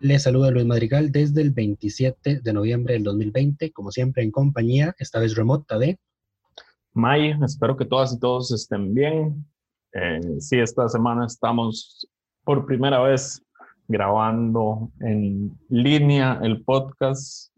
Les 0.00 0.22
saluda 0.22 0.50
Luis 0.50 0.66
Madrigal 0.66 1.10
desde 1.10 1.42
el 1.42 1.52
27 1.52 2.40
de 2.40 2.52
noviembre 2.52 2.94
del 2.94 3.04
2020, 3.04 3.72
como 3.72 3.90
siempre 3.90 4.22
en 4.22 4.30
compañía, 4.30 4.94
esta 4.98 5.18
vez 5.18 5.34
remota 5.34 5.78
de... 5.78 5.98
May, 6.92 7.34
espero 7.44 7.76
que 7.76 7.84
todas 7.84 8.14
y 8.14 8.18
todos 8.18 8.52
estén 8.52 8.94
bien. 8.94 9.46
Eh, 9.92 10.20
sí, 10.40 10.58
esta 10.58 10.88
semana 10.88 11.26
estamos 11.26 12.08
por 12.44 12.64
primera 12.66 13.00
vez 13.00 13.42
grabando 13.88 14.90
en 15.00 15.58
línea 15.68 16.40
el 16.42 16.62
podcast 16.64 17.52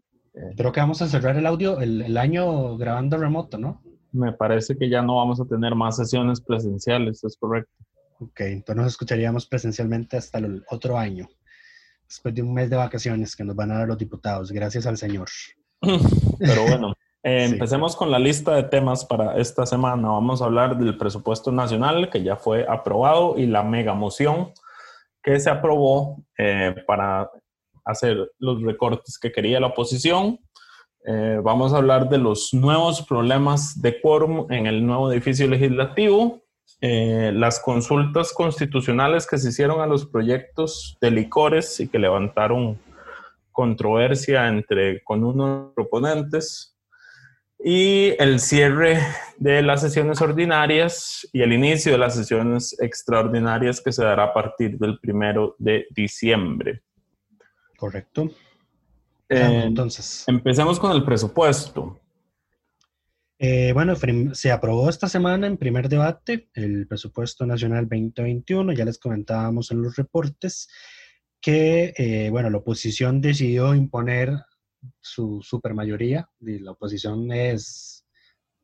Creo 0.55 0.71
que 0.71 0.79
vamos 0.79 1.01
a 1.01 1.07
cerrar 1.07 1.35
el 1.37 1.45
audio, 1.45 1.79
el, 1.79 2.17
año 2.17 2.77
grabando 2.77 3.17
remoto, 3.17 3.57
¿no? 3.57 3.81
Me 4.11 4.31
parece 4.31 4.77
que 4.77 4.89
ya 4.89 5.01
no 5.01 5.17
vamos 5.17 5.39
a 5.41 5.45
tener 5.45 5.75
más 5.75 5.97
sesiones 5.97 6.41
presenciales, 6.41 7.23
es 7.23 7.35
correcto. 7.37 7.71
Ok, 8.19 8.41
entonces 8.41 8.75
nos 8.75 8.91
escucharíamos 8.93 9.45
presencialmente 9.45 10.17
hasta 10.17 10.39
el 10.39 10.63
otro 10.69 10.97
año, 10.97 11.27
después 12.09 12.33
de 12.33 12.41
un 12.41 12.53
mes 12.53 12.69
de 12.69 12.75
vacaciones 12.75 13.35
que 13.35 13.43
nos 13.43 13.55
van 13.55 13.71
a 13.71 13.77
dar 13.79 13.87
los 13.87 13.97
diputados, 13.97 14.51
gracias 14.51 14.87
al 14.87 14.97
Señor. 14.97 15.29
Pero 16.39 16.65
bueno, 16.67 16.93
eh, 17.23 17.45
empecemos 17.45 17.95
con 17.95 18.09
la 18.09 18.17
lista 18.17 18.55
de 18.55 18.63
temas 18.63 19.05
para 19.05 19.37
esta 19.37 19.65
semana. 19.65 20.09
Vamos 20.09 20.41
a 20.41 20.45
hablar 20.45 20.77
del 20.77 20.97
presupuesto 20.97 21.51
nacional 21.51 22.09
que 22.09 22.23
ya 22.23 22.35
fue 22.35 22.65
aprobado 22.67 23.37
y 23.37 23.45
la 23.45 23.61
mega 23.61 23.93
moción 23.93 24.51
que 25.21 25.39
se 25.39 25.49
aprobó 25.49 26.23
eh, 26.37 26.75
para 26.87 27.29
hacer 27.85 28.31
los 28.39 28.61
recortes 28.63 29.19
que 29.19 29.31
quería 29.31 29.59
la 29.59 29.67
oposición. 29.67 30.39
Eh, 31.05 31.39
vamos 31.43 31.73
a 31.73 31.77
hablar 31.77 32.09
de 32.09 32.17
los 32.17 32.53
nuevos 32.53 33.03
problemas 33.03 33.81
de 33.81 34.01
quórum 34.01 34.51
en 34.51 34.65
el 34.65 34.85
nuevo 34.85 35.11
edificio 35.11 35.47
legislativo, 35.47 36.41
eh, 36.81 37.31
las 37.33 37.59
consultas 37.59 38.31
constitucionales 38.33 39.27
que 39.27 39.37
se 39.37 39.49
hicieron 39.49 39.81
a 39.81 39.87
los 39.87 40.05
proyectos 40.05 40.97
de 41.01 41.11
licores 41.11 41.79
y 41.79 41.87
que 41.87 41.99
levantaron 41.99 42.79
controversia 43.51 44.47
entre 44.47 45.03
con 45.03 45.23
unos 45.23 45.73
proponentes 45.73 46.77
y 47.61 48.13
el 48.17 48.39
cierre 48.39 48.99
de 49.37 49.61
las 49.61 49.81
sesiones 49.81 50.21
ordinarias 50.21 51.27
y 51.33 51.41
el 51.41 51.51
inicio 51.51 51.91
de 51.91 51.97
las 51.97 52.15
sesiones 52.15 52.79
extraordinarias 52.79 53.81
que 53.81 53.91
se 53.91 54.03
dará 54.03 54.25
a 54.25 54.33
partir 54.33 54.77
del 54.77 54.97
primero 54.99 55.55
de 55.57 55.85
diciembre. 55.91 56.81
Correcto. 57.77 58.29
Eh, 59.27 59.63
entonces. 59.65 60.23
Empecemos 60.27 60.79
con 60.79 60.93
el 60.93 61.03
presupuesto. 61.03 61.99
Eh, 63.41 63.71
bueno, 63.71 63.95
se 64.33 64.51
aprobó 64.51 64.89
esta 64.89 65.07
semana 65.07 65.47
en 65.47 65.55
primer 65.55 65.87
debate 65.87 66.49
el 66.53 66.85
presupuesto 66.87 67.45
nacional 67.45 67.87
2021. 67.87 68.73
Ya 68.73 68.83
les 68.83 68.99
comentábamos 68.99 69.71
en 69.71 69.81
los 69.81 69.95
reportes 69.95 70.67
que, 71.39 71.93
eh, 71.97 72.29
bueno, 72.31 72.49
la 72.49 72.57
oposición 72.57 73.21
decidió 73.21 73.73
imponer 73.73 74.33
su 74.99 75.41
supermayoría. 75.41 76.29
La 76.39 76.71
oposición 76.71 77.31
es 77.31 78.05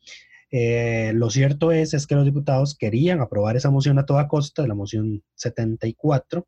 Eh, 0.55 1.11
lo 1.15 1.31
cierto 1.31 1.71
es, 1.71 1.95
es 1.95 2.05
que 2.05 2.13
los 2.13 2.25
diputados 2.25 2.77
querían 2.77 3.21
aprobar 3.21 3.57
esa 3.57 3.71
moción 3.71 3.97
a 3.97 4.05
toda 4.05 4.27
costa, 4.27 4.67
la 4.67 4.75
moción 4.75 5.23
74, 5.35 6.47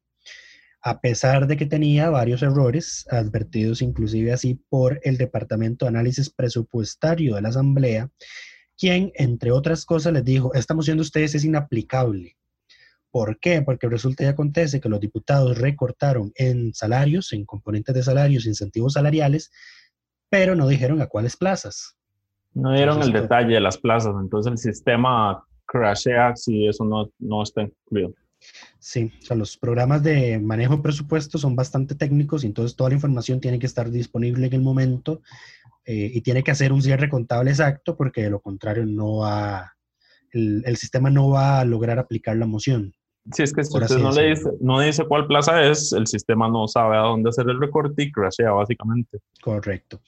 a 0.81 1.01
pesar 1.01 1.47
de 1.47 1.57
que 1.57 1.65
tenía 1.65 2.11
varios 2.11 2.43
errores, 2.43 3.07
advertidos 3.09 3.81
inclusive 3.81 4.31
así 4.31 4.61
por 4.69 4.99
el 5.03 5.17
Departamento 5.17 5.85
de 5.85 5.89
Análisis 5.89 6.29
Presupuestario 6.29 7.33
de 7.35 7.41
la 7.41 7.49
Asamblea, 7.49 8.11
quien, 8.77 9.11
entre 9.15 9.51
otras 9.51 9.85
cosas, 9.85 10.13
les 10.13 10.23
dijo, 10.23 10.53
esta 10.53 10.75
moción 10.75 10.97
de 10.97 11.01
ustedes 11.01 11.33
es 11.33 11.43
inaplicable 11.43 12.37
¿Por 13.15 13.39
qué? 13.39 13.61
Porque 13.61 13.87
resulta 13.87 14.25
y 14.25 14.27
acontece 14.27 14.81
que 14.81 14.89
los 14.89 14.99
diputados 14.99 15.57
recortaron 15.57 16.33
en 16.35 16.73
salarios, 16.73 17.31
en 17.31 17.45
componentes 17.45 17.95
de 17.95 18.03
salarios, 18.03 18.45
incentivos 18.45 18.91
salariales, 18.91 19.51
pero 20.29 20.53
no 20.53 20.67
dijeron 20.67 21.01
a 21.01 21.07
cuáles 21.07 21.37
plazas. 21.37 21.95
No 22.55 22.73
dieron 22.73 23.03
el 23.03 23.11
detalle 23.11 23.55
de 23.55 23.59
las 23.59 23.77
plazas, 23.77 24.15
entonces 24.19 24.51
el 24.51 24.57
sistema 24.57 25.43
crashea 25.65 26.35
si 26.35 26.67
eso 26.67 26.85
no, 26.85 27.09
no 27.19 27.43
está 27.43 27.63
incluido. 27.63 28.13
Sí, 28.79 29.11
o 29.21 29.25
sea, 29.25 29.35
los 29.35 29.57
programas 29.57 30.03
de 30.03 30.39
manejo 30.39 30.77
de 30.77 30.83
presupuesto 30.83 31.37
son 31.37 31.55
bastante 31.55 31.95
técnicos 31.95 32.43
y 32.43 32.47
entonces 32.47 32.75
toda 32.75 32.89
la 32.89 32.95
información 32.95 33.41
tiene 33.41 33.59
que 33.59 33.65
estar 33.65 33.89
disponible 33.89 34.47
en 34.47 34.53
el 34.53 34.61
momento 34.61 35.21
eh, 35.85 36.11
y 36.13 36.21
tiene 36.21 36.43
que 36.43 36.51
hacer 36.51 36.71
un 36.71 36.81
cierre 36.81 37.09
contable 37.09 37.51
exacto 37.51 37.97
porque 37.97 38.23
de 38.23 38.29
lo 38.29 38.39
contrario 38.39 38.85
no 38.85 39.17
va, 39.17 39.73
el, 40.31 40.63
el 40.65 40.77
sistema 40.77 41.09
no 41.09 41.29
va 41.29 41.59
a 41.59 41.65
lograr 41.65 41.99
aplicar 41.99 42.37
la 42.37 42.45
moción. 42.45 42.93
Sí, 43.31 43.41
es 43.41 43.53
que 43.53 43.63
si 43.63 43.75
usted 43.75 43.97
no, 43.97 44.11
le 44.11 44.29
dice, 44.29 44.51
no 44.61 44.79
dice 44.81 45.03
cuál 45.05 45.25
plaza 45.25 45.63
es, 45.63 45.91
el 45.93 46.05
sistema 46.05 46.47
no 46.47 46.67
sabe 46.67 46.95
a 46.95 47.01
dónde 47.01 47.29
hacer 47.29 47.49
el 47.49 47.59
recorte 47.59 48.03
y 48.03 48.11
crashea 48.11 48.51
básicamente. 48.51 49.19
Correcto. 49.41 49.99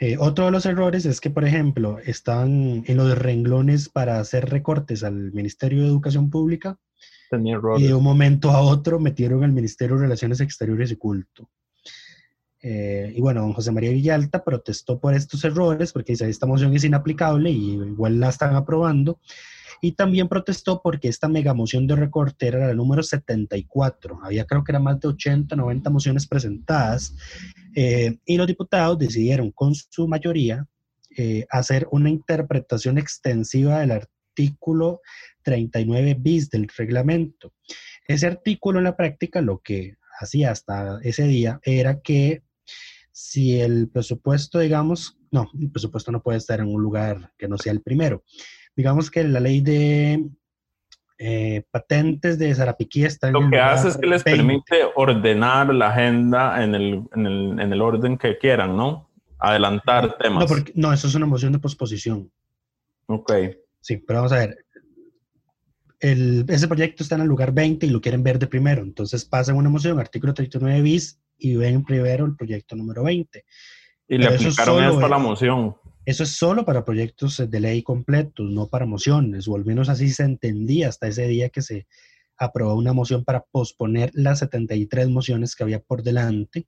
Eh, 0.00 0.16
otro 0.18 0.46
de 0.46 0.50
los 0.50 0.66
errores 0.66 1.06
es 1.06 1.20
que, 1.20 1.30
por 1.30 1.44
ejemplo, 1.44 1.98
están 2.04 2.82
en 2.86 2.96
los 2.96 3.16
renglones 3.16 3.88
para 3.88 4.18
hacer 4.18 4.50
recortes 4.50 5.04
al 5.04 5.32
Ministerio 5.32 5.82
de 5.82 5.88
Educación 5.88 6.30
Pública. 6.30 6.76
Tenía 7.30 7.54
errores. 7.54 7.80
Y 7.82 7.86
de 7.86 7.94
un 7.94 8.02
momento 8.02 8.50
a 8.50 8.60
otro 8.60 8.98
metieron 8.98 9.44
al 9.44 9.52
Ministerio 9.52 9.94
de 9.94 10.02
Relaciones 10.02 10.40
Exteriores 10.40 10.90
y 10.90 10.96
Culto. 10.96 11.48
Eh, 12.60 13.12
y 13.14 13.20
bueno, 13.20 13.42
don 13.42 13.52
José 13.52 13.70
María 13.70 13.90
Villalta 13.90 14.42
protestó 14.42 14.98
por 14.98 15.14
estos 15.14 15.44
errores 15.44 15.92
porque 15.92 16.14
dice, 16.14 16.28
esta 16.28 16.46
moción 16.46 16.74
es 16.74 16.82
inaplicable 16.82 17.50
y 17.50 17.74
igual 17.74 18.18
la 18.18 18.30
están 18.30 18.56
aprobando 18.56 19.20
y 19.80 19.92
también 19.92 20.28
protestó 20.28 20.80
porque 20.82 21.08
esta 21.08 21.28
mega 21.28 21.54
moción 21.54 21.86
de 21.86 21.96
recorte 21.96 22.46
era 22.48 22.66
la 22.66 22.74
número 22.74 23.02
74. 23.02 24.20
Había 24.22 24.44
creo 24.44 24.64
que 24.64 24.72
era 24.72 24.80
más 24.80 25.00
de 25.00 25.08
80, 25.08 25.56
90 25.56 25.90
mociones 25.90 26.26
presentadas 26.26 27.14
eh, 27.74 28.18
y 28.24 28.36
los 28.36 28.46
diputados 28.46 28.98
decidieron 28.98 29.50
con 29.50 29.74
su 29.74 30.08
mayoría 30.08 30.66
eh, 31.16 31.46
hacer 31.50 31.86
una 31.90 32.10
interpretación 32.10 32.98
extensiva 32.98 33.80
del 33.80 33.92
artículo 33.92 35.00
39 35.42 36.16
bis 36.18 36.50
del 36.50 36.68
reglamento. 36.76 37.52
Ese 38.06 38.26
artículo 38.26 38.78
en 38.78 38.84
la 38.84 38.96
práctica 38.96 39.40
lo 39.40 39.60
que 39.60 39.96
hacía 40.18 40.50
hasta 40.50 40.98
ese 41.02 41.24
día 41.24 41.60
era 41.62 42.00
que 42.00 42.42
si 43.12 43.60
el 43.60 43.88
presupuesto, 43.88 44.58
digamos, 44.58 45.18
no, 45.30 45.48
el 45.60 45.70
presupuesto 45.70 46.10
no 46.10 46.22
puede 46.22 46.38
estar 46.38 46.60
en 46.60 46.66
un 46.66 46.82
lugar 46.82 47.32
que 47.38 47.46
no 47.48 47.58
sea 47.58 47.72
el 47.72 47.80
primero 47.80 48.24
digamos 48.76 49.10
que 49.10 49.24
la 49.24 49.40
ley 49.40 49.60
de 49.60 50.24
eh, 51.18 51.62
patentes 51.70 52.38
de 52.38 52.54
Zarapiquí 52.54 53.04
está 53.04 53.28
en 53.28 53.34
Lo 53.34 53.48
que 53.48 53.60
hace 53.60 53.88
es 53.88 53.96
que 53.96 54.06
les 54.06 54.22
permite 54.22 54.82
ordenar 54.96 55.72
la 55.72 55.88
agenda 55.90 56.62
en 56.62 56.74
el, 56.74 57.02
en, 57.14 57.26
el, 57.26 57.60
en 57.60 57.72
el, 57.72 57.80
orden 57.80 58.18
que 58.18 58.36
quieran, 58.36 58.76
¿no? 58.76 59.10
Adelantar 59.38 60.18
temas. 60.18 60.42
No, 60.42 60.46
porque, 60.48 60.72
no, 60.74 60.92
eso 60.92 61.06
es 61.06 61.14
una 61.14 61.26
moción 61.26 61.52
de 61.52 61.58
posposición. 61.58 62.30
Ok. 63.06 63.32
Sí, 63.80 63.98
pero 63.98 64.20
vamos 64.20 64.32
a 64.32 64.38
ver. 64.38 64.64
El, 66.00 66.44
ese 66.48 66.68
proyecto 66.68 67.02
está 67.02 67.14
en 67.14 67.22
el 67.22 67.28
lugar 67.28 67.52
20 67.52 67.86
y 67.86 67.90
lo 67.90 68.00
quieren 68.00 68.22
ver 68.22 68.38
de 68.38 68.46
primero. 68.46 68.82
Entonces 68.82 69.24
pasan 69.24 69.56
una 69.56 69.70
moción, 69.70 69.98
artículo 70.00 70.34
39 70.34 70.82
bis, 70.82 71.20
y 71.38 71.56
ven 71.56 71.84
primero 71.84 72.24
el 72.24 72.36
proyecto 72.36 72.74
número 72.76 73.04
20. 73.04 73.44
Y 74.08 74.18
le 74.18 74.26
aplicaron 74.26 74.82
esto 74.84 75.06
a 75.06 75.08
la 75.08 75.18
moción. 75.18 75.76
Eso 76.06 76.22
es 76.22 76.30
solo 76.30 76.64
para 76.64 76.84
proyectos 76.84 77.42
de 77.48 77.60
ley 77.60 77.82
completos, 77.82 78.50
no 78.50 78.68
para 78.68 78.84
mociones, 78.84 79.48
o 79.48 79.56
al 79.56 79.64
menos 79.64 79.88
así 79.88 80.10
se 80.10 80.24
entendía 80.24 80.88
hasta 80.88 81.08
ese 81.08 81.26
día 81.26 81.48
que 81.48 81.62
se 81.62 81.86
aprobó 82.36 82.74
una 82.74 82.92
moción 82.92 83.24
para 83.24 83.44
posponer 83.50 84.10
las 84.12 84.40
73 84.40 85.08
mociones 85.08 85.54
que 85.54 85.62
había 85.62 85.80
por 85.80 86.02
delante. 86.02 86.66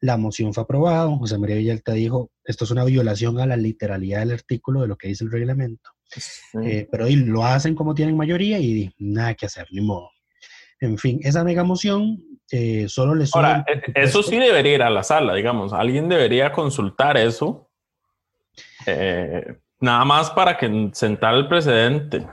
La 0.00 0.16
moción 0.16 0.54
fue 0.54 0.62
aprobada, 0.62 1.08
José 1.16 1.38
María 1.38 1.56
Villalta 1.56 1.92
dijo, 1.92 2.30
esto 2.44 2.64
es 2.64 2.70
una 2.70 2.84
violación 2.84 3.40
a 3.40 3.46
la 3.46 3.56
literalidad 3.56 4.20
del 4.20 4.32
artículo 4.32 4.82
de 4.82 4.88
lo 4.88 4.96
que 4.96 5.08
dice 5.08 5.24
el 5.24 5.30
reglamento. 5.30 5.90
Eh, 6.64 6.88
pero 6.90 7.06
lo 7.08 7.44
hacen 7.44 7.74
como 7.74 7.94
tienen 7.94 8.16
mayoría 8.16 8.58
y 8.58 8.90
nada 8.98 9.34
que 9.34 9.46
hacer, 9.46 9.66
ni 9.70 9.82
modo. 9.82 10.10
En 10.80 10.98
fin, 10.98 11.20
esa 11.22 11.44
mega 11.44 11.64
moción 11.64 12.22
eh, 12.50 12.86
solo 12.88 13.14
les... 13.14 13.34
Ahora, 13.34 13.64
e, 13.66 14.02
eso 14.02 14.22
sí 14.22 14.36
debería 14.36 14.74
ir 14.76 14.82
a 14.82 14.90
la 14.90 15.02
sala, 15.02 15.34
digamos. 15.34 15.72
Alguien 15.72 16.08
debería 16.08 16.52
consultar 16.52 17.16
eso 17.16 17.67
eh, 18.86 19.56
nada 19.80 20.04
más 20.04 20.30
para 20.30 20.56
que 20.56 20.90
sentar 20.92 21.34
el 21.34 21.48
precedente. 21.48 22.26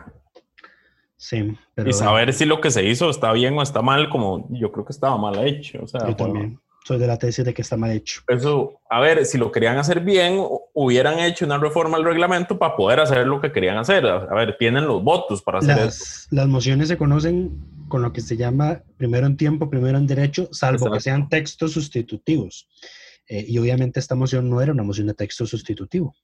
Sí, 1.17 1.57
y 1.83 1.93
saber 1.93 2.33
si 2.33 2.45
lo 2.45 2.61
que 2.61 2.69
se 2.69 2.85
hizo 2.85 3.09
está 3.09 3.31
bien 3.31 3.57
o 3.57 3.61
está 3.61 3.81
mal, 3.81 4.09
como 4.09 4.47
yo 4.51 4.71
creo 4.71 4.85
que 4.85 4.93
estaba 4.93 5.17
mal 5.17 5.45
hecho. 5.47 5.79
O 5.81 5.87
sea, 5.87 6.07
yo 6.07 6.15
también 6.15 6.59
soy 6.85 6.99
de 6.99 7.07
la 7.07 7.17
tesis 7.17 7.43
de 7.43 7.53
que 7.53 7.63
está 7.63 7.77
mal 7.77 7.91
hecho. 7.91 8.21
Eso, 8.27 8.79
a 8.89 8.99
ver, 8.99 9.25
si 9.25 9.39
lo 9.39 9.51
querían 9.51 9.77
hacer 9.77 10.01
bien, 10.01 10.39
hubieran 10.73 11.17
hecho 11.17 11.43
una 11.43 11.57
reforma 11.57 11.97
al 11.97 12.03
reglamento 12.03 12.59
para 12.59 12.75
poder 12.75 12.99
hacer 12.99 13.25
lo 13.25 13.41
que 13.41 13.51
querían 13.51 13.77
hacer. 13.77 14.05
A 14.05 14.33
ver, 14.35 14.55
tienen 14.59 14.85
los 14.85 15.03
votos 15.03 15.41
para 15.41 15.59
hacer 15.59 15.77
las, 15.77 15.99
eso. 15.99 16.27
Las 16.29 16.47
mociones 16.47 16.87
se 16.87 16.97
conocen 16.97 17.57
con 17.87 18.03
lo 18.03 18.13
que 18.13 18.21
se 18.21 18.37
llama 18.37 18.83
primero 18.97 19.25
en 19.25 19.35
tiempo, 19.35 19.67
primero 19.67 19.97
en 19.97 20.05
derecho, 20.05 20.47
salvo 20.51 20.91
que 20.91 20.99
sean 20.99 21.27
textos 21.27 21.71
sustitutivos. 21.71 22.69
Eh, 23.27 23.45
y 23.47 23.57
obviamente 23.57 23.99
esta 23.99 24.15
moción 24.15 24.49
no 24.49 24.61
era 24.61 24.71
una 24.71 24.83
moción 24.83 25.07
de 25.07 25.13
texto 25.13 25.45
sustitutivo. 25.45 26.15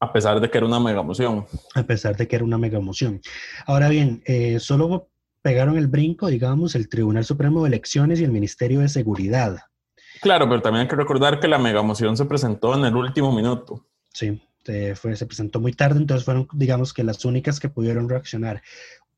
A 0.00 0.12
pesar 0.12 0.40
de 0.40 0.50
que 0.50 0.58
era 0.58 0.66
una 0.66 0.80
mega 0.80 1.02
moción. 1.02 1.46
A 1.74 1.82
pesar 1.82 2.16
de 2.16 2.28
que 2.28 2.36
era 2.36 2.44
una 2.44 2.58
mega 2.58 2.80
moción. 2.80 3.20
Ahora 3.66 3.88
bien, 3.88 4.22
eh, 4.26 4.58
solo 4.60 5.08
pegaron 5.42 5.76
el 5.76 5.88
brinco, 5.88 6.28
digamos, 6.28 6.74
el 6.74 6.88
Tribunal 6.88 7.24
Supremo 7.24 7.62
de 7.62 7.68
Elecciones 7.68 8.20
y 8.20 8.24
el 8.24 8.32
Ministerio 8.32 8.80
de 8.80 8.88
Seguridad. 8.88 9.58
Claro, 10.20 10.48
pero 10.48 10.62
también 10.62 10.82
hay 10.82 10.88
que 10.88 10.96
recordar 10.96 11.40
que 11.40 11.48
la 11.48 11.58
mega 11.58 11.82
moción 11.82 12.16
se 12.16 12.24
presentó 12.24 12.74
en 12.74 12.84
el 12.84 12.96
último 12.96 13.32
minuto. 13.32 13.86
Sí, 14.12 14.40
fue, 14.94 15.16
se 15.16 15.26
presentó 15.26 15.60
muy 15.60 15.72
tarde, 15.72 15.98
entonces 16.00 16.24
fueron, 16.24 16.48
digamos, 16.52 16.92
que 16.92 17.04
las 17.04 17.24
únicas 17.24 17.60
que 17.60 17.68
pudieron 17.68 18.08
reaccionar. 18.08 18.62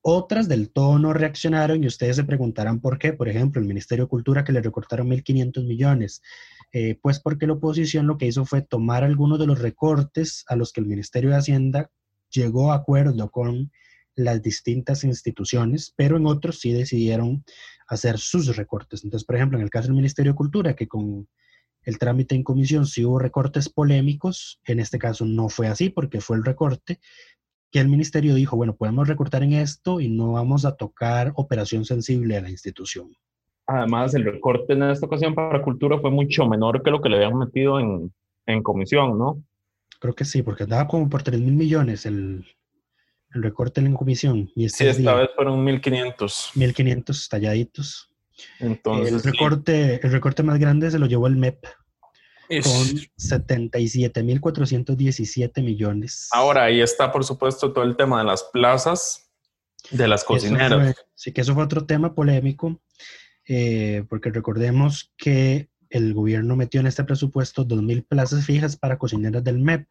Otras 0.09 0.47
del 0.47 0.71
todo 0.71 1.01
no 1.01 1.13
reaccionaron 1.13 1.83
y 1.83 1.89
ustedes 1.89 2.15
se 2.15 2.23
preguntarán 2.23 2.81
por 2.81 2.97
qué. 2.97 3.13
Por 3.13 3.29
ejemplo, 3.29 3.61
el 3.61 3.67
Ministerio 3.67 4.05
de 4.05 4.09
Cultura 4.09 4.45
que 4.45 4.53
le 4.53 4.63
recortaron 4.63 5.09
1.500 5.09 5.67
millones. 5.67 6.23
Eh, 6.71 6.97
pues 7.03 7.19
porque 7.19 7.49
la 7.49 7.55
oposición 7.55 8.07
lo 8.07 8.17
que 8.17 8.27
hizo 8.27 8.45
fue 8.45 8.63
tomar 8.63 9.03
algunos 9.03 9.41
de 9.41 9.49
los 9.49 9.59
recortes 9.59 10.45
a 10.47 10.55
los 10.55 10.73
que 10.73 10.81
el 10.81 10.87
Ministerio 10.87 11.31
de 11.31 11.39
Hacienda 11.39 11.91
llegó 12.31 12.71
a 12.71 12.77
acuerdo 12.77 13.33
con 13.33 13.73
las 14.15 14.41
distintas 14.43 15.03
instituciones, 15.03 15.93
pero 15.97 16.19
en 16.19 16.27
otros 16.27 16.61
sí 16.61 16.73
decidieron 16.73 17.45
hacer 17.89 18.19
sus 18.19 18.55
recortes. 18.55 19.03
Entonces, 19.03 19.27
por 19.27 19.35
ejemplo, 19.35 19.59
en 19.59 19.65
el 19.65 19.71
caso 19.71 19.89
del 19.89 19.97
Ministerio 19.97 20.35
de 20.35 20.37
Cultura, 20.37 20.77
que 20.77 20.87
con 20.87 21.27
el 21.83 21.99
trámite 21.99 22.37
en 22.37 22.45
comisión 22.45 22.87
sí 22.87 23.05
hubo 23.05 23.19
recortes 23.19 23.69
polémicos, 23.69 24.61
en 24.67 24.79
este 24.79 25.01
caso 25.01 25.25
no 25.25 25.49
fue 25.49 25.67
así 25.67 25.91
porque 25.91 26.21
fue 26.21 26.37
el 26.37 26.45
recorte 26.45 27.01
que 27.77 27.83
el 27.83 27.89
ministerio 27.89 28.35
dijo, 28.35 28.57
bueno, 28.57 28.75
podemos 28.75 29.07
recortar 29.07 29.43
en 29.43 29.53
esto 29.53 30.01
y 30.01 30.09
no 30.09 30.33
vamos 30.33 30.65
a 30.65 30.77
tocar 30.77 31.35
operación 31.35 31.85
sensible 31.85 32.35
a 32.35 32.41
la 32.41 32.49
institución. 32.49 33.15
Además, 33.67 34.15
el 34.15 34.25
recorte 34.25 34.73
en 34.73 34.85
esta 34.85 35.05
ocasión 35.05 35.35
para 35.35 35.61
cultura 35.61 35.99
fue 35.99 36.11
mucho 36.11 36.47
menor 36.47 36.83
que 36.83 36.91
lo 36.91 37.03
que 37.03 37.11
le 37.11 37.17
habían 37.17 37.37
metido 37.37 37.79
en, 37.79 38.11
en 38.47 38.63
comisión, 38.63 39.19
¿no? 39.19 39.45
Creo 40.01 40.15
que 40.15 40.25
sí, 40.25 40.43
porque 40.43 40.63
andaba 40.63 40.89
como 40.89 41.11
por 41.11 41.23
3 41.23 41.39
mil 41.39 41.53
millones 41.53 42.07
el, 42.07 42.47
el, 43.35 43.43
recorte 43.43 43.83
en 43.83 43.93
comisión. 43.93 44.51
Y 44.57 44.65
este 44.65 44.85
sí, 44.95 45.01
esta 45.01 45.13
vez 45.13 45.29
fueron 45.37 45.63
1.500. 45.67 46.55
1.500 46.55 47.29
talladitos. 47.29 48.09
Entonces, 48.59 49.13
el, 49.13 49.23
recorte, 49.23 50.01
el 50.03 50.13
recorte 50.13 50.43
más 50.43 50.59
grande 50.59 50.91
se 50.91 50.99
lo 50.99 51.05
llevó 51.05 51.27
el 51.27 51.37
MEP, 51.37 51.63
con 52.49 52.87
77.417 53.19 55.63
millones. 55.63 56.29
Ahora, 56.33 56.65
ahí 56.65 56.81
está, 56.81 57.13
por 57.13 57.25
supuesto, 57.25 57.73
todo 57.73 57.85
el 57.85 57.97
tema 57.97 58.19
de 58.21 58.25
las 58.25 58.45
plazas 58.45 59.31
de 59.91 60.09
las 60.09 60.25
cocineras. 60.25 60.97
sí, 61.15 61.33
que 61.33 61.43
eso 61.43 61.55
fue 61.55 61.65
otro 61.65 61.87
tema 61.87 62.15
polémico. 62.15 62.81
Eh, 63.49 64.05
porque 64.09 64.31
recordemos 64.31 65.13
que 65.17 65.69
el 65.91 66.15
gobierno 66.15 66.57
metió 66.57 66.81
en 66.81 66.89
este 66.89 67.05
presupuesto 67.05 67.67
2.000 67.67 68.07
plazas 68.07 68.45
fijas 68.45 68.77
para 68.77 68.99
cocineras 68.99 69.45
del 69.45 69.59
MEP, 69.59 69.87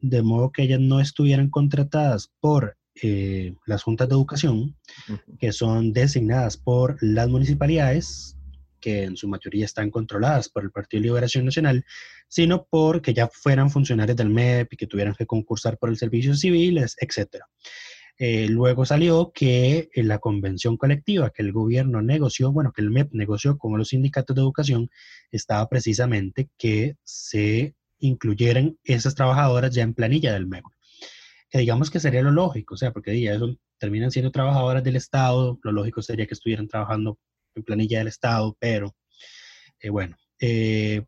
de 0.00 0.22
modo 0.22 0.52
que 0.52 0.62
ellas 0.62 0.80
no 0.80 1.00
estuvieran 1.00 1.50
contratadas 1.50 2.32
por 2.40 2.76
eh, 3.02 3.54
las 3.66 3.82
juntas 3.82 4.08
de 4.08 4.14
educación, 4.14 4.76
que 5.40 5.52
son 5.52 5.92
designadas 5.92 6.56
por 6.56 6.96
las 7.00 7.28
municipalidades, 7.28 8.36
que 8.82 9.04
en 9.04 9.16
su 9.16 9.28
mayoría 9.28 9.64
están 9.64 9.90
controladas 9.90 10.50
por 10.50 10.64
el 10.64 10.70
Partido 10.70 11.00
de 11.00 11.08
Liberación 11.08 11.46
Nacional, 11.46 11.86
sino 12.28 12.66
porque 12.68 13.14
ya 13.14 13.28
fueran 13.28 13.70
funcionarios 13.70 14.16
del 14.18 14.28
MEP 14.28 14.74
y 14.74 14.76
que 14.76 14.86
tuvieran 14.86 15.14
que 15.14 15.24
concursar 15.24 15.78
por 15.78 15.88
el 15.88 15.96
servicio 15.96 16.34
civil, 16.34 16.78
etcétera. 16.78 17.46
Eh, 18.18 18.46
luego 18.48 18.84
salió 18.84 19.32
que 19.34 19.88
en 19.94 20.08
la 20.08 20.18
convención 20.18 20.76
colectiva 20.76 21.30
que 21.30 21.42
el 21.42 21.52
gobierno 21.52 22.02
negoció, 22.02 22.52
bueno, 22.52 22.72
que 22.72 22.82
el 22.82 22.90
MEP 22.90 23.12
negoció 23.12 23.56
con 23.56 23.78
los 23.78 23.88
sindicatos 23.88 24.36
de 24.36 24.42
educación, 24.42 24.90
estaba 25.30 25.68
precisamente 25.68 26.50
que 26.58 26.96
se 27.04 27.74
incluyeran 27.98 28.78
esas 28.84 29.14
trabajadoras 29.14 29.74
ya 29.74 29.82
en 29.82 29.94
planilla 29.94 30.32
del 30.34 30.46
MEP. 30.46 30.64
Que 31.50 31.58
digamos 31.58 31.90
que 31.90 32.00
sería 32.00 32.22
lo 32.22 32.30
lógico, 32.30 32.74
o 32.74 32.76
sea, 32.76 32.92
porque 32.92 33.18
ya 33.20 33.34
eso 33.34 33.56
terminan 33.78 34.10
siendo 34.10 34.30
trabajadoras 34.30 34.84
del 34.84 34.96
Estado, 34.96 35.58
lo 35.62 35.72
lógico 35.72 36.02
sería 36.02 36.26
que 36.26 36.34
estuvieran 36.34 36.68
trabajando 36.68 37.18
en 37.54 37.62
planilla 37.62 37.98
del 37.98 38.08
Estado, 38.08 38.56
pero 38.58 38.94
eh, 39.80 39.90
bueno, 39.90 40.16
eh, 40.40 41.04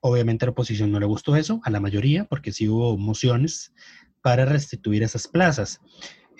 obviamente 0.00 0.44
a 0.44 0.46
la 0.46 0.52
oposición 0.52 0.90
no 0.90 1.00
le 1.00 1.06
gustó 1.06 1.36
eso, 1.36 1.60
a 1.64 1.70
la 1.70 1.80
mayoría, 1.80 2.24
porque 2.24 2.52
sí 2.52 2.68
hubo 2.68 2.96
mociones 2.96 3.72
para 4.20 4.44
restituir 4.44 5.02
esas 5.02 5.28
plazas. 5.28 5.80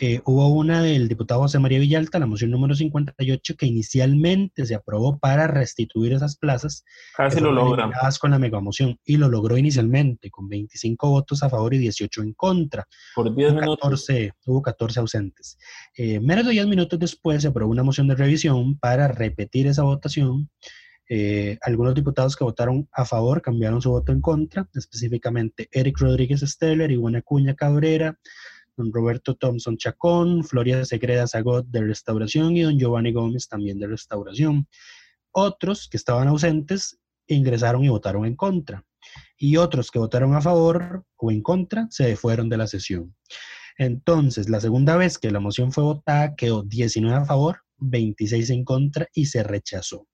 Eh, 0.01 0.21
hubo 0.25 0.49
una 0.49 0.83
del 0.83 1.09
diputado 1.09 1.41
José 1.41 1.59
María 1.59 1.79
Villalta, 1.79 2.19
la 2.19 2.27
moción 2.27 2.51
número 2.51 2.75
58, 2.75 3.57
que 3.57 3.67
inicialmente 3.67 4.67
se 4.67 4.75
aprobó 4.75 5.19
para 5.19 5.47
restituir 5.47 6.13
esas 6.13 6.37
plazas. 6.37 6.85
Casi 7.17 7.41
lo 7.41 7.53
logra. 7.53 7.91
Con 8.21 8.31
la 8.33 8.39
megamoción, 8.39 8.99
y 9.05 9.17
lo 9.17 9.29
logró 9.29 9.57
inicialmente, 9.57 10.31
con 10.31 10.49
25 10.49 11.09
votos 11.11 11.43
a 11.43 11.51
favor 11.51 11.75
y 11.75 11.79
18 11.79 12.23
en 12.23 12.33
contra. 12.33 12.87
Por 13.15 13.35
10 13.35 13.55
minutos. 13.55 13.79
14, 13.83 14.33
hubo 14.47 14.63
14 14.63 15.01
ausentes. 15.01 15.59
Eh, 15.97 16.21
menos 16.21 16.47
de 16.47 16.53
10 16.53 16.67
minutos 16.67 16.99
después 16.99 17.43
se 17.43 17.49
aprobó 17.49 17.71
una 17.71 17.83
moción 17.83 18.09
de 18.09 18.17
revisión 18.17 18.79
para 18.79 19.09
repetir 19.09 19.67
esa 19.67 19.83
votación. 19.83 20.51
Eh, 21.09 21.59
algunos 21.61 21.95
diputados 21.95 22.35
que 22.35 22.45
votaron 22.45 22.89
a 22.91 23.05
favor 23.05 23.43
cambiaron 23.43 23.83
su 23.83 23.91
voto 23.91 24.11
en 24.11 24.23
contra, 24.23 24.67
específicamente 24.75 25.69
Eric 25.71 25.99
Rodríguez 25.99 26.41
Steller, 26.41 26.91
Ivona 26.91 27.21
Cuña 27.21 27.55
Cabrera, 27.55 28.19
don 28.77 28.93
Roberto 28.93 29.35
Thompson 29.35 29.77
Chacón, 29.77 30.45
Floria 30.45 30.85
Segreda 30.85 31.27
Zagot 31.27 31.67
de 31.67 31.83
Restauración 31.83 32.57
y 32.57 32.63
don 32.63 32.79
Giovanni 32.79 33.13
Gómez 33.13 33.49
también 33.49 33.79
de 33.79 33.87
Restauración. 33.87 34.69
Otros 35.33 35.89
que 35.89 35.97
estaban 35.97 36.29
ausentes 36.29 36.99
ingresaron 37.27 37.85
y 37.85 37.89
votaron 37.89 38.27
en 38.27 38.37
contra. 38.37 38.85
Y 39.37 39.57
otros 39.57 39.91
que 39.91 39.99
votaron 39.99 40.35
a 40.35 40.41
favor 40.41 41.05
o 41.17 41.31
en 41.31 41.43
contra 41.43 41.87
se 41.91 42.17
fueron 42.17 42.49
de 42.49 42.57
la 42.57 42.67
sesión. 42.67 43.15
Entonces, 43.77 44.49
la 44.49 44.61
segunda 44.61 44.97
vez 44.97 45.19
que 45.19 45.31
la 45.31 45.41
moción 45.41 45.73
fue 45.73 45.85
votada 45.85 46.35
quedó 46.37 46.63
19 46.63 47.17
a 47.17 47.25
favor, 47.25 47.59
26 47.79 48.51
en 48.51 48.65
contra 48.65 49.09
y 49.13 49.27
se 49.27 49.43
rechazó. 49.43 50.07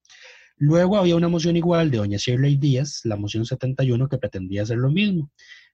Luego 0.57 0.97
había 0.97 1.15
una 1.15 1.27
moción 1.27 1.55
igual 1.55 1.89
de 1.89 1.97
doña 1.97 2.17
Shirley 2.17 2.55
Díaz, 2.55 3.01
la 3.03 3.15
moción 3.15 3.45
71, 3.45 4.07
que 4.09 4.17
pretendía 4.17 4.63
hacer 4.63 4.77
lo 4.77 4.91
mismo 4.91 5.31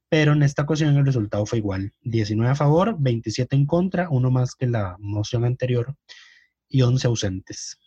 pero 0.10 0.34
en 0.34 0.44
esta 0.44 0.64
ocasión 0.64 0.96
el 0.96 1.06
resultado 1.06 1.46
fue 1.46 1.60
igual, 1.60 1.94
19 2.04 2.52
a 2.52 2.56
favor, 2.56 2.96
27 2.98 3.56
en 3.56 3.66
contra, 3.66 4.10
uno 4.10 4.32
más 4.32 4.56
que 4.56 4.68
la 4.68 4.96
moción 5.00 5.44
anterior 5.44 5.96
y 6.70 6.82
11 6.82 7.08
ausentes. 7.08 7.78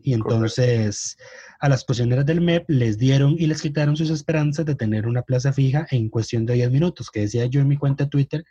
Y 0.00 0.12
entonces 0.12 1.16
a 1.60 1.68
las 1.68 1.84
posicioneras 1.84 2.26
del 2.26 2.40
MEP 2.40 2.64
les 2.68 2.98
dieron 2.98 3.36
y 3.38 3.46
les 3.46 3.62
quitaron 3.62 3.96
sus 3.96 4.10
esperanzas 4.10 4.66
de 4.66 4.74
tener 4.74 5.06
una 5.06 5.22
plaza 5.22 5.52
fija 5.52 5.86
en 5.90 6.10
cuestión 6.10 6.44
de 6.46 6.54
10 6.54 6.70
minutos, 6.70 7.10
que 7.10 7.20
decía 7.20 7.46
yo 7.46 7.60
en 7.60 7.68
mi 7.68 7.76
cuenta 7.76 8.04
de 8.04 8.10
Twitter, 8.10 8.44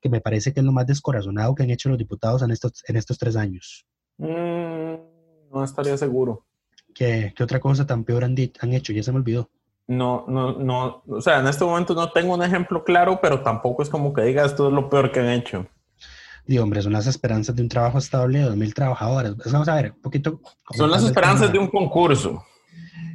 que 0.00 0.08
me 0.08 0.20
parece 0.20 0.52
que 0.52 0.60
es 0.60 0.66
lo 0.66 0.72
más 0.72 0.86
descorazonado 0.86 1.54
que 1.54 1.62
han 1.62 1.70
hecho 1.70 1.88
los 1.88 1.98
diputados 1.98 2.42
en 2.42 2.50
estos, 2.50 2.82
en 2.86 2.96
estos 2.96 3.18
tres 3.18 3.36
años. 3.36 3.86
Mm, 4.18 4.94
no 5.50 5.64
estaría 5.64 5.96
seguro. 5.96 6.46
¿Qué, 6.94 7.34
otra 7.40 7.60
cosa 7.60 7.86
tan 7.86 8.04
peor 8.04 8.24
han, 8.24 8.34
han 8.60 8.72
hecho? 8.72 8.92
Ya 8.92 9.02
se 9.02 9.12
me 9.12 9.18
olvidó 9.18 9.50
no, 9.86 10.24
no, 10.28 10.52
no, 10.54 11.02
o 11.06 11.20
sea, 11.20 11.40
en 11.40 11.46
este 11.46 11.64
momento 11.64 11.94
no 11.94 12.10
tengo 12.10 12.34
un 12.34 12.42
ejemplo 12.42 12.84
claro, 12.84 13.18
pero 13.20 13.42
tampoco 13.42 13.82
es 13.82 13.90
como 13.90 14.12
que 14.12 14.22
diga 14.22 14.44
esto 14.44 14.68
es 14.68 14.72
lo 14.72 14.88
peor 14.88 15.12
que 15.12 15.20
han 15.20 15.30
hecho. 15.30 15.66
Y 16.46 16.58
hombre, 16.58 16.82
son 16.82 16.92
las 16.92 17.06
esperanzas 17.06 17.56
de 17.56 17.62
un 17.62 17.68
trabajo 17.68 17.98
estable 17.98 18.40
de 18.40 18.50
2.000 18.50 18.74
trabajadores. 18.74 19.34
Pues 19.34 19.50
vamos 19.50 19.68
a 19.68 19.74
ver, 19.76 19.92
un 19.92 20.02
poquito. 20.02 20.40
Son 20.76 20.90
las 20.90 21.02
esperanzas 21.02 21.50
de 21.50 21.58
un 21.58 21.68
concurso. 21.68 22.44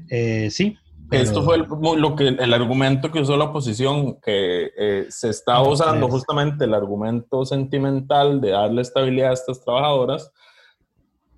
Eh, 0.09 0.49
sí. 0.49 0.77
Esto 1.11 1.43
fue 1.43 1.55
el, 1.55 1.67
lo 1.97 2.15
que, 2.15 2.27
el 2.27 2.53
argumento 2.53 3.11
que 3.11 3.21
usó 3.21 3.35
la 3.35 3.45
oposición, 3.45 4.19
que 4.21 4.71
eh, 4.77 5.05
se 5.09 5.29
está 5.29 5.59
usando 5.61 6.07
justamente 6.07 6.65
el 6.65 6.73
argumento 6.73 7.45
sentimental 7.45 8.39
de 8.41 8.51
darle 8.51 8.81
estabilidad 8.81 9.31
a 9.31 9.33
estas 9.33 9.63
trabajadoras. 9.63 10.31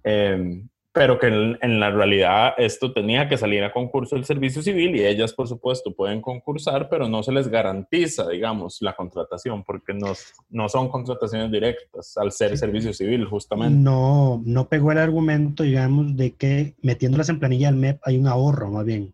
Eh, 0.03 0.63
pero 0.93 1.17
que 1.19 1.27
en, 1.27 1.79
la 1.79 1.89
realidad 1.89 2.53
esto 2.57 2.91
tenía 2.91 3.29
que 3.29 3.37
salir 3.37 3.63
a 3.63 3.71
concurso 3.71 4.15
del 4.15 4.25
servicio 4.25 4.61
civil 4.61 4.95
y 4.95 5.05
ellas, 5.05 5.31
por 5.31 5.47
supuesto, 5.47 5.95
pueden 5.95 6.21
concursar, 6.21 6.89
pero 6.89 7.07
no 7.07 7.23
se 7.23 7.31
les 7.31 7.47
garantiza, 7.47 8.27
digamos, 8.27 8.81
la 8.81 8.93
contratación, 8.93 9.63
porque 9.63 9.93
no, 9.93 10.13
no 10.49 10.67
son 10.67 10.89
contrataciones 10.89 11.49
directas 11.49 12.17
al 12.17 12.33
ser 12.33 12.57
servicio 12.57 12.93
civil, 12.93 13.23
justamente. 13.25 13.79
No, 13.79 14.41
no 14.45 14.67
pegó 14.67 14.91
el 14.91 14.97
argumento, 14.97 15.63
digamos, 15.63 16.17
de 16.17 16.33
que 16.33 16.75
metiéndolas 16.81 17.29
en 17.29 17.39
planilla 17.39 17.67
del 17.67 17.79
MEP 17.79 17.99
hay 18.03 18.17
un 18.17 18.27
ahorro, 18.27 18.69
más 18.69 18.85
bien, 18.85 19.13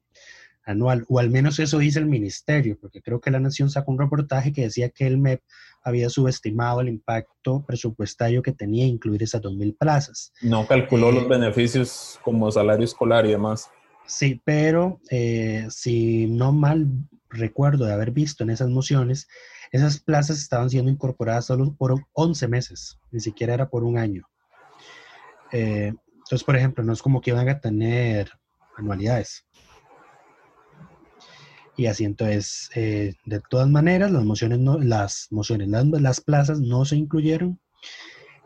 anual, 0.63 1.05
o 1.09 1.19
al 1.19 1.29
menos 1.29 1.59
eso 1.59 1.77
dice 1.77 1.99
el 1.99 2.07
ministerio, 2.07 2.77
porque 2.81 3.03
creo 3.03 3.21
que 3.21 3.29
la 3.29 3.39
Nación 3.39 3.69
sacó 3.69 3.91
un 3.91 3.99
reportaje 3.99 4.51
que 4.51 4.63
decía 4.63 4.89
que 4.89 5.05
el 5.05 5.19
MEP 5.19 5.41
había 5.83 6.09
subestimado 6.09 6.81
el 6.81 6.89
impacto 6.89 7.63
presupuestario 7.65 8.41
que 8.41 8.51
tenía 8.51 8.85
incluir 8.85 9.23
esas 9.23 9.41
2.000 9.41 9.77
plazas. 9.77 10.33
No 10.41 10.67
calculó 10.67 11.11
los 11.11 11.23
eh, 11.23 11.27
beneficios 11.27 12.19
como 12.23 12.51
salario 12.51 12.85
escolar 12.85 13.25
y 13.25 13.31
demás. 13.31 13.69
Sí, 14.05 14.41
pero 14.43 14.99
eh, 15.09 15.67
si 15.69 16.27
no 16.27 16.51
mal 16.51 16.87
recuerdo 17.29 17.85
de 17.85 17.93
haber 17.93 18.11
visto 18.11 18.43
en 18.43 18.49
esas 18.49 18.69
mociones, 18.69 19.27
esas 19.71 19.99
plazas 19.99 20.37
estaban 20.37 20.69
siendo 20.69 20.91
incorporadas 20.91 21.45
solo 21.45 21.73
por 21.75 21.95
11 22.13 22.47
meses, 22.47 22.99
ni 23.11 23.19
siquiera 23.19 23.53
era 23.53 23.69
por 23.69 23.83
un 23.83 23.97
año. 23.97 24.27
Eh, 25.51 25.93
entonces, 26.27 26.43
por 26.43 26.55
ejemplo, 26.55 26.83
no 26.83 26.93
es 26.93 27.01
como 27.01 27.21
que 27.21 27.31
iban 27.31 27.47
a 27.47 27.59
tener 27.59 28.31
anualidades. 28.75 29.46
Y 31.77 31.85
así 31.85 32.05
entonces, 32.05 32.71
eh, 32.73 33.13
de 33.25 33.39
todas 33.39 33.69
maneras, 33.69 34.11
las 34.11 34.25
mociones, 34.25 34.57
no, 34.57 34.79
las 34.79 35.27
mociones, 35.29 35.69
las, 35.69 35.85
las, 35.85 36.21
plazas 36.21 36.59
no 36.59 36.85
se 36.85 36.95
incluyeron. 36.95 37.59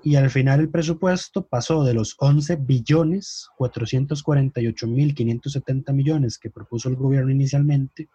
Y 0.03 0.15
al 0.15 0.29
final 0.29 0.59
el 0.59 0.69
presupuesto 0.69 1.47
pasó 1.47 1.85
de 1.85 1.93
los 1.93 2.15
11 2.17 2.57
billones 2.57 3.47
448 3.57 4.87
mil 4.87 5.15
570 5.15 5.93
millones 5.93 6.37
que 6.37 6.49
propuso 6.49 6.89
el 6.89 6.95
gobierno 6.95 7.31
inicialmente 7.31 8.09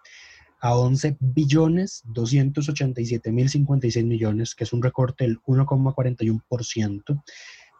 a 0.60 0.76
11 0.76 1.16
billones 1.20 2.02
287 2.06 3.32
mil 3.32 3.48
56 3.48 4.04
millones, 4.04 4.54
que 4.54 4.64
es 4.64 4.72
un 4.72 4.82
recorte 4.82 5.24
del 5.24 5.40
1,41%, 5.42 7.22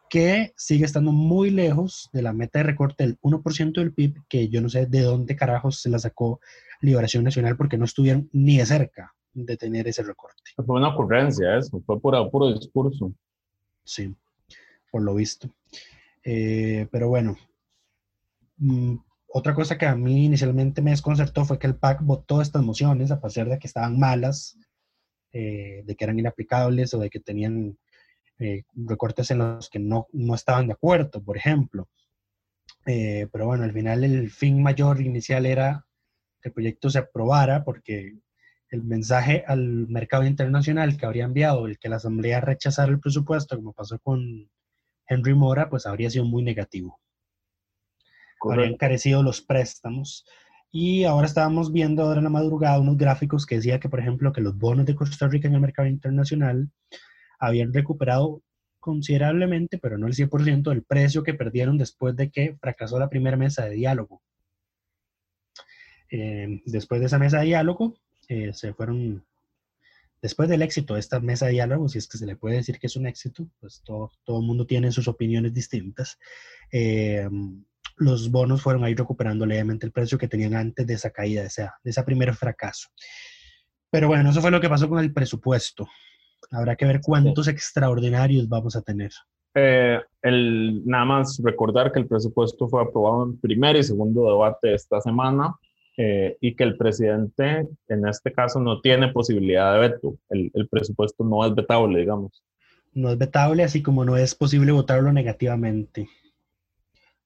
que 0.09 0.53
sigue 0.57 0.85
estando 0.85 1.13
muy 1.13 1.51
lejos 1.51 2.09
de 2.13 2.23
la 2.23 2.33
meta 2.33 2.61
de 2.61 2.65
recorte 2.65 3.05
del 3.05 3.19
1% 3.21 3.73
del 3.73 3.93
PIB, 3.93 4.23
que 4.29 4.49
yo 4.49 4.63
no 4.63 4.69
sé 4.69 4.87
de 4.87 5.01
dónde 5.01 5.37
carajos 5.37 5.83
se 5.83 5.91
la 5.91 5.99
sacó 5.99 6.41
Liberación 6.81 7.25
Nacional 7.25 7.57
porque 7.57 7.79
no 7.79 7.85
estuvieron 7.85 8.29
ni 8.33 8.59
de 8.59 8.67
cerca 8.67 9.15
de 9.33 9.57
tener 9.57 9.87
ese 9.87 10.03
recorte. 10.03 10.43
Fue 10.57 10.77
una 10.77 10.89
ocurrencia 10.89 11.57
eso, 11.57 11.81
fue 11.85 12.01
puro, 12.01 12.31
puro 12.31 12.53
discurso. 12.53 13.13
Sí, 13.85 14.15
por 14.91 15.03
lo 15.03 15.15
visto. 15.15 15.49
Eh, 16.25 16.89
pero 16.91 17.09
bueno, 17.09 17.37
mm, 18.57 18.97
otra 19.29 19.55
cosa 19.55 19.77
que 19.77 19.87
a 19.87 19.95
mí 19.95 20.25
inicialmente 20.25 20.83
me 20.83 20.91
desconcertó 20.91 21.45
fue 21.45 21.59
que 21.59 21.67
el 21.67 21.77
PAC 21.77 22.03
votó 22.03 22.41
estas 22.41 22.63
mociones 22.63 23.11
a 23.11 23.21
pesar 23.21 23.49
de 23.49 23.59
que 23.59 23.67
estaban 23.67 23.99
malas, 23.99 24.59
eh, 25.33 25.83
de 25.85 25.95
que 25.95 26.05
eran 26.05 26.19
inaplicables 26.19 26.95
o 26.95 26.99
de 26.99 27.11
que 27.11 27.21
tenían 27.21 27.79
eh, 28.39 28.65
recortes 28.75 29.31
en 29.31 29.39
los 29.39 29.69
que 29.69 29.79
no, 29.79 30.09
no, 30.13 30.35
estaban 30.35 30.67
de 30.67 30.73
acuerdo, 30.73 31.23
por 31.23 31.37
ejemplo. 31.37 31.89
pero 32.85 33.47
bueno, 33.47 33.65
al 33.65 33.73
final 33.73 34.05
el 34.05 34.31
fin 34.31 34.63
mayor 34.63 35.01
inicial 35.01 35.45
era 35.47 35.87
el 36.47 36.53
proyecto 36.53 36.91
se 36.91 36.99
aprobara, 36.99 37.65
porque 37.65 38.19
el 38.71 38.83
mensaje 38.83 39.45
al 39.47 39.89
mercado 39.89 40.25
internacional 40.25 40.97
que 40.97 41.07
habría 41.07 41.25
enviado 41.25 41.67
el 41.67 41.79
que 41.79 41.89
la 41.89 41.97
Asamblea 41.97 42.41
rechazara 42.41 42.91
el 42.91 43.01
presupuesto, 43.01 43.57
como 43.57 43.73
pasó 43.73 43.99
con 43.99 44.51
Henry 45.09 45.35
Mora, 45.35 45.69
pues 45.69 45.87
habría 45.87 46.11
sido 46.11 46.25
muy 46.25 46.43
negativo. 46.43 47.01
Habrían 48.41 48.73
encarecido 48.75 49.23
los 49.23 49.41
préstamos. 49.41 50.25
Y 50.71 51.05
ahora 51.05 51.27
estábamos 51.27 51.73
viendo 51.73 52.03
ahora 52.03 52.19
en 52.19 52.25
la 52.25 52.31
madrugada 52.31 52.79
unos 52.79 52.97
gráficos 52.97 53.47
que 53.47 53.57
decía 53.57 53.81
que, 53.81 53.89
por 53.89 53.99
ejemplo, 53.99 54.33
que 54.33 54.41
los 54.41 54.57
bonos 54.59 54.85
de 54.85 54.95
Costa 54.95 55.27
Rica 55.27 55.49
en 55.49 55.55
el 55.55 55.61
mercado 55.61 55.89
internacional 55.89 56.71
habían 57.39 57.73
recuperado 57.73 58.43
considerablemente, 58.79 59.79
pero 59.79 59.99
no 59.99 60.07
el 60.07 60.15
100% 60.15 60.71
del 60.71 60.85
precio 60.85 61.23
que 61.23 61.35
perdieron 61.35 61.79
después 61.79 62.15
de 62.15 62.31
que 62.31 62.57
fracasó 62.61 62.99
la 62.99 63.09
primera 63.09 63.37
mesa 63.37 63.65
de 63.65 63.75
diálogo. 63.75 64.23
Eh, 66.11 66.63
después 66.67 67.01
de 67.01 67.07
esa 67.07 67.19
mesa 67.19 67.39
de 67.39 67.47
diálogo, 67.47 67.95
eh, 68.29 68.53
se 68.53 68.73
fueron, 68.75 69.25
después 70.23 70.49
del 70.49 70.63
éxito 70.63 70.95
de 70.95 71.01
esta 71.01 71.21
mesa 71.21 71.47
de 71.47 71.53
diálogo, 71.53 71.89
si 71.89 71.99
es 71.99 72.09
que 72.09 72.19
se 72.19 72.27
le 72.27 72.37
puede 72.37 72.57
decir 72.57 72.79
que 72.79 72.87
es 72.87 72.97
un 72.97 73.07
éxito, 73.07 73.47
pues 73.61 73.83
todo, 73.85 74.13
todo 74.25 74.41
el 74.41 74.47
mundo 74.47 74.67
tiene 74.67 74.93
sus 74.93 75.09
opiniones 75.09 75.55
distintas. 75.55 76.19
Eh, 76.73 77.29
los 77.97 78.31
bonos 78.31 78.63
fueron 78.63 78.85
ahí 78.85 78.95
recuperando 78.95 79.47
levemente 79.47 79.87
el 79.87 79.93
precio 79.93 80.19
que 80.19 80.29
tenían 80.29 80.55
antes 80.55 80.87
de 80.87 80.95
esa 80.95 81.11
caída, 81.11 81.43
de, 81.43 81.49
esa, 81.49 81.79
de 81.83 81.91
ese 81.91 82.03
primer 82.03 82.35
fracaso. 82.35 82.89
Pero 83.91 84.09
bueno, 84.09 84.31
eso 84.31 84.41
fue 84.41 84.51
lo 84.51 84.61
que 84.61 84.69
pasó 84.69 84.89
con 84.89 84.99
el 84.99 85.13
presupuesto. 85.13 85.89
Habrá 86.51 86.77
que 86.77 86.85
ver 86.85 87.01
cuántos 87.01 87.49
extraordinarios 87.49 88.49
vamos 88.49 88.77
a 88.77 88.83
tener. 88.83 89.13
el, 89.55 90.83
nada 90.85 91.05
más 91.05 91.41
recordar 91.43 91.93
que 91.93 92.01
el 92.01 92.07
presupuesto 92.07 92.69
fue 92.69 92.83
aprobado 92.83 93.25
en 93.25 93.39
primer 93.39 93.77
y 93.77 93.83
segundo 93.83 94.27
debate 94.27 94.75
esta 94.75 95.01
semana. 95.01 95.55
Eh, 95.99 96.37
y 96.43 96.55
que 96.55 96.65
el 96.65 96.77
presidente 96.77 97.67
en 97.89 98.07
este 98.07 98.31
caso 98.33 98.61
no 98.61 98.81
tiene 98.83 99.09
posibilidad 99.13 99.73
de 99.75 99.79
veto. 99.89 100.19
El, 100.29 100.51
el, 100.55 100.69
presupuesto 100.69 101.25
no 101.25 101.45
es 101.47 101.55
vetable, 101.55 102.01
digamos. 102.01 102.45
No 102.93 103.09
es 103.11 103.17
vetable, 103.19 103.65
así 103.65 103.83
como 103.83 104.05
no 104.05 104.17
es 104.17 104.35
posible 104.35 104.73
votarlo 104.73 105.11
negativamente. 105.13 106.09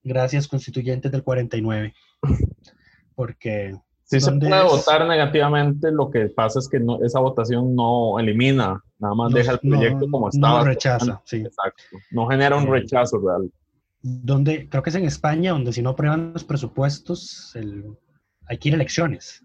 Gracias, 0.04 0.46
constituyentes 0.48 1.10
del 1.10 1.22
49. 1.24 1.94
Porque 3.14 3.74
Sí 4.04 4.18
se 4.20 4.30
¿Dónde 4.30 4.48
puede 4.48 4.64
es? 4.66 4.70
votar 4.72 5.06
negativamente, 5.06 5.92
lo 5.92 6.10
que 6.10 6.26
pasa 6.30 6.58
es 6.58 6.68
que 6.68 6.80
no, 6.80 7.00
esa 7.04 7.20
votación 7.20 7.76
no 7.76 8.18
elimina, 8.18 8.82
nada 8.98 9.14
más 9.14 9.30
No- 9.30 9.36
deja 9.38 9.52
el 9.52 9.60
proyecto 9.60 10.06
no- 10.06 10.10
como 10.10 10.26
no 10.26 10.30
estaba. 10.30 10.64
rechaza, 10.64 11.22
sí. 11.24 11.36
Exacto. 11.36 11.82
No 12.10 12.26
genera 12.26 12.56
un 12.56 12.64
Eh, 12.66 12.70
rechazo 12.70 13.18
real. 13.18 13.52
donde 14.02 14.68
creo 14.68 14.82
que 14.82 14.90
es 14.90 14.96
en 14.96 15.04
España, 15.04 15.52
donde 15.52 15.72
si 15.72 15.80
no 15.82 15.90
aprueban 15.90 16.32
los 16.32 16.42
presupuestos, 16.42 17.54
el- 17.54 17.96
hay 18.50 18.58
que 18.58 18.68
ir 18.68 18.74
a 18.74 18.76
elecciones. 18.76 19.44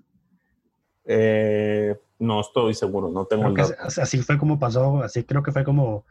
Eh, 1.05 1.95
no 2.17 2.41
estoy 2.41 2.73
seguro, 2.73 3.11
no 3.11 3.25
tengo 3.25 3.47
el 3.47 3.53
dato. 3.53 3.75
así 3.79 4.17
fue 4.23 4.39
como 4.39 4.57
pasó, 4.57 5.03
así 5.03 5.23
creo 5.23 5.43
que 5.43 5.51
fue 5.51 5.63
como 5.63 6.05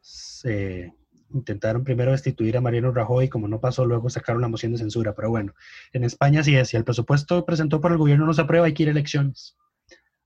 se 0.00 0.94
intentaron 1.34 1.84
primero 1.84 2.12
destituir 2.12 2.56
a 2.56 2.62
Mariano 2.62 2.90
Rajoy 2.90 3.28
como 3.28 3.48
no 3.48 3.60
pasó, 3.60 3.84
luego 3.84 4.08
sacaron 4.08 4.40
la 4.40 4.48
moción 4.48 4.72
de 4.72 4.78
censura. 4.78 5.14
Pero 5.14 5.28
bueno, 5.28 5.52
en 5.92 6.04
España 6.04 6.42
sí 6.42 6.56
es, 6.56 6.68
si 6.68 6.78
el 6.78 6.84
presupuesto 6.84 7.44
presentado 7.44 7.82
por 7.82 7.92
el 7.92 7.98
gobierno 7.98 8.24
no 8.24 8.32
se 8.32 8.40
aprueba, 8.40 8.64
hay 8.64 8.72
que 8.72 8.84
ir 8.84 8.88
a 8.88 8.92
elecciones. 8.92 9.54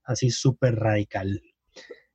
Así 0.05 0.29
súper 0.29 0.77
radical. 0.77 1.41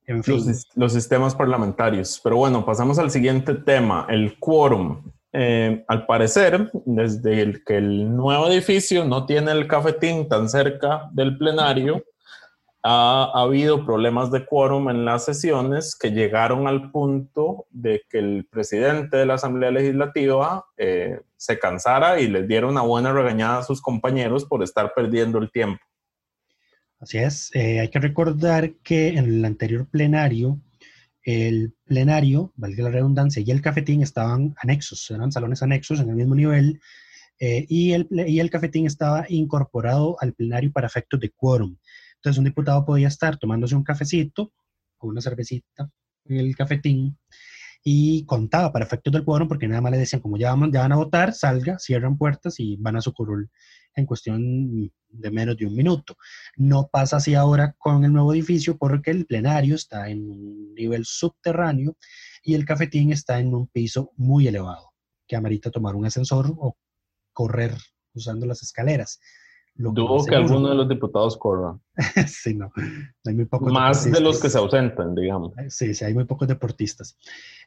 En 0.07 0.25
fin, 0.25 0.37
Los, 0.37 0.69
los 0.75 0.93
sistemas 0.95 1.35
parlamentarios. 1.35 2.19
Pero 2.25 2.37
bueno, 2.37 2.65
pasamos 2.65 2.99
al 2.99 3.11
siguiente 3.11 3.55
tema, 3.55 4.07
el 4.09 4.39
quórum. 4.39 5.03
Eh, 5.39 5.85
al 5.87 6.07
parecer, 6.07 6.71
desde 6.87 7.63
que 7.67 7.77
el 7.77 8.17
nuevo 8.17 8.49
edificio 8.49 9.05
no 9.05 9.27
tiene 9.27 9.53
el 9.53 9.69
cafetín 9.69 10.31
tan 10.31 10.49
cerca 10.49 11.11
del 11.13 11.37
plenario, 11.37 12.03
ha, 12.83 13.33
ha 13.35 13.43
habido 13.43 13.85
problemas 13.85 14.31
de 14.31 14.47
quórum 14.47 14.89
en 14.89 15.05
las 15.05 15.27
sesiones 15.27 15.95
que 15.95 16.13
llegaron 16.13 16.67
al 16.67 16.91
punto 16.91 17.67
de 17.69 18.03
que 18.09 18.19
el 18.19 18.49
presidente 18.51 19.19
de 19.19 19.27
la 19.27 19.35
Asamblea 19.35 19.71
Legislativa 19.71 20.65
eh, 20.79 21.21
se 21.37 21.59
cansara 21.59 22.19
y 22.19 22.29
les 22.29 22.49
diera 22.49 22.67
una 22.67 22.81
buena 22.81 23.13
regañada 23.13 23.59
a 23.59 23.63
sus 23.63 23.83
compañeros 23.83 24.47
por 24.47 24.63
estar 24.63 24.95
perdiendo 24.95 25.39
el 25.39 25.51
tiempo. 25.51 25.85
Así 26.99 27.19
es, 27.19 27.55
eh, 27.55 27.81
hay 27.81 27.91
que 27.91 27.99
recordar 27.99 28.73
que 28.83 29.09
en 29.09 29.19
el 29.27 29.45
anterior 29.45 29.87
plenario, 29.87 30.59
el 31.27 31.75
plenario, 31.85 32.53
valga 32.55 32.85
la 32.85 32.91
redundancia, 32.91 33.43
y 33.45 33.51
el 33.51 33.61
cafetín 33.61 34.01
estaban 34.01 34.55
anexos, 34.63 35.11
eran 35.11 35.33
salones 35.33 35.61
anexos 35.61 35.99
en 35.99 36.09
el 36.09 36.15
mismo 36.15 36.37
nivel, 36.37 36.81
eh, 37.41 37.67
y, 37.69 37.93
el, 37.93 38.09
y 38.11 38.39
el 38.39 38.49
cafetín 38.49 38.87
estaba 38.87 39.27
incorporado 39.29 40.17
al 40.21 40.35
plenario 40.35 40.71
para 40.71 40.87
efectos 40.87 41.19
de 41.19 41.31
quórum. 41.31 41.77
Entonces 42.15 42.39
un 42.39 42.45
diputado 42.45 42.85
podía 42.85 43.09
estar 43.09 43.39
tomándose 43.39 43.75
un 43.75 43.83
cafecito 43.83 44.53
o 44.99 45.09
una 45.09 45.21
cervecita 45.21 45.91
en 46.27 46.37
el 46.37 46.57
cafetín 46.57 47.19
y 47.83 48.25
contaba 48.25 48.73
para 48.73 48.85
efectos 48.85 49.13
del 49.13 49.25
quórum 49.25 49.49
porque 49.49 49.67
nada 49.67 49.81
más 49.81 49.93
le 49.93 49.99
decían, 49.99 50.23
como 50.23 50.37
ya, 50.37 50.51
vamos, 50.51 50.71
ya 50.73 50.83
van 50.83 50.93
a 50.93 50.97
votar, 50.97 51.35
salga, 51.35 51.79
cierran 51.81 52.17
puertas 52.17 52.55
y 52.59 52.77
van 52.77 52.97
a 52.97 53.01
su 53.01 53.13
curul 53.13 53.51
en 53.97 54.07
cuestión 54.07 54.93
de 55.09 55.31
menos 55.31 55.57
de 55.57 55.67
un 55.67 55.75
minuto. 55.75 56.17
No 56.57 56.89
pasa 56.89 57.17
así 57.17 57.35
ahora 57.35 57.75
con 57.79 58.05
el 58.05 58.13
nuevo 58.13 58.33
edificio 58.33 58.77
porque 58.77 59.11
el 59.11 59.27
plenario 59.27 59.75
está 59.75 60.09
en 60.09 60.31
un 60.31 60.75
nivel 60.75 61.05
subterráneo 61.05 61.97
y 62.43 62.55
el 62.55 62.65
cafetín 62.65 63.13
está 63.13 63.41
en 63.41 63.55
un 63.55 63.67
piso 63.69 64.13
muy 64.17 64.47
elevado, 64.47 64.93
que 65.27 65.37
amerita 65.37 65.71
tomar 65.71 65.97
un 65.97 66.07
ascensor 66.07 66.55
o 66.59 66.77
correr 67.33 67.75
usando 68.15 68.47
las 68.47 68.63
escaleras. 68.63 69.19
Lo 69.79 69.91
Dudo 69.93 70.17
que 70.25 70.33
seguro. 70.33 70.39
alguno 70.39 70.69
de 70.71 70.75
los 70.75 70.89
diputados 70.89 71.37
corra. 71.37 71.79
sí, 72.27 72.55
no, 72.55 72.73
hay 73.27 73.35
muy 73.35 73.45
pocos 73.45 73.71
Más 73.73 74.11
de 74.11 74.21
los 74.21 74.41
que 74.41 74.49
se 74.49 74.57
ausentan, 74.57 75.15
digamos. 75.15 75.53
Sí, 75.69 75.93
sí, 75.95 76.05
hay 76.05 76.15
muy 76.15 76.25
pocos 76.25 76.49
deportistas. 76.49 77.19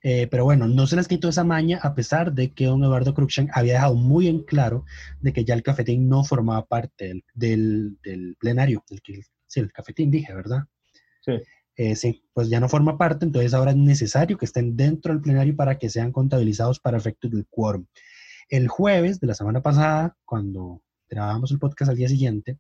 Eh, 0.01 0.27
pero 0.31 0.43
bueno, 0.43 0.67
no 0.67 0.87
se 0.87 0.95
les 0.95 1.07
quitó 1.07 1.29
esa 1.29 1.43
maña 1.43 1.79
a 1.83 1.93
pesar 1.93 2.33
de 2.33 2.51
que 2.51 2.65
don 2.65 2.83
Eduardo 2.83 3.13
Cruikshank 3.13 3.51
había 3.53 3.73
dejado 3.73 3.93
muy 3.95 4.27
en 4.27 4.43
claro 4.43 4.85
de 5.21 5.33
que 5.33 5.45
ya 5.45 5.53
el 5.53 5.61
cafetín 5.61 6.09
no 6.09 6.23
formaba 6.23 6.65
parte 6.65 7.05
del, 7.09 7.23
del, 7.35 7.97
del 8.03 8.35
plenario. 8.39 8.83
Del, 8.89 9.01
que- 9.03 9.21
sí, 9.45 9.59
el 9.59 9.71
cafetín 9.71 10.09
dije, 10.09 10.33
¿verdad? 10.33 10.63
Sí. 11.21 11.33
Eh, 11.75 11.95
sí, 11.95 12.23
pues 12.33 12.49
ya 12.49 12.59
no 12.59 12.67
forma 12.69 12.97
parte, 12.97 13.23
entonces 13.25 13.53
ahora 13.53 13.71
es 13.71 13.77
necesario 13.77 14.37
que 14.37 14.45
estén 14.45 14.75
dentro 14.75 15.13
del 15.13 15.21
plenario 15.21 15.55
para 15.55 15.77
que 15.77 15.89
sean 15.89 16.11
contabilizados 16.11 16.79
para 16.79 16.97
efectos 16.97 17.29
del 17.31 17.45
quórum. 17.49 17.85
El 18.49 18.67
jueves 18.67 19.19
de 19.19 19.27
la 19.27 19.33
semana 19.35 19.61
pasada, 19.61 20.17
cuando 20.25 20.81
grabábamos 21.09 21.51
el 21.51 21.59
podcast 21.59 21.89
al 21.91 21.97
día 21.97 22.07
siguiente, 22.07 22.57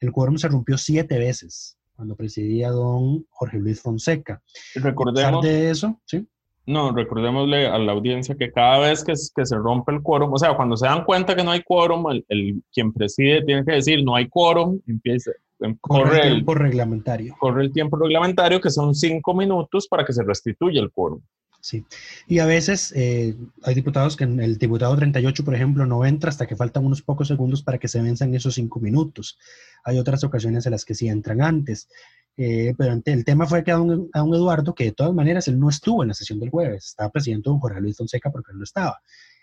el 0.00 0.10
quórum 0.12 0.36
se 0.38 0.48
rompió 0.48 0.76
siete 0.78 1.18
veces 1.18 1.76
cuando 1.94 2.16
presidía 2.16 2.70
don 2.70 3.24
Jorge 3.30 3.58
Luis 3.58 3.80
Fonseca. 3.80 4.42
Recordemos, 4.74 5.44
de 5.44 5.70
eso, 5.70 6.00
sí, 6.04 6.26
no, 6.64 6.92
recordémosle 6.94 7.66
a 7.66 7.76
la 7.78 7.90
audiencia 7.92 8.36
que 8.36 8.52
cada 8.52 8.78
vez 8.78 9.02
que, 9.02 9.12
que 9.34 9.44
se 9.46 9.56
rompe 9.56 9.92
el 9.92 10.00
quórum, 10.00 10.32
o 10.32 10.38
sea, 10.38 10.54
cuando 10.56 10.76
se 10.76 10.86
dan 10.86 11.04
cuenta 11.04 11.34
que 11.34 11.42
no 11.42 11.50
hay 11.50 11.62
quórum, 11.62 12.08
el, 12.10 12.24
el- 12.28 12.62
quien 12.72 12.92
preside 12.92 13.42
tiene 13.44 13.64
que 13.64 13.72
decir 13.72 14.02
no 14.04 14.14
hay 14.14 14.28
quórum, 14.28 14.80
empieza, 14.86 15.32
em, 15.60 15.76
corre 15.80 16.02
corre 16.04 16.16
el 16.20 16.26
el, 16.26 16.32
tiempo 16.34 16.54
reglamentario. 16.54 17.34
corre 17.38 17.62
el 17.64 17.72
tiempo 17.72 17.96
reglamentario, 17.96 18.60
que 18.60 18.70
son 18.70 18.94
cinco 18.94 19.34
minutos 19.34 19.88
para 19.88 20.04
que 20.04 20.12
se 20.12 20.22
restituya 20.22 20.80
el 20.80 20.90
quórum. 20.92 21.20
Sí. 21.62 21.86
Y 22.26 22.40
a 22.40 22.46
veces 22.46 22.92
eh, 22.96 23.36
hay 23.62 23.74
diputados 23.74 24.16
que 24.16 24.24
en 24.24 24.40
el 24.40 24.58
diputado 24.58 24.96
38, 24.96 25.44
por 25.44 25.54
ejemplo, 25.54 25.86
no 25.86 26.04
entra 26.04 26.28
hasta 26.28 26.48
que 26.48 26.56
faltan 26.56 26.84
unos 26.84 27.02
pocos 27.02 27.28
segundos 27.28 27.62
para 27.62 27.78
que 27.78 27.86
se 27.86 28.02
venzan 28.02 28.34
esos 28.34 28.54
cinco 28.54 28.80
minutos. 28.80 29.38
Hay 29.84 29.96
otras 29.96 30.24
ocasiones 30.24 30.66
en 30.66 30.72
las 30.72 30.84
que 30.84 30.96
sí 30.96 31.08
entran 31.08 31.40
antes. 31.40 31.88
Eh, 32.36 32.74
pero 32.76 33.00
el 33.04 33.24
tema 33.24 33.46
fue 33.46 33.62
que 33.62 33.70
a 33.70 33.78
un, 33.78 34.10
a 34.12 34.24
un 34.24 34.34
Eduardo, 34.34 34.74
que 34.74 34.86
de 34.86 34.92
todas 34.92 35.14
maneras 35.14 35.46
él 35.46 35.60
no 35.60 35.68
estuvo 35.68 36.02
en 36.02 36.08
la 36.08 36.14
sesión 36.14 36.40
del 36.40 36.50
jueves, 36.50 36.86
estaba 36.86 37.10
presidente 37.10 37.48
don 37.48 37.60
Jorge 37.60 37.80
Luis 37.80 37.96
Fonseca 37.96 38.32
porque 38.32 38.50
él 38.50 38.58
no 38.58 38.64
estaba. 38.64 39.00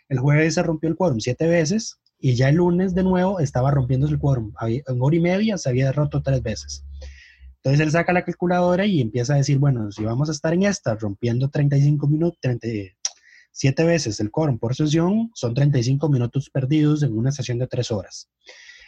El 0.10 0.20
jueves 0.20 0.56
se 0.56 0.64
rompió 0.64 0.90
el 0.90 0.98
quórum 0.98 1.22
siete 1.22 1.48
veces 1.48 2.00
y 2.20 2.36
ya 2.36 2.50
el 2.50 2.56
lunes 2.56 2.94
de 2.96 3.04
nuevo 3.04 3.40
estaba 3.40 3.72
rompiéndose 3.72 4.14
el 4.14 4.20
quórum. 4.20 4.52
En 4.68 4.84
hora 5.00 5.16
y 5.16 5.20
media 5.22 5.58
se 5.58 5.70
había 5.70 5.94
roto 5.94 6.22
tres 6.22 6.44
veces. 6.44 6.84
Entonces 7.64 7.86
él 7.86 7.92
saca 7.92 8.14
la 8.14 8.24
calculadora 8.24 8.86
y 8.86 9.02
empieza 9.02 9.34
a 9.34 9.38
decir, 9.38 9.58
bueno, 9.58 9.92
si 9.92 10.04
vamos 10.04 10.30
a 10.30 10.32
estar 10.32 10.54
en 10.54 10.64
esta 10.64 10.96
rompiendo 10.96 11.50
35 11.50 12.08
minutos, 12.08 12.40
37 12.42 13.84
veces 13.84 14.20
el 14.22 14.32
quórum 14.32 14.58
por 14.58 14.76
sesión, 14.76 15.30
son 15.34 15.54
35 15.54 16.10
minutos 16.10 16.50
perdidos 16.50 17.04
en 17.04 17.18
una 17.18 17.32
sesión 17.32 17.60
de 17.60 17.68
tres 17.68 17.92
horas. 17.92 18.30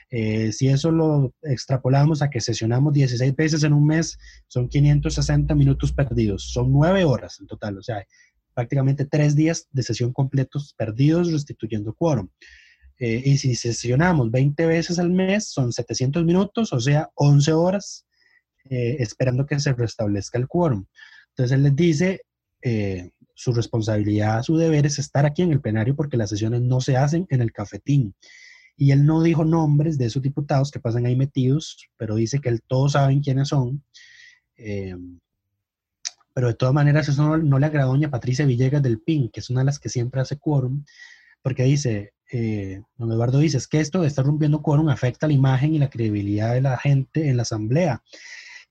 Eh, 0.10 0.52
si 0.52 0.68
eso 0.68 0.92
lo 0.92 1.34
extrapolamos 1.42 2.22
a 2.22 2.30
que 2.30 2.42
sesionamos 2.42 2.94
16 2.94 3.36
veces 3.36 3.64
en 3.64 3.74
un 3.74 3.86
mes, 3.86 4.18
son 4.48 4.70
560 4.70 5.54
minutos 5.56 5.92
perdidos. 5.92 6.52
Son 6.52 6.72
nueve 6.72 7.04
horas 7.04 7.40
en 7.40 7.48
total, 7.48 7.78
o 7.78 7.84
sea, 7.84 8.06
prácticamente 8.54 9.06
tres 9.06 9.36
días 9.36 9.68
de 9.72 9.84
sesión 9.84 10.14
completos 10.14 10.74
perdidos 10.78 11.32
restituyendo 11.32 11.94
quórum. 11.94 12.30
Eh, 13.00 13.22
y 13.26 13.38
si 13.38 13.56
sesionamos 13.56 14.32
20 14.32 14.66
veces 14.66 15.00
al 15.00 15.10
mes, 15.10 15.50
son 15.50 15.74
700 15.74 16.24
minutos, 16.24 16.72
o 16.72 16.80
sea, 16.80 17.10
11 17.16 17.54
horas 17.54 18.06
eh, 18.70 18.98
esperando 19.00 19.46
que 19.46 19.60
se 19.60 19.74
restablezca 19.74 20.38
el 20.38 20.48
quórum. 20.48 20.86
Entonces 21.30 21.56
él 21.56 21.64
les 21.64 21.76
dice, 21.76 22.22
eh, 22.62 23.12
su 23.34 23.54
responsabilidad, 23.54 24.44
su 24.44 24.58
deber 24.58 24.86
es 24.86 25.00
estar 25.00 25.26
aquí 25.26 25.42
en 25.42 25.52
el 25.52 25.62
plenario 25.62 25.96
porque 25.96 26.18
las 26.18 26.30
sesiones 26.30 26.62
no 26.62 26.80
se 26.82 26.98
hacen 26.98 27.26
en 27.30 27.42
el 27.42 27.52
cafetín. 27.52 28.14
Y 28.78 28.92
él 28.92 29.06
no 29.06 29.22
dijo 29.22 29.46
nombres 29.46 29.98
de 29.98 30.06
esos 30.06 30.22
diputados 30.22 30.72
que 30.72 30.80
pasan 30.80 31.06
ahí 31.06 31.16
metidos, 31.16 31.78
pero 31.98 32.16
dice 32.16 32.40
que 32.40 32.50
él, 32.50 32.62
todos 32.68 32.94
saben 32.94 33.22
quiénes 33.22 33.50
son. 33.50 33.84
Eh, 34.58 34.96
pero 36.34 36.48
de 36.48 36.54
todas 36.54 36.74
maneras 36.74 37.10
eso 37.10 37.38
no, 37.38 37.60
le 37.60 37.66
agradó 37.66 37.90
a 37.90 37.94
doña 37.94 38.10
Patricia 38.10 38.46
Villegas 38.46 38.82
del 38.82 39.00
PIN, 39.00 39.30
que 39.30 39.40
es 39.40 39.50
una 39.50 39.62
de 39.62 39.66
las 39.66 39.80
que 39.80 39.90
siempre 39.90 40.22
hace 40.22 40.38
quórum, 40.38 40.86
porque 41.42 41.64
dice, 41.64 42.14
eh, 42.32 42.82
don 42.96 43.12
Eduardo 43.12 43.40
dice, 43.40 43.58
es 43.58 43.68
que 43.68 43.80
esto 43.80 44.02
de 44.02 44.08
estar 44.08 44.26
rompiendo 44.26 44.62
quórum 44.62 44.90
afecta 44.90 45.28
la 45.28 45.34
imagen 45.34 45.74
y 45.74 45.80
la 45.80 45.90
credibilidad 45.90 46.54
de 46.54 46.62
la 46.62 46.78
gente 46.78 47.28
en 47.28 47.38
la 47.38 47.44
asamblea. 47.44 48.02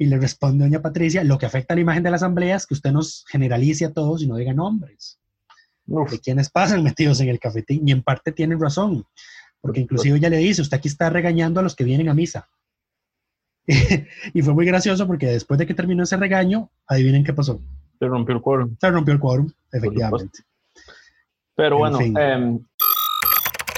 Y 0.00 0.06
le 0.06 0.16
responde 0.16 0.64
doña 0.64 0.80
Patricia, 0.80 1.22
lo 1.24 1.36
que 1.36 1.44
afecta 1.44 1.74
a 1.74 1.76
la 1.76 1.82
imagen 1.82 2.02
de 2.02 2.08
la 2.08 2.16
asamblea 2.16 2.56
es 2.56 2.66
que 2.66 2.72
usted 2.72 2.90
nos 2.90 3.26
generalice 3.28 3.84
a 3.84 3.92
todos 3.92 4.22
y 4.22 4.26
no 4.26 4.36
diga 4.36 4.54
nombres 4.54 5.20
Uf, 5.86 6.10
de 6.10 6.18
quienes 6.20 6.48
pasan 6.48 6.82
metidos 6.82 7.20
en 7.20 7.28
el 7.28 7.38
cafetín. 7.38 7.86
Y 7.86 7.92
en 7.92 8.02
parte 8.02 8.32
tiene 8.32 8.56
razón, 8.58 9.04
porque 9.60 9.80
inclusive 9.80 10.16
ella 10.16 10.30
le 10.30 10.38
dice, 10.38 10.62
usted 10.62 10.78
aquí 10.78 10.88
está 10.88 11.10
regañando 11.10 11.60
a 11.60 11.62
los 11.62 11.76
que 11.76 11.84
vienen 11.84 12.08
a 12.08 12.14
misa. 12.14 12.48
y 14.32 14.40
fue 14.40 14.54
muy 14.54 14.64
gracioso 14.64 15.06
porque 15.06 15.26
después 15.26 15.58
de 15.58 15.66
que 15.66 15.74
terminó 15.74 16.04
ese 16.04 16.16
regaño, 16.16 16.70
adivinen 16.86 17.22
qué 17.22 17.34
pasó. 17.34 17.60
se 17.98 18.06
rompió 18.08 18.34
el 18.34 18.40
quórum. 18.40 18.74
Se 18.80 18.90
rompió 18.90 19.12
el 19.12 19.20
quórum, 19.20 19.52
efectivamente. 19.70 20.38
Pero 21.54 21.76
En 21.76 21.92
bueno, 21.92 21.98
fin. 21.98 22.66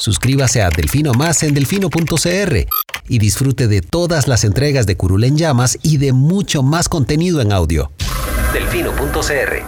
Suscríbase 0.03 0.61
a 0.62 0.69
Delfino 0.69 1.12
Más 1.12 1.45
en 1.45 1.55
delfino.cr 1.55 2.67
y 3.09 3.19
disfrute 3.21 3.69
de 3.69 3.83
todas 3.83 4.27
las 4.27 4.43
entregas 4.43 4.85
de 4.85 4.97
Curul 4.97 5.23
en 5.23 5.37
Llamas 5.37 5.79
y 5.81 5.99
de 5.99 6.12
mucho 6.12 6.65
más 6.65 6.88
contenido 6.88 7.41
en 7.41 7.53
audio. 7.53 7.93
Delfino.cr 8.53 9.62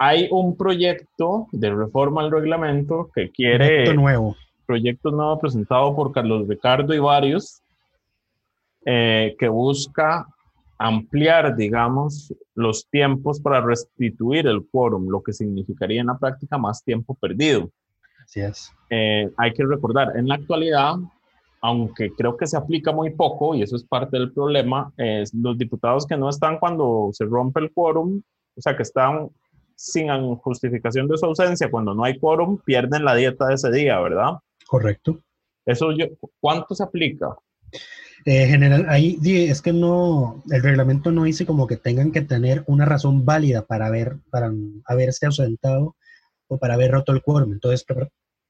hay 0.00 0.26
un 0.32 0.56
proyecto 0.56 1.46
de 1.52 1.72
reforma 1.72 2.22
al 2.22 2.32
reglamento 2.32 3.08
que 3.14 3.30
quiere... 3.30 3.84
Proyecto 3.84 3.94
nuevo. 3.94 4.36
proyecto 4.66 5.10
nuevo 5.12 5.38
presentado 5.38 5.94
por 5.94 6.10
Carlos 6.10 6.48
Ricardo 6.48 6.92
y 6.92 6.98
varios, 6.98 7.62
eh, 8.84 9.36
que 9.38 9.46
busca 9.46 10.26
ampliar, 10.76 11.54
digamos, 11.54 12.34
los 12.56 12.88
tiempos 12.90 13.40
para 13.40 13.60
restituir 13.60 14.48
el 14.48 14.66
quórum, 14.72 15.06
lo 15.08 15.22
que 15.22 15.32
significaría 15.32 16.00
en 16.00 16.08
la 16.08 16.18
práctica 16.18 16.58
más 16.58 16.82
tiempo 16.82 17.14
perdido. 17.14 17.70
Así 18.32 18.40
es. 18.40 18.72
Eh, 18.88 19.30
hay 19.36 19.52
que 19.52 19.62
recordar, 19.62 20.16
en 20.16 20.26
la 20.26 20.36
actualidad, 20.36 20.94
aunque 21.60 22.10
creo 22.16 22.34
que 22.34 22.46
se 22.46 22.56
aplica 22.56 22.90
muy 22.90 23.10
poco, 23.10 23.54
y 23.54 23.62
eso 23.62 23.76
es 23.76 23.84
parte 23.84 24.18
del 24.18 24.32
problema, 24.32 24.90
los 25.34 25.58
diputados 25.58 26.06
que 26.06 26.16
no 26.16 26.30
están 26.30 26.58
cuando 26.58 27.10
se 27.12 27.26
rompe 27.26 27.60
el 27.60 27.70
quórum, 27.72 28.22
o 28.56 28.60
sea, 28.60 28.74
que 28.74 28.84
están 28.84 29.28
sin 29.76 30.08
justificación 30.36 31.08
de 31.08 31.18
su 31.18 31.26
ausencia, 31.26 31.70
cuando 31.70 31.94
no 31.94 32.04
hay 32.04 32.18
quórum, 32.18 32.58
pierden 32.64 33.04
la 33.04 33.14
dieta 33.14 33.48
de 33.48 33.54
ese 33.54 33.70
día, 33.70 34.00
¿verdad? 34.00 34.38
Correcto. 34.66 35.18
Eso 35.66 35.92
yo, 35.92 36.06
¿Cuánto 36.40 36.74
se 36.74 36.84
aplica? 36.84 37.36
Eh, 38.24 38.46
general, 38.46 38.86
ahí 38.88 39.18
es 39.24 39.60
que 39.60 39.74
no, 39.74 40.42
el 40.50 40.62
reglamento 40.62 41.12
no 41.12 41.24
dice 41.24 41.44
como 41.44 41.66
que 41.66 41.76
tengan 41.76 42.12
que 42.12 42.22
tener 42.22 42.64
una 42.66 42.86
razón 42.86 43.26
válida 43.26 43.66
para 43.66 43.88
haber, 43.88 44.16
para 44.30 44.50
haberse 44.86 45.26
ausentado 45.26 45.96
o 46.48 46.58
para 46.58 46.74
haber 46.74 46.92
roto 46.92 47.12
el 47.12 47.22
quórum. 47.22 47.52
Entonces, 47.52 47.84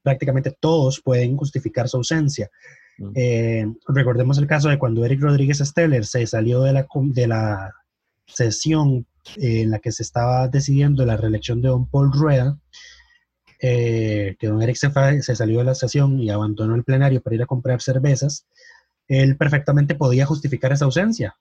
prácticamente 0.03 0.57
todos 0.59 1.01
pueden 1.01 1.37
justificar 1.37 1.89
su 1.89 1.99
ausencia. 1.99 2.51
Mm. 2.99 3.13
Eh, 3.15 3.67
recordemos 3.89 4.39
el 4.39 4.47
caso 4.47 4.69
de 4.69 4.79
cuando 4.79 5.05
Eric 5.05 5.21
Rodríguez 5.21 5.59
Steller 5.59 6.05
se 6.05 6.27
salió 6.27 6.63
de 6.63 6.73
la, 6.73 6.87
de 6.95 7.27
la 7.27 7.73
sesión 8.27 9.07
en 9.37 9.71
la 9.71 9.79
que 9.79 9.93
se 9.93 10.03
estaba 10.03 10.49
decidiendo 10.49 11.07
la 11.07 11.17
reelección 11.17 11.61
de 11.61 11.69
don 11.69 11.89
Paul 11.89 12.13
Rueda, 12.13 12.59
eh, 13.61 14.35
que 14.39 14.49
don 14.49 14.61
Eric 14.61 14.77
se, 14.77 14.91
se, 15.23 15.37
salió 15.37 15.59
de 15.59 15.65
la 15.65 15.75
sesión 15.75 16.19
y 16.19 16.31
abandonó 16.31 16.75
el 16.75 16.85
plenario 16.85 17.23
para 17.23 17.37
ir 17.37 17.43
a 17.43 17.47
comprar 17.47 17.81
cervezas, 17.81 18.47
él 19.07 19.37
perfectamente 19.37 19.95
podía 19.95 20.27
justificar 20.27 20.73
esa 20.73 20.85
ausencia. 20.85 21.37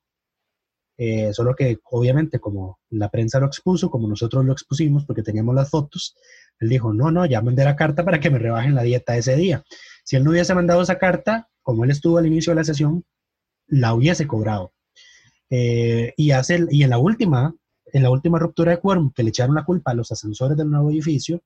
Eh, 1.03 1.33
solo 1.33 1.55
que 1.55 1.79
obviamente 1.89 2.39
como 2.39 2.77
la 2.91 3.09
prensa 3.09 3.39
lo 3.39 3.47
expuso, 3.47 3.89
como 3.89 4.07
nosotros 4.07 4.45
lo 4.45 4.53
expusimos 4.53 5.03
porque 5.03 5.23
teníamos 5.23 5.55
las 5.55 5.67
fotos, 5.67 6.15
él 6.59 6.69
dijo, 6.69 6.93
no, 6.93 7.09
no, 7.09 7.25
ya 7.25 7.41
mandé 7.41 7.63
la 7.63 7.75
carta 7.75 8.05
para 8.05 8.19
que 8.19 8.29
me 8.29 8.37
rebajen 8.37 8.75
la 8.75 8.83
dieta 8.83 9.17
ese 9.17 9.35
día. 9.35 9.63
Si 10.03 10.15
él 10.15 10.23
no 10.23 10.29
hubiese 10.29 10.53
mandado 10.53 10.79
esa 10.79 10.99
carta, 10.99 11.49
como 11.63 11.85
él 11.85 11.89
estuvo 11.89 12.19
al 12.19 12.27
inicio 12.27 12.51
de 12.51 12.57
la 12.57 12.63
sesión, 12.63 13.03
la 13.65 13.95
hubiese 13.95 14.27
cobrado. 14.27 14.73
Eh, 15.49 16.13
y, 16.17 16.29
hace, 16.31 16.67
y 16.69 16.83
en 16.83 16.91
la 16.91 16.99
última, 16.99 17.55
en 17.91 18.03
la 18.03 18.11
última 18.11 18.37
ruptura 18.37 18.69
de 18.69 18.79
quórum, 18.79 19.11
que 19.11 19.23
le 19.23 19.29
echaron 19.29 19.55
la 19.55 19.65
culpa 19.65 19.89
a 19.89 19.95
los 19.95 20.11
ascensores 20.11 20.55
del 20.55 20.69
nuevo 20.69 20.91
edificio, 20.91 21.41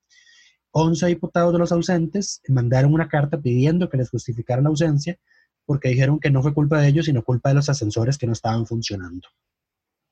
11 0.72 1.06
diputados 1.06 1.54
de 1.54 1.60
los 1.60 1.72
ausentes 1.72 2.41
mandaron 2.50 2.94
una 2.94 3.08
carta 3.08 3.39
pidiendo 3.39 3.88
que 3.89 3.96
les 3.96 4.10
justificaran 4.10 4.65
la 4.65 4.72
ausencia 4.72 5.18
porque 5.65 5.88
dijeron 5.88 6.20
que 6.20 6.30
no 6.30 6.41
fue 6.41 6.54
culpa 6.54 6.82
de 6.82 6.89
ellos, 6.89 7.06
sino 7.06 7.24
culpa 7.24 7.50
de 7.50 7.56
los 7.56 7.70
ascensores 7.70 8.18
que 8.18 8.28
no 8.28 8.34
estaban 8.34 8.65
funcionando. 8.65 9.30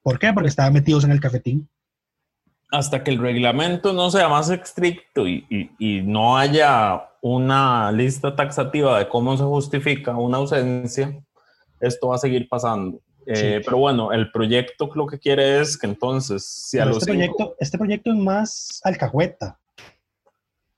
¿Por 0.04 0.20
qué? 0.20 0.32
Porque 0.34 0.50
estaban 0.50 0.74
metidos 0.74 1.06
en 1.06 1.12
el 1.12 1.22
cafetín. 1.22 1.70
Hasta 2.70 3.04
que 3.04 3.12
el 3.12 3.20
reglamento 3.20 3.94
no 3.94 4.12
sea 4.12 4.28
más 4.28 4.50
estricto 4.50 5.28
y, 5.28 5.46
y, 5.80 6.02
no 6.02 6.38
haya 6.38 7.10
una 7.22 7.92
lista 7.92 8.36
taxativa 8.36 9.00
de 9.00 9.08
cómo 9.08 9.38
se 9.38 9.44
justifica 9.44 10.18
una 10.18 10.38
ausencia, 10.38 11.18
esto 11.80 12.10
va 12.10 12.16
a 12.16 12.20
seguir 12.20 12.50
pasando. 12.50 13.00
Eh, 13.26 13.62
pero 13.64 13.78
bueno, 13.78 14.12
el 14.12 14.32
proyecto 14.32 14.90
lo 14.96 15.08
que 15.08 15.20
quiere 15.20 15.62
es 15.62 15.78
que 15.78 15.88
entonces, 15.88 16.46
si 16.46 16.80
a 16.80 16.86
los 16.86 16.98
este, 16.98 17.12
proyecto, 17.12 17.56
este 17.60 17.78
proyecto 17.78 18.12
es 18.12 18.18
más 18.18 18.82
alcahueta. 18.84 19.60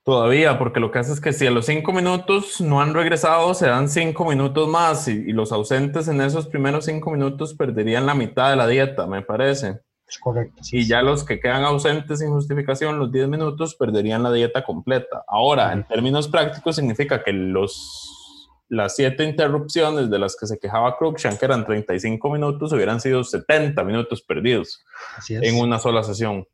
Todavía, 0.05 0.59
porque 0.59 0.79
lo 0.79 0.91
que 0.91 0.99
hace 0.99 1.13
es 1.13 1.19
que 1.19 1.33
si 1.33 1.47
a 1.47 1.51
los 1.51 1.65
cinco 1.65 1.91
minutos 1.91 2.61
no 2.61 2.79
han 2.79 2.93
regresado, 2.93 3.55
se 3.55 3.65
dan 3.65 3.89
cinco 3.89 4.23
minutos 4.23 4.67
más 4.67 5.07
y, 5.07 5.33
los 5.33 5.51
ausentes 5.51 6.07
en 6.07 6.21
esos 6.21 6.45
primeros 6.45 6.85
cinco 6.85 7.09
minutos 7.09 7.55
perderían 7.55 8.05
la 8.05 8.13
mitad 8.13 8.51
de 8.51 8.55
la 8.55 8.67
dieta, 8.67 9.07
me 9.07 9.23
parece. 9.23 9.79
Es 10.07 10.19
correcto. 10.19 10.61
y 10.71 10.85
ya 10.85 11.01
los 11.01 11.23
que 11.23 11.39
quedan 11.39 11.63
ausentes 11.63 12.19
sin 12.19 12.29
justificación, 12.29 12.99
los 12.99 13.11
10 13.11 13.29
minutos, 13.29 13.73
perderían 13.73 14.21
la 14.21 14.31
dieta 14.31 14.63
completa. 14.63 15.23
Ahora, 15.27 15.73
en 15.73 15.87
términos 15.87 16.27
prácticos, 16.27 16.75
significa 16.75 17.23
que 17.23 17.33
los, 17.33 18.37
las 18.69 18.95
siete 18.95 19.23
interrupciones 19.23 20.11
de 20.11 20.19
las 20.19 20.37
que 20.39 20.45
se 20.45 20.59
quejaba 20.59 20.97
Cruikshank, 20.99 21.39
que 21.39 21.45
eran 21.45 21.65
35 21.65 22.29
minutos, 22.29 22.71
hubieran 22.73 23.01
sido 23.01 23.23
70 23.23 23.83
minutos 23.83 24.21
perdidos 24.21 24.85
en 25.27 25.59
una 25.59 25.79
sola 25.79 26.03
sesión. 26.03 26.45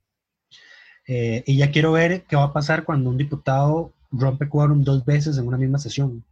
Eh, 1.07 1.43
y 1.45 1.57
ya 1.57 1.71
quiero 1.71 1.91
ver 1.91 2.23
qué 2.23 2.35
va 2.35 2.45
a 2.45 2.53
pasar 2.53 2.83
cuando 2.83 3.09
un 3.09 3.17
diputado 3.17 3.91
rompe 4.11 4.47
quórum 4.49 4.83
dos 4.83 5.03
veces 5.05 5.37
en 5.37 5.47
una 5.47 5.57
misma 5.57 5.79
sesión. 5.79 6.23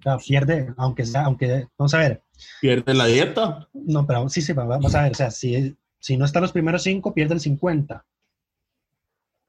O 0.00 0.02
sea, 0.02 0.18
pierde, 0.18 0.72
aunque 0.76 1.04
sea, 1.04 1.24
aunque, 1.24 1.68
vamos 1.76 1.94
a 1.94 1.98
ver. 1.98 2.22
¿Pierde 2.60 2.94
la 2.94 3.06
dieta? 3.06 3.68
No, 3.74 4.06
pero 4.06 4.28
sí, 4.28 4.40
sí, 4.40 4.52
vamos 4.52 4.94
a 4.94 5.02
ver. 5.02 5.12
O 5.12 5.14
sea, 5.14 5.30
si, 5.30 5.76
si 5.98 6.16
no 6.16 6.24
está 6.24 6.40
los 6.40 6.52
primeros 6.52 6.82
cinco, 6.82 7.12
pierde 7.12 7.34
el 7.34 7.40
50. 7.40 8.04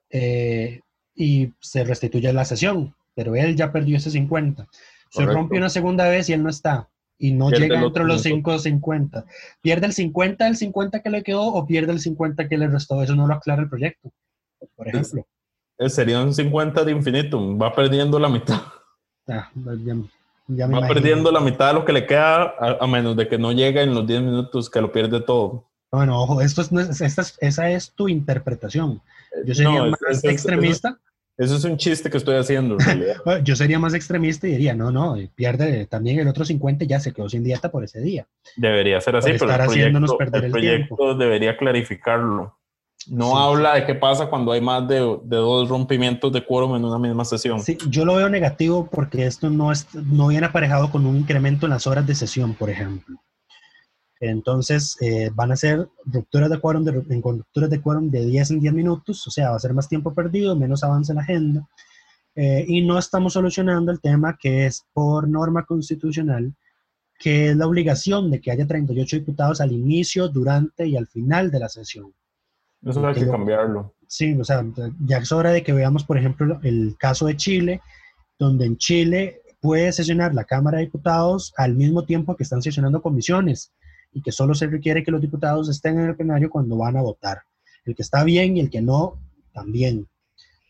Eh, 0.10 0.82
y 1.16 1.54
se 1.60 1.84
restituye 1.86 2.34
la 2.34 2.44
sesión, 2.44 2.96
pero 3.16 3.36
él 3.36 3.56
ya 3.56 3.72
perdió 3.72 3.98
ese 3.98 4.12
50. 4.12 4.68
Se 5.10 5.26
rompe 5.26 5.58
una 5.58 5.70
segunda 5.70 6.08
vez 6.08 6.30
y 6.30 6.34
él 6.34 6.44
no 6.44 6.50
está 6.50 6.90
y 7.22 7.34
no 7.34 7.52
llega 7.52 7.80
entre 7.80 8.04
los 8.04 8.26
5.50. 8.26 9.26
¿Pierde 9.62 9.86
el 9.86 9.94
50 9.94 10.46
del 10.46 10.58
50 10.58 11.02
que 11.02 11.10
le 11.12 11.22
quedó 11.22 11.44
o 11.44 11.68
pierde 11.68 11.92
el 11.94 12.00
50 12.00 12.50
que 12.50 12.58
le 12.58 12.68
restó? 12.68 13.02
Eso 13.04 13.16
no 13.16 13.28
lo 13.28 13.36
aclara 13.36 13.62
el 13.62 13.70
proyecto, 13.70 14.12
por 14.76 14.88
ejemplo. 14.88 15.26
sería 15.88 16.20
un 16.20 16.34
50 16.34 16.84
de 16.84 16.92
infinitum, 16.92 17.62
va 17.62 17.74
perdiendo 17.76 18.18
la 18.20 18.28
mitad. 18.28 18.62
Ah, 19.28 19.52
va 19.56 20.88
perdiendo 20.88 21.32
la 21.32 21.40
mitad 21.40 21.68
de 21.68 21.74
lo 21.76 21.86
que 21.86 21.94
le 21.94 22.08
queda, 22.08 22.56
a, 22.80 22.88
menos 22.88 23.16
de 23.16 23.28
que 23.28 23.38
no 23.38 23.52
llegue 23.52 23.84
en 23.84 23.94
los 23.94 24.08
10 24.08 24.22
minutos 24.24 24.68
que 24.68 24.82
lo 24.82 24.92
pierde 24.92 25.22
todo. 25.22 25.70
Bueno, 25.92 26.20
ojo, 26.20 26.42
esto 26.42 26.62
es, 26.62 27.02
esa 27.40 27.70
es 27.70 27.92
tu 27.92 28.10
interpretación. 28.10 29.00
Yo 29.46 29.54
sería 29.54 29.84
más 29.86 30.24
extremista. 30.24 31.00
Eso 31.38 31.56
es 31.56 31.64
un 31.64 31.78
chiste 31.78 32.10
que 32.10 32.18
estoy 32.18 32.36
haciendo. 32.36 32.78
Yo 33.44 33.56
sería 33.56 33.80
más 33.80 33.94
extremista 33.94 34.48
y 34.48 34.52
diría, 34.52 34.76
no, 34.76 34.92
no, 34.92 35.16
pierde 35.34 35.86
también 35.88 36.20
el 36.20 36.28
otro 36.28 36.46
50 36.46 36.84
y 36.84 36.88
ya 36.88 37.00
se 37.00 37.14
quedó 37.14 37.30
sin 37.30 37.44
dieta 37.44 37.72
por 37.72 37.84
ese 37.84 38.02
día. 38.02 38.28
Debería 38.56 39.00
ser 39.02 39.16
así, 39.16 39.32
pero 39.40 39.52
el 39.52 39.66
proyecto, 39.66 40.18
perder 40.18 40.46
el 40.46 40.52
proyecto 40.52 41.16
debería 41.16 41.58
clarificarlo. 41.58 42.58
No 43.08 43.40
habla 43.40 43.76
de 43.76 43.86
qué 43.86 43.96
pasa 43.96 44.28
cuando 44.28 44.52
hay 44.52 44.62
más 44.62 44.88
de, 44.88 45.00
de, 45.00 45.38
dos 45.38 45.68
rompimientos 45.68 46.32
de 46.32 46.46
quórum 46.46 46.76
en 46.76 46.86
una 46.86 47.00
misma 47.00 47.26
sesión. 47.26 47.60
Sí, 47.60 47.76
yo 47.90 48.06
lo 48.06 48.16
veo 48.16 48.30
negativo 48.30 48.88
porque 48.92 49.26
esto 49.26 49.50
no, 49.50 49.72
es, 49.72 49.88
no 49.96 50.28
viene 50.28 50.46
aparejado 50.46 50.92
con 50.92 51.08
un 51.08 51.18
incremento 51.18 51.66
en 51.66 51.72
las 51.72 51.88
horas 51.88 52.06
de 52.06 52.14
sesión, 52.14 52.54
por 52.54 52.70
ejemplo. 52.70 53.18
Entonces, 54.22 54.98
eh, 55.02 55.32
van 55.34 55.52
a 55.52 55.56
ser 55.56 55.90
rupturas 56.06 56.48
de 56.52 56.60
quórum 56.60 56.84
de, 56.84 56.92
en 56.92 57.24
rupturas 57.24 57.70
de 57.72 57.82
quórum 57.82 58.12
de 58.12 58.24
10 58.24 58.52
en 58.52 58.60
10 58.60 58.74
minutos, 58.74 59.26
o 59.28 59.32
sea, 59.32 59.50
va 59.50 59.56
a 59.56 59.60
ser 59.60 59.74
más 59.74 59.90
tiempo 59.90 60.14
perdido, 60.14 60.56
menos 60.56 60.84
avance 60.84 61.12
en 61.12 61.16
la 61.16 61.24
agenda. 61.24 61.68
Eh, 62.36 62.64
y 62.68 62.86
no 62.86 63.00
estamos 63.00 63.34
solucionando 63.34 63.92
el 63.92 64.00
tema 64.00 64.38
que 64.40 64.68
es 64.68 64.86
por 64.94 65.28
norma 65.28 65.66
constitucional, 65.66 66.54
que 67.18 67.50
es 67.50 67.58
la 67.58 67.66
obligación 67.66 68.30
de 68.30 68.40
que 68.40 68.52
haya 68.52 68.68
38 68.68 69.18
diputados 69.18 69.60
al 69.60 69.72
inicio, 69.72 70.28
durante 70.30 70.86
y 70.86 70.96
al 70.96 71.08
final 71.08 71.50
de 71.50 71.60
la 71.60 71.68
sesión. 71.68 72.14
Eso 72.84 73.06
hay 73.06 73.16
que 73.16 73.28
cambiarlo. 73.28 73.96
Sí, 74.06 74.36
o 74.40 74.44
sea, 74.44 74.64
ya 75.04 75.18
es 75.18 75.32
hora 75.32 75.50
de 75.50 75.64
que 75.64 75.74
veamos, 75.74 76.04
por 76.04 76.20
ejemplo, 76.20 76.60
el 76.62 76.96
caso 77.00 77.26
de 77.26 77.38
Chile, 77.38 77.82
donde 78.38 78.66
en 78.66 78.78
Chile 78.78 79.42
puede 79.60 79.92
sesionar 79.92 80.36
la 80.36 80.44
Cámara 80.44 80.78
de 80.78 80.86
Diputados 80.86 81.54
al 81.58 81.74
mismo 81.74 82.06
tiempo 82.06 82.36
que 82.36 82.44
están 82.44 82.62
sesionando 82.62 83.02
comisiones 83.02 83.72
y 84.14 84.22
que 84.22 84.32
solo 84.32 84.54
se 84.54 84.68
requiere 84.68 85.04
que 85.04 85.12
los 85.12 85.22
diputados 85.22 85.70
estén 85.70 86.00
en 86.00 86.10
el 86.10 86.16
plenario 86.16 86.50
cuando 86.50 86.78
van 86.78 86.98
a 86.98 87.02
votar. 87.02 87.42
El 87.86 87.96
que 87.96 88.02
está 88.02 88.24
bien 88.24 88.58
y 88.58 88.60
el 88.60 88.70
que 88.70 88.82
no, 88.82 89.18
también. 89.54 90.08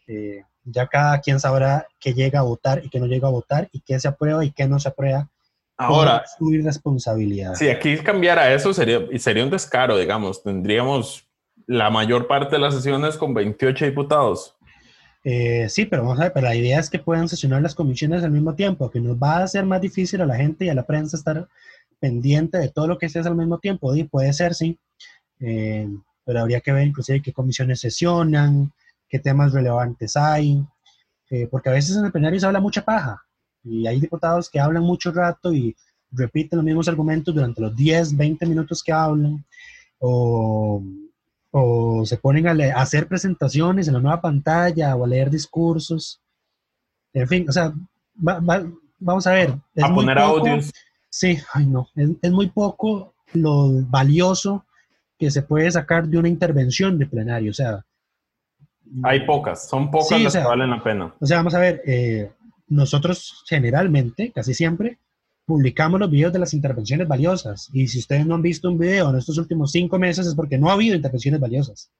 Eh, 0.07 0.43
ya 0.63 0.87
cada 0.87 1.19
quien 1.21 1.39
sabrá 1.39 1.87
qué 1.99 2.13
llega 2.13 2.39
a 2.39 2.43
votar 2.43 2.81
y 2.83 2.89
qué 2.89 2.99
no 2.99 3.07
llega 3.07 3.27
a 3.27 3.31
votar 3.31 3.69
y 3.71 3.81
qué 3.81 3.99
se 3.99 4.07
aprueba 4.07 4.45
y 4.45 4.51
qué 4.51 4.67
no 4.67 4.79
se 4.79 4.89
aprueba. 4.89 5.29
Ahora, 5.77 6.23
su 6.37 6.53
irresponsabilidad. 6.53 7.55
Si 7.55 7.67
aquí 7.67 7.97
cambiara 7.97 8.53
eso 8.53 8.71
sería, 8.71 8.99
sería 9.17 9.43
un 9.43 9.49
descaro, 9.49 9.97
digamos. 9.97 10.43
Tendríamos 10.43 11.27
la 11.65 11.89
mayor 11.89 12.27
parte 12.27 12.55
de 12.55 12.61
las 12.61 12.75
sesiones 12.75 13.17
con 13.17 13.33
28 13.33 13.85
diputados. 13.85 14.55
Eh, 15.23 15.67
sí, 15.69 15.85
pero 15.85 16.03
vamos 16.03 16.19
a 16.19 16.23
ver, 16.23 16.33
pero 16.33 16.47
la 16.47 16.55
idea 16.55 16.79
es 16.79 16.89
que 16.89 16.99
puedan 16.99 17.29
sesionar 17.29 17.61
las 17.61 17.75
comisiones 17.75 18.23
al 18.23 18.31
mismo 18.31 18.53
tiempo, 18.55 18.89
que 18.89 18.99
nos 18.99 19.17
va 19.17 19.37
a 19.37 19.43
hacer 19.43 19.65
más 19.65 19.81
difícil 19.81 20.21
a 20.21 20.25
la 20.25 20.35
gente 20.35 20.65
y 20.65 20.69
a 20.69 20.73
la 20.73 20.85
prensa 20.85 21.17
estar 21.17 21.47
pendiente 22.01 22.57
de 22.57 22.67
todo 22.67 22.87
lo 22.87 22.97
que 22.97 23.05
estés 23.05 23.25
al 23.25 23.35
mismo 23.35 23.59
tiempo. 23.59 23.95
Y 23.95 24.03
puede 24.03 24.33
ser, 24.33 24.53
sí, 24.55 24.77
eh, 25.39 25.87
pero 26.25 26.41
habría 26.41 26.59
que 26.59 26.73
ver 26.73 26.87
inclusive 26.87 27.21
qué 27.21 27.31
comisiones 27.31 27.79
sesionan, 27.79 28.73
qué 29.07 29.19
temas 29.19 29.53
relevantes 29.53 30.17
hay, 30.17 30.61
eh, 31.29 31.47
porque 31.49 31.69
a 31.69 31.73
veces 31.73 31.95
en 31.95 32.05
el 32.05 32.11
plenario 32.11 32.39
se 32.39 32.45
habla 32.45 32.59
mucha 32.59 32.83
paja 32.83 33.21
y 33.63 33.87
hay 33.87 33.99
diputados 33.99 34.49
que 34.49 34.59
hablan 34.59 34.83
mucho 34.83 35.11
rato 35.11 35.53
y 35.53 35.75
repiten 36.11 36.57
los 36.57 36.65
mismos 36.65 36.87
argumentos 36.87 37.33
durante 37.33 37.61
los 37.61 37.75
10, 37.75 38.17
20 38.17 38.45
minutos 38.45 38.83
que 38.83 38.91
hablan, 38.91 39.45
o, 39.99 40.83
o 41.51 42.05
se 42.05 42.17
ponen 42.17 42.47
a, 42.47 42.81
hacer 42.81 43.07
presentaciones 43.07 43.87
en 43.87 43.93
la 43.93 43.99
nueva 43.99 44.21
pantalla 44.21 44.95
o 44.95 45.05
a 45.05 45.07
leer 45.07 45.29
discursos. 45.29 46.21
En 47.13 47.27
fin, 47.27 47.45
o 47.47 47.51
sea, 47.51 47.73
vamos 48.15 49.27
a 49.27 49.31
ver. 49.31 49.53
a 49.81 49.93
poner 49.93 50.17
audios. 50.17 50.71
Sí, 51.11 51.37
ay 51.53 51.65
no, 51.65 51.89
es, 51.95 52.31
muy 52.31 52.49
poco 52.49 53.13
lo 53.33 53.69
valioso 53.89 54.65
que 55.19 55.29
se 55.29 55.41
puede 55.41 55.69
sacar 55.69 56.07
de 56.07 56.17
una 56.17 56.29
intervención 56.29 56.97
de 56.97 57.05
plenario, 57.05 57.51
o 57.51 57.53
sea... 57.53 57.85
Hay 59.03 59.25
pocas, 59.25 59.69
son 59.69 59.91
pocas 59.91 60.21
las 60.21 60.35
que 60.35 60.43
valen 60.43 60.69
la 60.69 60.83
pena. 60.83 61.13
O 61.19 61.25
sea, 61.25 61.37
vamos 61.37 61.53
a 61.53 61.59
ver, 61.59 61.81
eh, 61.85 62.31
nosotros 62.67 63.43
generalmente, 63.47 64.31
casi 64.31 64.53
siempre, 64.53 64.97
publicamos 65.45 65.99
los 65.99 66.09
videos 66.09 66.31
de 66.31 66.39
las 66.39 66.53
intervenciones 66.53 67.07
valiosas. 67.07 67.69
Y 67.73 67.87
si 67.87 67.99
ustedes 67.99 68.25
no 68.25 68.35
han 68.35 68.41
visto 68.41 68.69
un 68.69 68.77
video 68.77 69.09
en 69.09 69.17
estos 69.17 69.37
últimos 69.37 69.71
cinco 69.71 69.99
meses 69.99 70.25
es 70.27 70.35
porque 70.35 70.57
no 70.57 70.69
ha 70.69 70.73
habido 70.73 70.95
intervenciones 70.95 71.41
valiosas. 71.41 71.91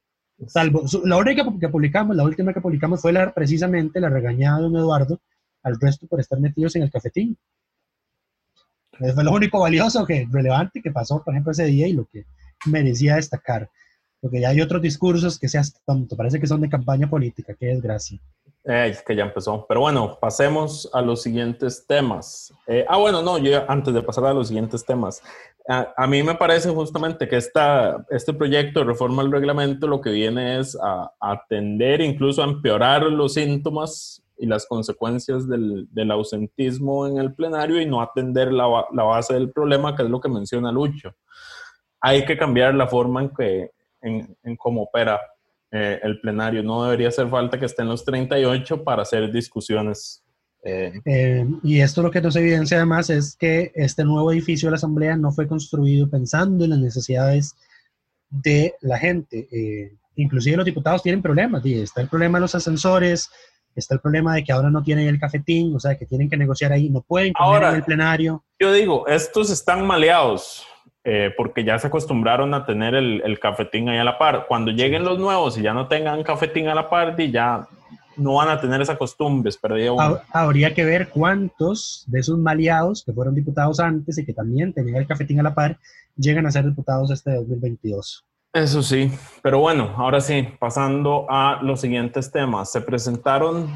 Salvo, 0.47 0.83
la 1.03 1.17
única 1.17 1.45
que 1.59 1.69
publicamos, 1.69 2.15
la 2.15 2.23
última 2.23 2.53
que 2.53 2.61
publicamos 2.61 3.01
fue 3.01 3.11
la, 3.11 3.31
precisamente 3.33 3.99
la 3.99 4.09
regañada 4.09 4.57
de 4.57 4.63
don 4.63 4.77
Eduardo 4.77 5.19
al 5.63 5.79
resto 5.79 6.07
por 6.07 6.19
estar 6.19 6.39
metidos 6.39 6.75
en 6.75 6.83
el 6.83 6.91
cafetín. 6.91 7.37
Fue 9.13 9.23
lo 9.23 9.31
único 9.31 9.59
valioso, 9.59 10.05
que 10.05 10.27
relevante 10.31 10.81
que 10.81 10.91
pasó, 10.91 11.23
por 11.23 11.33
ejemplo, 11.33 11.51
ese 11.51 11.65
día 11.65 11.87
y 11.87 11.93
lo 11.93 12.05
que 12.05 12.25
merecía 12.65 13.15
destacar. 13.15 13.69
Porque 14.19 14.39
ya 14.39 14.49
hay 14.49 14.61
otros 14.61 14.81
discursos 14.81 15.39
que 15.39 15.47
seas 15.47 15.73
tonto, 15.85 16.15
parece 16.15 16.39
que 16.39 16.47
son 16.47 16.61
de 16.61 16.69
campaña 16.69 17.09
política, 17.09 17.55
qué 17.59 17.67
desgracia. 17.67 18.19
Eh, 18.63 18.89
es 18.91 19.01
que 19.01 19.15
ya 19.15 19.23
empezó. 19.23 19.65
Pero 19.67 19.81
bueno, 19.81 20.19
pasemos 20.19 20.89
a 20.93 21.01
los 21.01 21.23
siguientes 21.23 21.85
temas. 21.87 22.53
Eh, 22.67 22.85
ah, 22.87 22.97
bueno, 22.97 23.23
no, 23.23 23.39
yo 23.39 23.69
antes 23.69 23.93
de 23.93 24.03
pasar 24.03 24.25
a 24.25 24.33
los 24.33 24.49
siguientes 24.49 24.85
temas, 24.85 25.23
a, 25.67 26.07
mí 26.07 26.23
me 26.23 26.35
parece 26.35 26.69
justamente 26.69 27.27
que 27.27 27.37
esta, 27.37 28.05
este 28.09 28.33
proyecto 28.33 28.79
de 28.79 28.85
reforma 28.85 29.21
al 29.21 29.31
reglamento 29.31 29.87
lo 29.87 30.01
que 30.01 30.09
viene 30.09 30.59
es 30.59 30.77
a, 30.81 31.11
atender, 31.19 32.01
incluso 32.01 32.41
a 32.41 32.45
empeorar 32.45 33.03
los 33.03 33.35
síntomas 33.35 34.20
y 34.41 34.47
las 34.47 34.65
consecuencias 34.65 35.47
del, 35.47 35.87
del, 35.91 36.11
ausentismo 36.11 37.07
en 37.07 37.17
el 37.17 37.33
plenario 37.33 37.79
y 37.79 37.85
no 37.85 38.01
atender 38.01 38.51
la, 38.51 38.67
la, 38.91 39.03
base 39.03 39.35
del 39.35 39.51
problema, 39.51 39.95
que 39.95 40.03
es 40.03 40.09
lo 40.09 40.19
que 40.19 40.29
menciona 40.29 40.71
Lucho. 40.71 41.13
Hay 42.01 42.25
que 42.25 42.35
cambiar 42.35 42.73
la 42.73 42.87
forma 42.87 43.21
en 43.21 43.29
que 43.29 43.71
en, 44.01 44.35
en 44.43 44.55
cómo 44.57 44.83
opera 44.83 45.21
eh, 45.73 45.99
el 46.03 46.19
plenario. 46.19 46.63
No 46.63 46.83
debería 46.83 47.07
hacer 47.07 47.29
falta 47.29 47.57
que 47.57 47.65
estén 47.65 47.87
los 47.87 48.03
38 48.03 48.83
para 48.83 49.03
hacer 49.03 49.31
discusiones. 49.31 50.21
Eh. 50.65 50.99
Eh, 51.05 51.47
y 51.63 51.79
esto 51.79 52.01
lo 52.01 52.11
que 52.11 52.19
nos 52.19 52.35
evidencia 52.35 52.75
además 52.75 53.09
es 53.09 53.37
que 53.37 53.71
este 53.73 54.03
nuevo 54.03 54.31
edificio 54.33 54.67
de 54.67 54.71
la 54.71 54.75
Asamblea 54.75 55.15
no 55.15 55.31
fue 55.31 55.47
construido 55.47 56.09
pensando 56.09 56.65
en 56.65 56.71
las 56.71 56.79
necesidades 56.79 57.55
de 58.29 58.75
la 58.81 58.97
gente. 58.97 59.47
inclusive 60.15 60.57
los 60.57 60.65
diputados 60.65 61.03
tienen 61.03 61.21
problemas. 61.21 61.65
Está 61.65 62.01
el 62.01 62.09
problema 62.09 62.37
de 62.37 62.41
los 62.41 62.55
ascensores, 62.55 63.29
está 63.75 63.95
el 63.95 64.01
problema 64.01 64.35
de 64.35 64.43
que 64.43 64.51
ahora 64.51 64.69
no 64.69 64.83
tienen 64.83 65.07
el 65.07 65.19
cafetín, 65.19 65.75
o 65.75 65.79
sea, 65.79 65.97
que 65.97 66.05
tienen 66.05 66.29
que 66.29 66.37
negociar 66.37 66.71
ahí, 66.71 66.89
no 66.89 67.01
pueden 67.01 67.33
comer 67.33 67.63
en 67.63 67.75
el 67.75 67.83
plenario. 67.83 68.43
Yo 68.59 68.71
digo, 68.71 69.07
estos 69.07 69.49
están 69.49 69.85
maleados 69.85 70.65
eh, 71.03 71.31
porque 71.35 71.63
ya 71.63 71.79
se 71.79 71.87
acostumbraron 71.87 72.53
a 72.53 72.65
tener 72.65 72.93
el, 72.93 73.39
cafetín 73.39 73.89
ahí 73.89 73.97
a 73.97 74.03
la 74.03 74.17
par. 74.17 74.45
Cuando 74.47 74.71
lleguen 74.71 75.03
los 75.03 75.17
nuevos 75.17 75.57
y 75.57 75.63
ya 75.63 75.73
no 75.73 75.87
tengan 75.87 76.21
cafetín 76.23 76.67
a 76.67 76.75
la 76.75 76.89
par, 76.89 77.15
ya 77.17 77.67
no 78.17 78.35
van 78.35 78.49
a 78.49 78.61
tener 78.61 78.81
esa 78.81 78.97
costumbre. 78.97 79.51
Habría 80.31 80.73
que 80.73 80.85
ver 80.85 81.09
cuántos 81.09 82.03
de 82.07 82.19
esos 82.19 82.37
maleados 82.37 83.03
que 83.03 83.13
fueron 83.13 83.33
diputados 83.33 83.79
antes 83.79 84.17
y 84.17 84.25
que 84.25 84.33
también 84.33 84.73
tenían 84.73 84.97
el 84.97 85.07
cafetín 85.07 85.39
a 85.39 85.43
la 85.43 85.55
par 85.55 85.79
llegan 86.15 86.45
a 86.45 86.51
ser 86.51 86.65
diputados 86.65 87.09
este 87.09 87.31
2022. 87.33 88.25
Eso 88.53 88.83
sí, 88.83 89.09
pero 89.41 89.59
bueno, 89.59 89.93
ahora 89.95 90.19
sí, 90.19 90.45
pasando 90.59 91.25
a 91.29 91.59
los 91.61 91.79
siguientes 91.79 92.31
temas. 92.31 92.71
Se 92.71 92.81
presentaron 92.81 93.69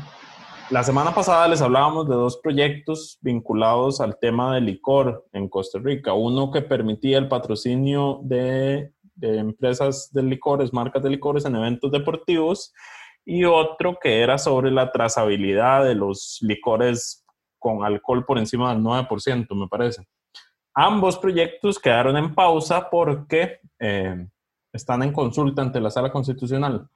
la 0.72 0.84
semana 0.84 1.14
pasada 1.14 1.48
les 1.48 1.62
hablábamos 1.62 2.10
de 2.10 2.16
dos 2.16 2.38
proyectos 2.42 3.20
vinculados 3.22 4.02
al 4.02 4.18
tema 4.18 4.56
del 4.56 4.66
licor 4.66 5.28
en 5.32 5.48
Costa 5.48 5.78
Rica. 5.78 6.14
Uno 6.14 6.50
que 6.50 6.64
permitía 6.64 7.20
el 7.20 7.28
patrocinio 7.28 8.20
de, 8.24 8.92
empresas 9.22 10.12
de 10.12 10.24
licores, 10.24 10.74
marcas 10.74 11.04
de 11.04 11.12
licores 11.12 11.46
en 11.46 11.56
eventos 11.56 11.92
deportivos, 11.92 12.74
y 13.24 13.44
otro 13.44 14.00
que 14.02 14.22
era 14.22 14.40
sobre 14.40 14.72
la 14.72 14.92
trazabilidad 14.92 15.84
de 15.84 15.94
los 15.94 16.40
licores 16.42 17.24
con 17.60 17.86
alcohol 17.86 18.26
por 18.26 18.40
encima 18.40 18.74
del 18.74 18.84
9%, 18.84 19.48
me 19.56 19.68
parece. 19.68 20.08
Ambos 20.74 21.20
proyectos 21.20 21.78
quedaron 21.78 22.18
en 22.18 22.34
pausa 22.34 22.90
porque 22.90 23.60
eh, 23.80 24.28
están 24.76 25.04
en 25.04 25.14
consulta 25.14 25.62
ante 25.62 25.80
la 25.80 25.90
Sala 25.90 26.12
Constitucional 26.12 26.88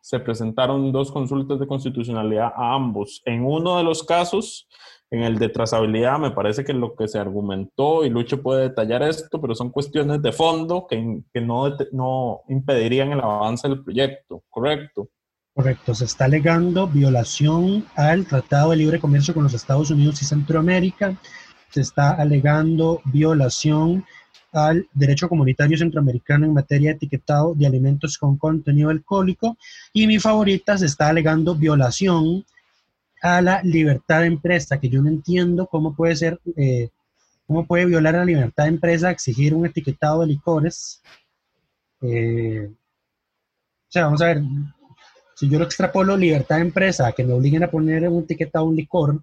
se 0.00 0.18
presentaron 0.18 0.92
dos 0.92 1.12
consultas 1.12 1.60
de 1.60 1.66
constitucionalidad 1.66 2.52
a 2.56 2.74
ambos. 2.74 3.22
En 3.24 3.44
uno 3.44 3.76
de 3.76 3.84
los 3.84 4.02
casos, 4.02 4.66
en 5.10 5.22
el 5.22 5.38
de 5.38 5.48
trazabilidad, 5.48 6.18
me 6.18 6.30
parece 6.30 6.64
que 6.64 6.72
lo 6.72 6.94
que 6.94 7.08
se 7.08 7.18
argumentó, 7.18 8.04
y 8.04 8.10
Lucho 8.10 8.42
puede 8.42 8.62
detallar 8.62 9.02
esto, 9.02 9.40
pero 9.40 9.54
son 9.54 9.70
cuestiones 9.70 10.22
de 10.22 10.32
fondo 10.32 10.86
que, 10.88 11.20
que 11.32 11.40
no, 11.40 11.76
no 11.92 12.40
impedirían 12.48 13.12
el 13.12 13.20
avance 13.20 13.68
del 13.68 13.82
proyecto, 13.82 14.42
¿correcto? 14.48 15.08
Correcto, 15.54 15.94
se 15.94 16.04
está 16.04 16.24
alegando 16.26 16.86
violación 16.86 17.84
al 17.96 18.24
Tratado 18.24 18.70
de 18.70 18.76
Libre 18.76 19.00
Comercio 19.00 19.34
con 19.34 19.42
los 19.42 19.52
Estados 19.52 19.90
Unidos 19.90 20.22
y 20.22 20.24
Centroamérica, 20.24 21.16
se 21.70 21.82
está 21.82 22.12
alegando 22.12 23.00
violación 23.04 24.04
al 24.52 24.88
derecho 24.92 25.28
comunitario 25.28 25.78
centroamericano 25.78 26.46
en 26.46 26.54
materia 26.54 26.90
de 26.90 26.96
etiquetado 26.96 27.54
de 27.54 27.66
alimentos 27.66 28.18
con 28.18 28.36
contenido 28.36 28.90
alcohólico 28.90 29.56
y 29.92 30.06
mi 30.06 30.18
favorita 30.18 30.76
se 30.76 30.86
está 30.86 31.08
alegando 31.08 31.54
violación 31.54 32.44
a 33.22 33.42
la 33.42 33.62
libertad 33.62 34.20
de 34.20 34.26
empresa, 34.26 34.80
que 34.80 34.88
yo 34.88 35.02
no 35.02 35.08
entiendo 35.08 35.66
cómo 35.66 35.94
puede 35.94 36.16
ser, 36.16 36.40
eh, 36.56 36.88
cómo 37.46 37.66
puede 37.66 37.86
violar 37.86 38.14
la 38.14 38.24
libertad 38.24 38.64
de 38.64 38.70
empresa 38.70 39.10
exigir 39.10 39.54
un 39.54 39.66
etiquetado 39.66 40.22
de 40.22 40.26
licores. 40.26 41.02
Eh, 42.02 42.70
o 42.70 43.92
sea, 43.92 44.04
vamos 44.04 44.22
a 44.22 44.26
ver, 44.26 44.42
si 45.34 45.48
yo 45.48 45.58
lo 45.58 45.64
extrapolo 45.64 46.16
libertad 46.16 46.56
de 46.56 46.62
empresa, 46.62 47.12
que 47.12 47.24
me 47.24 47.32
obliguen 47.32 47.64
a 47.64 47.70
poner 47.70 48.08
un 48.08 48.22
etiquetado 48.22 48.64
un 48.64 48.76
licor, 48.76 49.22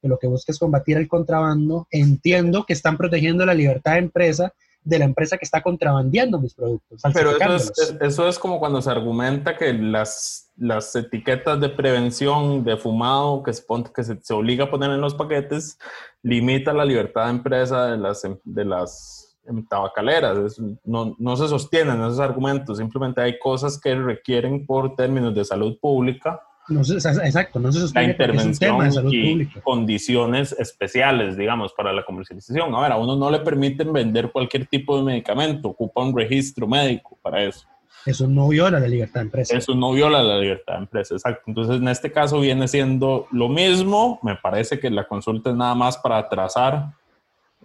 que 0.00 0.08
lo 0.08 0.18
que 0.18 0.26
busca 0.26 0.52
es 0.52 0.58
combatir 0.58 0.96
el 0.96 1.08
contrabando, 1.08 1.86
entiendo 1.90 2.64
que 2.64 2.72
están 2.72 2.96
protegiendo 2.96 3.44
la 3.46 3.54
libertad 3.54 3.92
de 3.92 3.98
empresa 3.98 4.52
de 4.82 4.98
la 4.98 5.04
empresa 5.04 5.36
que 5.36 5.44
está 5.44 5.62
contrabandeando 5.62 6.40
mis 6.40 6.54
productos. 6.54 7.02
Pero 7.12 7.36
eso 7.36 7.54
es, 7.54 7.96
eso 8.00 8.28
es, 8.28 8.38
como 8.38 8.58
cuando 8.58 8.80
se 8.80 8.90
argumenta 8.90 9.56
que 9.56 9.74
las, 9.74 10.50
las 10.56 10.94
etiquetas 10.96 11.60
de 11.60 11.68
prevención 11.68 12.64
de 12.64 12.76
fumado 12.76 13.42
que, 13.42 13.52
se, 13.52 13.62
que 13.94 14.04
se, 14.04 14.18
se, 14.22 14.34
obliga 14.34 14.64
a 14.64 14.70
poner 14.70 14.90
en 14.90 15.00
los 15.00 15.14
paquetes 15.14 15.78
limita 16.22 16.72
la 16.72 16.84
libertad 16.84 17.26
de 17.26 17.30
empresa 17.30 17.88
de 17.88 17.98
las, 17.98 18.22
de 18.44 18.64
las 18.64 19.36
tabacaleras. 19.68 20.58
no, 20.84 21.14
no 21.18 21.36
se 21.36 21.48
sostienen 21.48 22.00
esos 22.00 22.20
argumentos, 22.20 22.78
simplemente 22.78 23.20
hay 23.20 23.38
cosas 23.38 23.78
que 23.78 23.94
requieren 23.94 24.64
por 24.64 24.96
términos 24.96 25.34
de 25.34 25.44
salud 25.44 25.78
pública 25.78 26.40
no 26.70 26.80
exacto, 26.82 27.58
no 27.58 27.72
se 27.72 27.80
sostiene 27.80 28.08
la 28.08 28.12
intervención 28.12 28.86
es 28.86 28.98
y 29.10 29.46
condiciones 29.62 30.52
especiales, 30.52 31.36
digamos, 31.36 31.72
para 31.72 31.92
la 31.92 32.04
comercialización. 32.04 32.74
A 32.74 32.80
ver, 32.80 32.92
a 32.92 32.96
uno 32.96 33.16
no 33.16 33.30
le 33.30 33.40
permiten 33.40 33.92
vender 33.92 34.30
cualquier 34.30 34.66
tipo 34.66 34.96
de 34.96 35.02
medicamento, 35.02 35.68
ocupa 35.68 36.02
un 36.02 36.16
registro 36.16 36.66
médico 36.66 37.18
para 37.22 37.42
eso. 37.44 37.66
Eso 38.06 38.26
no 38.26 38.48
viola 38.48 38.80
la 38.80 38.88
libertad 38.88 39.20
de 39.20 39.24
empresa. 39.24 39.56
Eso 39.56 39.74
no 39.74 39.92
viola 39.92 40.22
la 40.22 40.38
libertad 40.38 40.74
de 40.74 40.78
empresa, 40.80 41.14
exacto. 41.14 41.42
Entonces, 41.46 41.76
en 41.76 41.88
este 41.88 42.10
caso 42.10 42.40
viene 42.40 42.66
siendo 42.66 43.26
lo 43.30 43.48
mismo. 43.48 44.18
Me 44.22 44.36
parece 44.36 44.78
que 44.78 44.88
la 44.90 45.06
consulta 45.06 45.50
es 45.50 45.56
nada 45.56 45.74
más 45.74 45.98
para 45.98 46.18
atrasar 46.18 46.94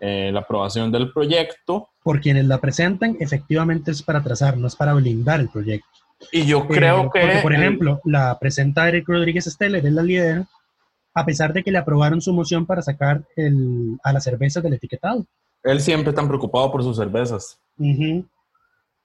eh, 0.01 0.31
la 0.33 0.41
aprobación 0.41 0.91
del 0.91 1.11
proyecto. 1.13 1.89
Por 2.03 2.19
quienes 2.19 2.45
la 2.45 2.59
presentan, 2.59 3.15
efectivamente 3.19 3.91
es 3.91 4.03
para 4.03 4.19
atrasar, 4.19 4.57
no 4.57 4.67
es 4.67 4.75
para 4.75 4.93
blindar 4.93 5.39
el 5.39 5.49
proyecto. 5.49 6.04
Y 6.31 6.45
yo 6.45 6.67
creo 6.67 7.05
eh, 7.05 7.09
que... 7.13 7.39
por 7.41 7.53
ejemplo, 7.53 8.01
la 8.03 8.37
presenta 8.39 8.87
Eric 8.87 9.07
Rodríguez 9.07 9.45
Steller, 9.45 9.85
es 9.85 9.91
la 9.91 10.03
líder, 10.03 10.45
a 11.13 11.25
pesar 11.25 11.53
de 11.53 11.63
que 11.63 11.71
le 11.71 11.77
aprobaron 11.77 12.21
su 12.21 12.33
moción 12.33 12.65
para 12.65 12.81
sacar 12.81 13.23
el, 13.35 13.97
a 14.03 14.11
las 14.13 14.23
cervezas 14.23 14.61
del 14.61 14.73
etiquetado. 14.73 15.25
Él 15.63 15.79
siempre 15.79 16.13
tan 16.13 16.27
preocupado 16.27 16.71
por 16.71 16.83
sus 16.83 16.97
cervezas. 16.97 17.59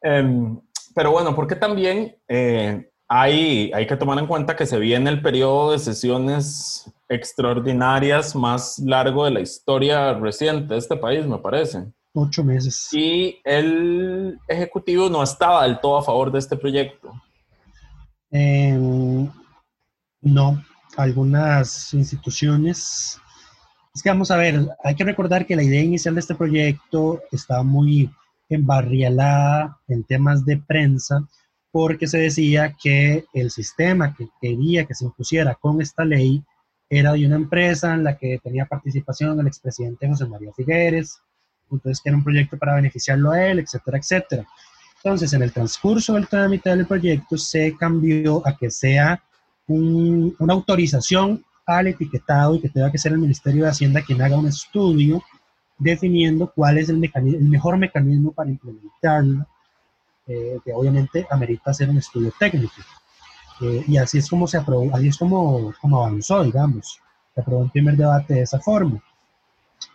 Em, 0.03 0.61
pero 0.95 1.13
bueno, 1.13 1.35
porque 1.35 1.57
también 1.57 2.17
eh, 2.29 2.91
hay, 3.09 3.73
hay 3.73 3.87
que 3.87 3.97
tomar 3.97 4.19
en 4.19 4.27
cuenta 4.27 4.57
que 4.57 4.67
se 4.67 4.79
viene 4.79 5.11
el 5.11 5.23
periodo 5.23 5.73
de 5.73 5.79
sesiones 5.79 6.93
extraordinarias 7.09 8.37
más 8.37 8.79
largo 8.79 9.25
de 9.25 9.33
la 9.33 9.41
historia 9.41 10.15
reciente 10.15 10.75
de 10.75 10.81
este 10.81 10.97
país, 10.97 11.27
me 11.27 11.39
parece. 11.39 11.87
Ocho 12.13 12.43
meses. 12.43 12.89
Y 12.93 13.41
el 13.45 14.39
Ejecutivo 14.49 15.09
no 15.09 15.23
estaba 15.23 15.65
del 15.65 15.81
todo 15.81 15.99
a 15.99 16.03
favor 16.03 16.33
de 16.33 16.41
este 16.41 16.57
proyecto. 16.57 17.10
Em, 18.31 19.29
no, 20.23 20.63
algunas 20.97 21.93
instituciones. 21.95 23.19
Es 23.95 24.03
que 24.03 24.11
vamos 24.11 24.31
a 24.31 24.37
ver, 24.37 24.69
hay 24.85 24.95
que 24.95 25.05
recordar 25.05 25.47
que 25.47 25.57
la 25.57 25.63
idea 25.63 25.83
inicial 25.83 26.15
de 26.15 26.21
este 26.21 26.35
proyecto 26.35 27.21
estaba 27.33 27.63
muy 27.63 28.11
embarrialada 28.49 29.79
en 29.89 30.05
temas 30.05 30.45
de 30.45 30.59
prensa, 30.59 31.27
porque 31.73 32.07
se 32.07 32.19
decía 32.19 32.77
que 32.81 33.25
el 33.33 33.51
sistema 33.51 34.15
que 34.15 34.29
quería 34.41 34.87
que 34.87 34.95
se 34.95 35.05
impusiera 35.05 35.55
con 35.55 35.81
esta 35.81 36.05
ley 36.05 36.43
era 36.89 37.13
de 37.13 37.27
una 37.27 37.37
empresa 37.37 37.95
en 37.95 38.03
la 38.05 38.17
que 38.17 38.41
tenía 38.43 38.67
participación 38.67 39.39
el 39.39 39.47
expresidente 39.47 40.09
José 40.09 40.27
María 40.27 40.53
Figueres, 40.53 41.21
entonces 41.71 42.01
que 42.03 42.11
era 42.11 42.19
un 42.19 42.25
proyecto 42.25 42.59
para 42.59 42.75
beneficiarlo 42.75 43.31
a 43.31 43.47
él, 43.47 43.61
etcétera, 43.61 43.99
etcétera. 43.99 44.47
Entonces, 45.03 45.33
en 45.33 45.43
el 45.43 45.53
transcurso 45.53 46.15
del 46.15 46.29
trámite 46.29 46.69
del 46.69 46.87
proyecto 46.87 47.39
se 47.39 47.75
cambió 47.77 48.47
a 48.47 48.57
que 48.57 48.71
sea 48.71 49.23
una 49.67 50.53
autorización 50.53 51.43
al 51.65 51.87
etiquetado 51.87 52.57
y 52.57 52.61
que 52.61 52.69
tenga 52.69 52.91
que 52.91 52.99
ser 52.99 53.13
el 53.13 53.19
Ministerio 53.19 53.65
de 53.65 53.71
Hacienda 53.71 54.03
quien 54.03 54.21
haga 54.21 54.37
un 54.37 54.49
estudio 54.49 55.23
definiendo 55.79 56.53
cuál 56.55 56.79
es 56.79 56.89
el, 56.91 56.99
mecanismo, 56.99 57.39
el 57.39 57.49
mejor 57.49 57.79
mecanismo 57.79 58.33
para 58.33 58.51
implementarlo, 58.51 59.47
eh, 60.27 60.59
que 60.65 60.73
obviamente 60.75 61.27
amerita 61.31 61.71
hacer 61.71 61.89
un 61.89 61.97
estudio 61.97 62.33
técnico. 62.39 62.75
Eh, 63.63 63.85
y 63.87 63.97
así 63.97 64.19
es 64.19 64.29
como 64.29 64.47
se 64.47 64.59
aprobó, 64.59 64.95
así 64.95 65.09
es 65.09 65.17
como, 65.17 65.73
como 65.81 66.05
avanzó, 66.05 66.43
digamos. 66.43 67.01
Se 67.35 67.41
aprobó 67.41 67.65
el 67.65 67.71
primer 67.71 67.97
debate 67.97 68.35
de 68.35 68.43
esa 68.43 68.61
forma. 68.61 69.03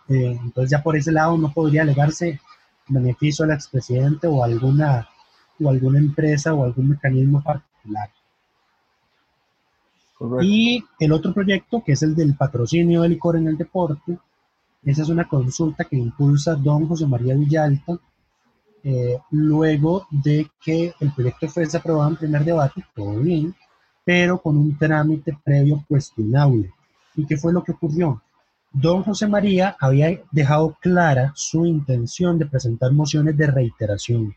Eh, 0.08 0.38
entonces 0.42 0.70
ya 0.70 0.82
por 0.82 0.96
ese 0.96 1.12
lado 1.12 1.38
no 1.38 1.52
podría 1.52 1.82
alegarse 1.82 2.40
beneficio 2.88 3.44
al 3.44 3.52
expresidente 3.52 4.26
o 4.26 4.42
alguna, 4.42 5.08
o 5.60 5.70
alguna 5.70 5.98
empresa 5.98 6.54
o 6.54 6.64
algún 6.64 6.90
mecanismo 6.90 7.42
particular. 7.42 8.10
Y 10.42 10.82
el 10.98 11.12
otro 11.12 11.34
proyecto, 11.34 11.82
que 11.84 11.92
es 11.92 12.02
el 12.02 12.14
del 12.14 12.34
patrocinio 12.34 13.02
del 13.02 13.12
licor 13.12 13.36
en 13.36 13.48
el 13.48 13.58
deporte, 13.58 14.18
esa 14.84 15.02
es 15.02 15.08
una 15.08 15.28
consulta 15.28 15.84
que 15.84 15.96
impulsa 15.96 16.54
don 16.54 16.86
José 16.86 17.06
María 17.06 17.34
Villalta, 17.34 17.98
eh, 18.84 19.18
luego 19.32 20.06
de 20.10 20.48
que 20.62 20.94
el 21.00 21.12
proyecto 21.12 21.48
fuese 21.48 21.76
aprobado 21.76 22.10
en 22.10 22.16
primer 22.16 22.44
debate, 22.44 22.84
todo 22.94 23.18
bien, 23.18 23.54
pero 24.04 24.40
con 24.40 24.56
un 24.56 24.78
trámite 24.78 25.36
previo 25.44 25.84
cuestionable. 25.88 26.72
¿Y 27.16 27.26
qué 27.26 27.36
fue 27.36 27.52
lo 27.52 27.64
que 27.64 27.72
ocurrió? 27.72 28.22
Don 28.78 29.04
José 29.04 29.26
María 29.26 29.74
había 29.80 30.20
dejado 30.30 30.76
clara 30.82 31.32
su 31.34 31.64
intención 31.64 32.38
de 32.38 32.44
presentar 32.44 32.92
mociones 32.92 33.34
de 33.34 33.46
reiteración. 33.46 34.36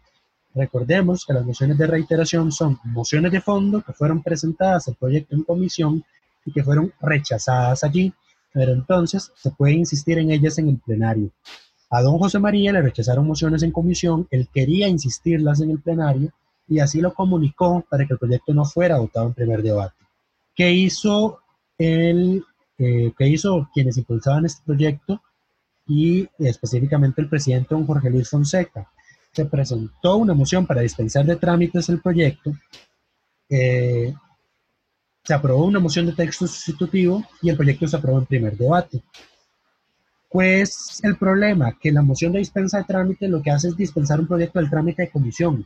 Recordemos 0.55 1.25
que 1.25 1.33
las 1.33 1.43
mociones 1.43 1.77
de 1.77 1.85
reiteración 1.85 2.49
son 2.53 2.79
mociones 2.85 3.33
de 3.33 3.41
fondo 3.41 3.81
que 3.81 3.91
fueron 3.91 4.23
presentadas 4.23 4.87
al 4.87 4.95
proyecto 4.95 5.35
en 5.35 5.43
comisión 5.43 6.05
y 6.45 6.53
que 6.53 6.63
fueron 6.63 6.93
rechazadas 7.01 7.83
allí, 7.83 8.13
pero 8.53 8.71
entonces 8.71 9.29
se 9.35 9.51
puede 9.51 9.73
insistir 9.73 10.19
en 10.19 10.31
ellas 10.31 10.57
en 10.57 10.69
el 10.69 10.77
plenario. 10.77 11.31
A 11.89 12.01
don 12.01 12.17
José 12.17 12.39
María 12.39 12.71
le 12.71 12.81
rechazaron 12.81 13.27
mociones 13.27 13.61
en 13.63 13.73
comisión, 13.73 14.25
él 14.31 14.47
quería 14.53 14.87
insistirlas 14.87 15.59
en 15.59 15.71
el 15.71 15.81
plenario 15.81 16.31
y 16.65 16.79
así 16.79 17.01
lo 17.01 17.13
comunicó 17.13 17.83
para 17.89 18.07
que 18.07 18.13
el 18.13 18.19
proyecto 18.19 18.53
no 18.53 18.63
fuera 18.63 18.99
votado 18.99 19.27
en 19.27 19.33
primer 19.33 19.61
debate. 19.61 19.95
¿Qué 20.55 20.71
hizo, 20.71 21.39
el, 21.77 22.45
eh, 22.79 23.13
¿qué 23.17 23.27
hizo 23.27 23.69
quienes 23.73 23.97
impulsaban 23.97 24.45
este 24.45 24.63
proyecto? 24.65 25.21
Y 25.85 26.27
específicamente 26.39 27.21
el 27.21 27.29
presidente 27.29 27.75
don 27.75 27.85
Jorge 27.85 28.09
Luis 28.09 28.29
Fonseca 28.29 28.89
se 29.31 29.45
presentó 29.45 30.17
una 30.17 30.33
moción 30.33 30.65
para 30.65 30.81
dispensar 30.81 31.25
de 31.25 31.35
trámites 31.35 31.89
el 31.89 32.01
proyecto, 32.01 32.51
eh, 33.49 34.13
se 35.23 35.33
aprobó 35.33 35.65
una 35.65 35.79
moción 35.79 36.05
de 36.05 36.13
texto 36.13 36.47
sustitutivo 36.47 37.23
y 37.41 37.49
el 37.49 37.57
proyecto 37.57 37.87
se 37.87 37.97
aprobó 37.97 38.19
en 38.19 38.25
primer 38.25 38.57
debate. 38.57 39.03
Pues 40.29 40.99
el 41.03 41.17
problema, 41.17 41.77
que 41.79 41.91
la 41.91 42.01
moción 42.01 42.31
de 42.31 42.39
dispensa 42.39 42.77
de 42.77 42.83
trámite 42.83 43.27
lo 43.27 43.41
que 43.41 43.51
hace 43.51 43.67
es 43.67 43.77
dispensar 43.77 44.19
un 44.19 44.27
proyecto 44.27 44.59
del 44.59 44.69
trámite 44.69 45.03
de 45.03 45.09
comisión. 45.09 45.65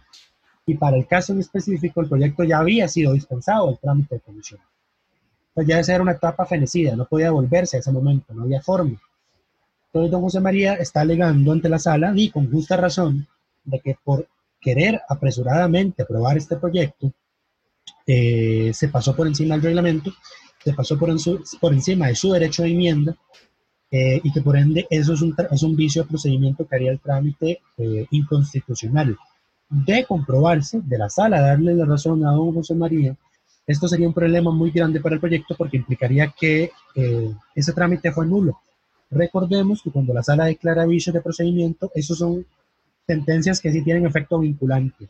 Y 0.65 0.75
para 0.75 0.97
el 0.97 1.05
caso 1.05 1.33
en 1.33 1.39
específico, 1.39 2.01
el 2.01 2.09
proyecto 2.09 2.43
ya 2.43 2.59
había 2.59 2.87
sido 2.87 3.13
dispensado 3.13 3.67
del 3.67 3.79
trámite 3.79 4.15
de 4.15 4.21
comisión. 4.21 4.59
Pues 5.53 5.67
ya 5.67 5.79
esa 5.79 5.93
era 5.93 6.03
una 6.03 6.13
etapa 6.13 6.45
fenecida, 6.45 6.95
no 6.95 7.05
podía 7.05 7.31
volverse 7.31 7.77
a 7.77 7.79
ese 7.79 7.91
momento, 7.91 8.33
no 8.33 8.43
había 8.43 8.61
forma. 8.61 8.99
Entonces, 9.87 10.11
don 10.11 10.21
José 10.21 10.39
María 10.39 10.73
está 10.75 11.01
alegando 11.01 11.51
ante 11.51 11.69
la 11.69 11.77
sala, 11.77 12.13
y 12.15 12.31
con 12.31 12.51
justa 12.51 12.75
razón, 12.77 13.27
de 13.63 13.79
que 13.79 13.95
por 14.03 14.27
querer 14.59 15.01
apresuradamente 15.07 16.01
aprobar 16.01 16.37
este 16.37 16.55
proyecto, 16.55 17.13
eh, 18.07 18.71
se 18.73 18.87
pasó 18.87 19.15
por 19.15 19.27
encima 19.27 19.55
del 19.55 19.63
reglamento, 19.63 20.11
se 20.63 20.73
pasó 20.73 20.97
por, 20.97 21.13
por 21.59 21.73
encima 21.73 22.07
de 22.07 22.15
su 22.15 22.31
derecho 22.31 22.63
de 22.63 22.71
enmienda 22.71 23.15
eh, 23.91 24.19
y 24.23 24.31
que 24.31 24.41
por 24.41 24.57
ende 24.57 24.87
eso 24.89 25.13
es 25.13 25.21
un, 25.21 25.35
es 25.51 25.63
un, 25.63 25.75
vicio 25.75 26.01
de 26.01 26.09
procedimiento 26.09 26.65
que 26.65 26.75
haría 26.75 26.91
el 26.91 26.99
trámite 26.99 27.61
eh, 27.77 28.07
inconstitucional. 28.11 29.15
De 29.69 30.05
comprobarse, 30.05 30.81
de 30.83 30.97
la 30.97 31.09
sala 31.09 31.41
darle 31.41 31.75
la 31.75 31.85
razón 31.85 32.25
a 32.25 32.31
don 32.31 32.53
José 32.53 32.75
María, 32.75 33.15
esto 33.65 33.87
sería 33.87 34.07
un 34.07 34.13
problema 34.13 34.51
muy 34.51 34.71
grande 34.71 34.99
para 34.99 35.15
el 35.15 35.21
proyecto 35.21 35.55
porque 35.57 35.77
implicaría 35.77 36.33
que 36.37 36.71
ese 37.55 37.73
trámite 37.73 38.11
fue 38.11 38.25
nulo. 38.25 38.59
Recordemos 39.09 39.81
que 39.81 39.91
cuando 39.91 40.13
la 40.13 40.23
sala 40.23 40.45
declara 40.45 40.85
vicio 40.85 41.13
de 41.13 41.21
procedimiento, 41.21 41.91
esos 41.93 42.17
son 42.17 42.45
sentencias 43.05 43.59
que 43.61 43.71
sí 43.71 43.83
tienen 43.83 44.05
efecto 44.05 44.39
vinculante. 44.39 45.07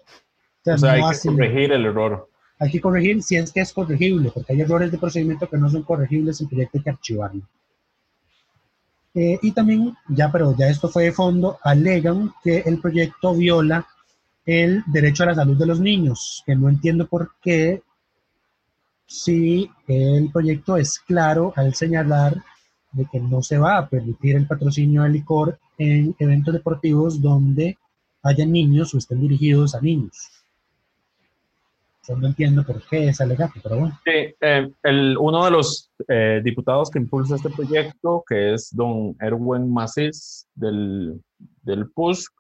O 0.66 0.78
sea, 0.78 0.94
hay 0.94 1.02
que 1.02 1.30
corregir 1.30 1.72
el 1.72 1.86
error. 1.86 2.30
Hay 2.60 2.72
que 2.72 2.82
corregir 2.82 3.24
si 3.24 3.36
es 3.36 3.52
que 3.52 3.62
es 3.62 3.74
corregible, 3.74 4.32
porque 4.34 4.54
hay 4.54 4.62
errores 4.62 4.92
de 4.92 4.98
procedimiento 4.98 5.50
que 5.50 5.58
no 5.58 5.70
son 5.70 5.84
corregibles, 5.84 6.40
el 6.40 6.48
proyecto 6.48 6.78
hay 6.78 6.84
que 6.84 6.90
archivarlo. 6.90 7.42
Eh, 9.16 9.38
y 9.42 9.52
también, 9.52 9.96
ya, 10.08 10.32
pero 10.32 10.56
ya 10.58 10.68
esto 10.68 10.90
fue 10.90 11.04
de 11.06 11.12
fondo, 11.12 11.60
alegan 11.64 12.34
que 12.44 12.60
el 12.60 12.80
proyecto 12.80 13.36
viola 13.36 13.86
el 14.46 14.84
derecho 14.88 15.24
a 15.24 15.28
la 15.28 15.36
salud 15.36 15.58
de 15.58 15.66
los 15.66 15.80
niños, 15.80 16.44
que 16.46 16.56
no 16.56 16.70
entiendo 16.70 17.08
por 17.08 17.32
qué, 17.42 17.82
si 19.06 19.70
el 19.88 20.32
proyecto 20.32 20.78
es 20.78 21.00
claro 21.00 21.54
al 21.56 21.74
señalar 21.74 22.44
de 22.92 23.08
que 23.12 23.20
no 23.20 23.42
se 23.42 23.58
va 23.58 23.78
a 23.78 23.90
permitir 23.90 24.36
el 24.36 24.48
patrocinio 24.48 25.04
de 25.04 25.10
licor 25.10 25.60
en 25.78 26.16
eventos 26.20 26.54
deportivos 26.54 27.22
donde 27.22 27.78
haya 28.22 28.46
niños 28.46 28.94
o 28.94 28.98
estén 28.98 29.22
dirigidos 29.22 29.76
a 29.76 29.82
niños. 29.82 30.30
Yo 32.08 32.18
no 32.18 32.28
entiendo 32.28 32.64
por 32.64 32.82
qué 32.88 33.08
es 33.08 33.22
alegato, 33.22 33.60
pero 33.64 33.80
bueno. 33.80 34.00
Sí, 34.04 34.36
eh, 34.42 34.72
el, 34.84 35.18
uno 35.18 35.46
de 35.46 35.52
los 35.52 35.90
eh, 36.08 36.42
diputados 36.44 36.90
que 36.90 37.00
impulsa 37.00 37.36
este 37.36 37.50
proyecto, 37.50 38.24
que 38.28 38.54
es 38.54 38.76
don 38.76 39.16
Erwin 39.22 39.72
Macis 39.72 40.46
del, 40.54 41.22
del 41.62 41.90
PUSC, 41.92 42.34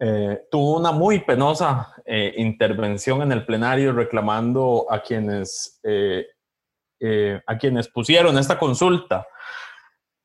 eh, 0.00 0.40
tuvo 0.50 0.78
una 0.78 0.90
muy 0.92 1.20
penosa 1.20 1.94
intervención 2.36 3.22
en 3.22 3.30
el 3.30 3.46
plenario 3.46 3.92
reclamando 3.92 4.86
a 4.90 5.00
quienes, 5.00 5.80
a 7.46 7.58
quienes 7.58 7.88
pusieron 7.88 8.36
esta 8.36 8.58
consulta. 8.58 9.24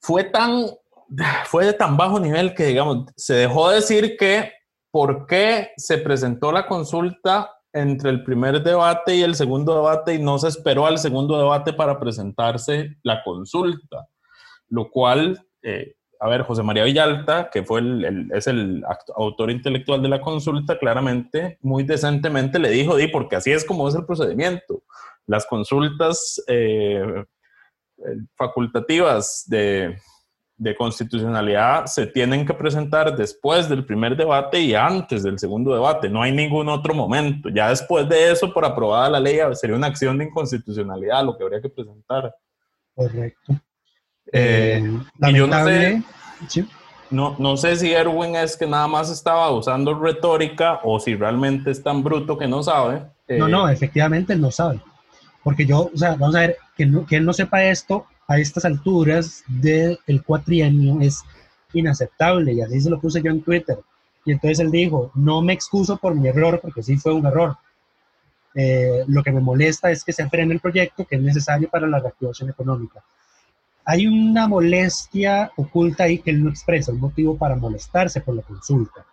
Fue 0.01 0.23
tan, 0.23 0.65
fue 1.45 1.65
de 1.65 1.73
tan 1.73 1.95
bajo 1.95 2.19
nivel 2.19 2.55
que, 2.55 2.65
digamos, 2.65 3.05
se 3.15 3.35
dejó 3.35 3.69
decir 3.69 4.17
que 4.17 4.51
por 4.89 5.27
qué 5.27 5.73
se 5.77 5.97
presentó 5.97 6.51
la 6.51 6.65
consulta 6.65 7.51
entre 7.75 8.09
el 8.09 8.23
primer 8.23 8.63
debate 8.63 9.15
y 9.15 9.23
el 9.23 9.35
segundo 9.35 9.75
debate 9.75 10.13
y 10.13 10.19
no 10.19 10.39
se 10.39 10.47
esperó 10.47 10.85
al 10.85 10.97
segundo 10.97 11.37
debate 11.37 11.73
para 11.73 11.99
presentarse 11.99 12.95
la 13.03 13.21
consulta, 13.21 14.07
lo 14.69 14.89
cual, 14.89 15.45
eh, 15.61 15.95
a 16.19 16.29
ver, 16.29 16.43
José 16.43 16.63
María 16.63 16.83
Villalta, 16.83 17.49
que 17.49 17.63
fue 17.63 17.79
el, 17.79 18.31
es 18.33 18.47
el 18.47 18.83
autor 19.15 19.51
intelectual 19.51 20.01
de 20.01 20.09
la 20.09 20.21
consulta, 20.21 20.77
claramente, 20.77 21.57
muy 21.61 21.83
decentemente 21.83 22.59
le 22.59 22.69
dijo, 22.69 22.95
di, 22.95 23.07
porque 23.07 23.35
así 23.35 23.51
es 23.51 23.65
como 23.65 23.87
es 23.87 23.95
el 23.95 24.05
procedimiento. 24.05 24.83
Las 25.27 25.45
consultas 25.45 26.41
eh, 26.47 27.23
eh, 27.97 28.17
facultativas 28.35 29.45
de, 29.47 29.97
de 30.57 30.75
constitucionalidad 30.75 31.85
se 31.85 32.07
tienen 32.07 32.45
que 32.45 32.53
presentar 32.53 33.15
después 33.15 33.67
del 33.67 33.85
primer 33.85 34.15
debate 34.15 34.59
y 34.59 34.73
antes 34.73 35.23
del 35.23 35.37
segundo 35.37 35.73
debate. 35.73 36.09
No 36.09 36.21
hay 36.21 36.31
ningún 36.31 36.69
otro 36.69 36.93
momento. 36.93 37.49
Ya 37.49 37.69
después 37.69 38.07
de 38.07 38.31
eso, 38.31 38.53
por 38.53 38.63
aprobada 38.63 39.09
la 39.09 39.19
ley, 39.19 39.39
sería 39.53 39.75
una 39.75 39.87
acción 39.87 40.17
de 40.17 40.25
inconstitucionalidad 40.25 41.25
lo 41.25 41.37
que 41.37 41.43
habría 41.43 41.61
que 41.61 41.69
presentar. 41.69 42.33
Correcto. 42.93 43.53
Eh, 44.31 44.99
y 45.17 45.33
yo 45.33 45.47
no 45.47 45.65
sé, 45.65 46.03
no, 47.11 47.35
no 47.37 47.57
sé 47.57 47.75
si 47.75 47.93
Erwin 47.93 48.35
es 48.35 48.57
que 48.57 48.65
nada 48.65 48.87
más 48.87 49.09
estaba 49.11 49.51
usando 49.51 49.93
retórica 49.93 50.79
o 50.83 50.99
si 50.99 51.15
realmente 51.15 51.71
es 51.71 51.81
tan 51.81 52.03
bruto 52.03 52.37
que 52.37 52.47
no 52.47 52.63
sabe. 52.63 53.03
no, 53.29 53.47
no, 53.47 53.69
eh, 53.69 53.73
efectivamente 53.73 54.33
él 54.33 54.41
no 54.41 54.51
sabe. 54.51 54.79
Porque 55.43 55.65
yo, 55.65 55.91
o 55.93 55.97
sea, 55.97 56.15
vamos 56.15 56.35
a 56.35 56.39
ver, 56.41 56.57
que, 56.75 56.91
que 57.07 57.17
él 57.17 57.25
no 57.25 57.33
sepa 57.33 57.63
esto 57.63 58.07
a 58.27 58.39
estas 58.39 58.65
alturas 58.65 59.43
del 59.47 60.23
cuatrienio 60.25 60.99
es 61.01 61.23
inaceptable 61.73 62.53
y 62.53 62.61
así 62.61 62.81
se 62.81 62.89
lo 62.89 62.99
puse 62.99 63.21
yo 63.21 63.31
en 63.31 63.41
Twitter. 63.41 63.77
Y 64.25 64.31
entonces 64.31 64.59
él 64.59 64.71
dijo, 64.71 65.11
no 65.13 65.41
me 65.41 65.53
excuso 65.53 65.97
por 65.97 66.15
mi 66.15 66.27
error, 66.27 66.59
porque 66.59 66.81
sí 66.81 66.97
fue 66.97 67.13
un 67.13 67.25
error. 67.27 67.55
Eh, 68.55 69.03
lo 69.07 69.21
que 69.21 69.31
me 69.31 69.41
molesta 69.41 69.91
es 69.91 70.03
que 70.03 70.13
se 70.13 70.27
frene 70.29 70.53
el 70.53 70.59
proyecto 70.59 71.05
que 71.05 71.17
es 71.17 71.21
necesario 71.21 71.69
para 71.69 71.85
la 71.87 71.99
reactivación 71.99 72.49
económica. 72.49 73.03
Hay 73.85 74.07
una 74.07 74.47
molestia 74.47 75.51
oculta 75.55 76.05
ahí 76.05 76.17
que 76.17 76.31
él 76.31 76.43
no 76.43 76.49
expresa, 76.49 76.91
un 76.91 76.99
motivo 76.99 77.37
para 77.37 77.55
molestarse 77.55 78.21
por 78.21 78.35
la 78.35 78.41
consulta. 78.41 79.05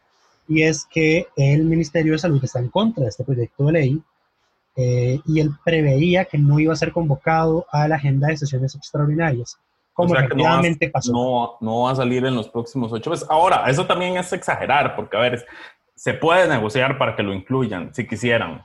Y 0.49 0.63
es 0.63 0.87
que 0.87 1.27
el 1.37 1.65
Ministerio 1.65 2.13
de 2.13 2.19
Salud 2.19 2.43
está 2.43 2.59
en 2.59 2.69
contra 2.69 3.05
de 3.05 3.11
este 3.11 3.25
proyecto 3.25 3.67
de 3.67 3.73
ley 3.73 4.03
eh, 4.75 5.21
y 5.27 5.41
él 5.41 5.51
preveía 5.65 6.25
que 6.25 6.39
no 6.39 6.59
iba 6.59 6.73
a 6.73 6.77
ser 6.77 6.93
convocado 6.93 7.67
a 7.71 7.87
la 7.87 7.97
agenda 7.97 8.29
de 8.29 8.39
sesiones 8.39 8.75
extraordinarias, 8.75 9.59
como 9.93 10.15
efectivamente 10.15 10.87
no 10.87 10.93
pasó. 10.93 11.13
No, 11.13 11.57
no, 11.61 11.83
va 11.83 11.93
a 11.93 11.97
salir 11.97 12.25
en 12.25 12.35
los 12.35 12.49
próximos 12.49 12.91
ocho 12.93 13.11
meses. 13.11 13.27
Ahora, 13.29 13.69
eso 13.69 13.87
también 13.87 14.17
es 14.17 14.33
exagerar, 14.33 14.97
porque 14.97 15.17
a 15.17 15.21
ver, 15.21 15.47
se 15.95 16.15
puede 16.15 16.49
negociar 16.49 16.97
para 16.97 17.15
que 17.15 17.23
lo 17.23 17.35
incluyan, 17.35 17.95
si 17.95 18.07
quisieran. 18.07 18.65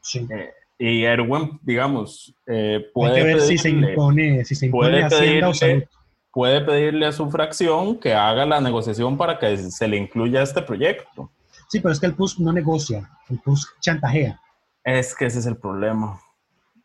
Sí. 0.00 0.26
Eh, 0.30 0.50
y 0.78 1.04
Erwin, 1.04 1.58
digamos, 1.62 2.34
eh, 2.46 2.86
puede 2.92 3.24
ver 3.24 3.40
si 3.40 3.56
se 3.58 3.70
pedirle- 3.70 3.90
impone, 3.90 4.44
si 4.44 4.54
se 4.54 4.66
impone 4.66 4.88
puede 4.90 5.04
Hacienda 5.04 5.48
o 5.48 5.54
Salud. 5.54 5.72
pedirle, 5.72 5.88
puede 6.32 6.60
pedirle 6.60 7.06
a 7.06 7.12
su 7.12 7.30
fracción 7.30 7.98
que 7.98 8.12
haga 8.12 8.44
la 8.44 8.60
negociación 8.60 9.16
para 9.16 9.38
que 9.38 9.56
se 9.56 9.88
le 9.88 9.96
incluya 9.96 10.42
este 10.42 10.60
proyecto. 10.62 11.30
Sí, 11.68 11.80
pero 11.80 11.92
es 11.92 11.98
que 12.00 12.06
el 12.06 12.14
PUSC 12.14 12.38
no 12.40 12.52
negocia, 12.52 13.08
el 13.30 13.38
PUSC 13.40 13.80
chantajea. 13.80 14.38
Es 14.84 15.14
que 15.16 15.26
ese 15.26 15.38
es 15.40 15.46
el 15.46 15.56
problema. 15.56 16.20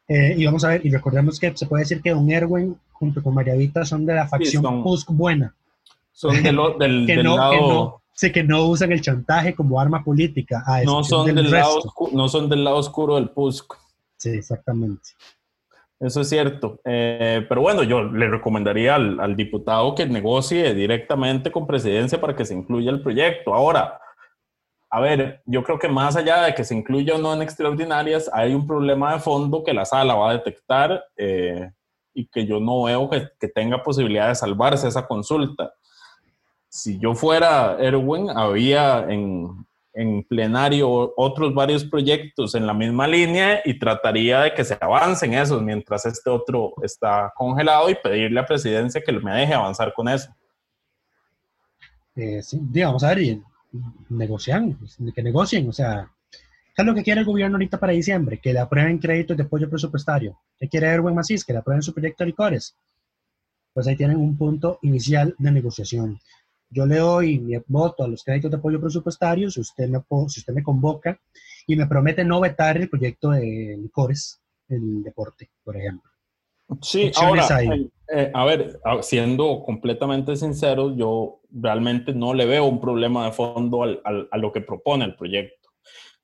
Eh, 0.07 0.35
y 0.37 0.45
vamos 0.45 0.63
a 0.63 0.69
ver, 0.69 0.85
y 0.85 0.89
recordemos 0.89 1.39
que 1.39 1.55
se 1.55 1.65
puede 1.67 1.83
decir 1.83 2.01
que 2.01 2.11
Don 2.11 2.29
Erwin 2.31 2.75
junto 2.93 3.21
con 3.21 3.33
María 3.33 3.53
Vita 3.55 3.85
son 3.85 4.05
de 4.05 4.15
la 4.15 4.27
facción 4.27 4.63
son- 4.63 4.83
PUSC 4.83 5.09
buena, 5.11 5.53
Son 6.13 6.41
de 6.41 6.51
lo- 6.51 6.77
del, 6.77 7.05
que 7.07 7.15
del 7.17 7.23
no, 7.25 7.35
lado... 7.37 7.51
que 7.51 7.57
no, 7.59 8.00
sí, 8.21 8.31
que 8.31 8.43
no 8.43 8.65
usan 8.67 8.91
el 8.91 9.01
chantaje 9.01 9.55
como 9.55 9.79
arma 9.79 10.03
política. 10.03 10.63
a 10.67 10.83
no 10.83 11.03
son 11.03 11.25
del, 11.33 11.49
lado, 11.49 11.75
resto. 11.75 11.89
oscu- 11.89 12.11
no 12.11 12.29
son 12.29 12.47
del 12.49 12.63
lado 12.63 12.77
oscuro 12.77 13.15
del 13.15 13.29
PUSC. 13.29 13.73
Sí, 14.17 14.29
exactamente. 14.29 15.09
Eso 15.99 16.21
es 16.21 16.29
cierto. 16.29 16.79
Eh, 16.85 17.45
pero 17.49 17.61
bueno, 17.61 17.83
yo 17.83 18.03
le 18.03 18.27
recomendaría 18.29 18.95
al, 18.95 19.19
al 19.19 19.35
diputado 19.35 19.93
que 19.95 20.05
negocie 20.05 20.73
directamente 20.73 21.51
con 21.51 21.65
presidencia 21.65 22.21
para 22.21 22.35
que 22.35 22.45
se 22.45 22.53
incluya 22.53 22.91
el 22.91 23.01
proyecto. 23.01 23.53
Ahora, 23.53 23.99
a 24.89 24.99
ver, 24.99 25.41
yo 25.45 25.63
creo 25.63 25.79
que 25.79 25.87
más 25.87 26.15
allá 26.15 26.43
de 26.43 26.53
que 26.53 26.63
se 26.63 26.75
incluya 26.75 27.15
o 27.15 27.17
no 27.17 27.33
en 27.33 27.41
extraordinarias, 27.41 28.29
hay 28.33 28.53
un 28.53 28.67
problema 28.67 29.13
de 29.13 29.19
fondo 29.19 29.63
que 29.63 29.73
la 29.73 29.85
sala 29.85 30.15
va 30.15 30.29
a 30.29 30.33
detectar 30.33 31.03
eh, 31.17 31.71
y 32.13 32.27
que 32.27 32.45
yo 32.45 32.59
no 32.59 32.83
veo 32.83 33.09
que, 33.09 33.29
que 33.39 33.47
tenga 33.47 33.81
posibilidad 33.81 34.27
de 34.27 34.35
salvarse 34.35 34.87
esa 34.87 35.07
consulta. 35.07 35.73
Si 36.73 36.97
yo 36.99 37.13
fuera 37.13 37.75
Erwin, 37.81 38.29
había 38.29 39.05
en, 39.09 39.65
en 39.93 40.23
plenario 40.23 41.13
otros 41.17 41.53
varios 41.53 41.83
proyectos 41.83 42.55
en 42.55 42.65
la 42.65 42.73
misma 42.73 43.09
línea 43.09 43.59
y 43.65 43.77
trataría 43.77 44.39
de 44.39 44.53
que 44.53 44.63
se 44.63 44.77
avancen 44.79 45.33
esos 45.33 45.61
mientras 45.61 46.05
este 46.05 46.29
otro 46.29 46.73
está 46.81 47.33
congelado 47.35 47.89
y 47.89 47.95
pedirle 47.95 48.39
a 48.39 48.45
presidencia 48.45 49.01
que 49.05 49.11
me 49.11 49.35
deje 49.35 49.53
avanzar 49.53 49.93
con 49.93 50.07
eso. 50.07 50.33
Eh, 52.15 52.41
sí, 52.41 52.57
digamos, 52.61 53.03
a 53.03 53.09
ver, 53.09 53.19
y 53.19 53.43
negocian, 54.07 54.73
pues, 54.75 54.97
que 55.13 55.23
negocien, 55.23 55.67
o 55.67 55.73
sea, 55.73 56.09
¿qué 56.31 56.81
es 56.81 56.85
lo 56.85 56.95
que 56.95 57.03
quiere 57.03 57.19
el 57.19 57.25
gobierno 57.25 57.57
ahorita 57.57 57.81
para 57.81 57.91
diciembre? 57.91 58.39
Que 58.41 58.53
le 58.53 58.59
aprueben 58.59 58.97
créditos 58.97 59.35
de 59.35 59.43
apoyo 59.43 59.69
presupuestario. 59.69 60.39
¿Qué 60.57 60.69
quiere 60.69 60.87
Erwin 60.87 61.15
Macís? 61.15 61.43
Que 61.43 61.51
le 61.51 61.59
aprueben 61.59 61.81
su 61.81 61.93
proyecto 61.93 62.23
de 62.23 62.29
licores. 62.29 62.77
Pues 63.73 63.87
ahí 63.87 63.97
tienen 63.97 64.17
un 64.17 64.37
punto 64.37 64.79
inicial 64.83 65.35
de 65.37 65.51
negociación. 65.51 66.17
Yo 66.73 66.85
le 66.85 66.97
doy 66.97 67.37
mi 67.39 67.57
voto 67.67 68.03
a 68.03 68.07
los 68.07 68.23
créditos 68.23 68.49
de 68.49 68.57
apoyo 68.57 68.79
presupuestario 68.79 69.51
si 69.51 69.59
usted 69.59 69.89
me, 69.89 69.99
po- 69.99 70.29
si 70.29 70.39
usted 70.39 70.53
me 70.53 70.63
convoca 70.63 71.19
y 71.67 71.75
me 71.75 71.85
promete 71.85 72.23
no 72.23 72.39
vetar 72.39 72.77
el 72.77 72.89
proyecto 72.89 73.31
de 73.31 73.77
licores, 73.79 74.41
el 74.69 75.03
deporte, 75.03 75.49
por 75.63 75.75
ejemplo. 75.75 76.09
Sí, 76.81 77.11
ahora, 77.27 77.41
eh, 77.75 77.89
eh, 78.13 78.31
a 78.33 78.45
ver, 78.45 78.79
siendo 79.01 79.61
completamente 79.63 80.35
sincero, 80.37 80.95
yo 80.95 81.41
realmente 81.51 82.13
no 82.13 82.33
le 82.33 82.45
veo 82.45 82.65
un 82.65 82.79
problema 82.79 83.25
de 83.25 83.33
fondo 83.33 83.83
al- 83.83 84.01
al- 84.05 84.29
a 84.31 84.37
lo 84.37 84.53
que 84.53 84.61
propone 84.61 85.03
el 85.05 85.15
proyecto. 85.15 85.69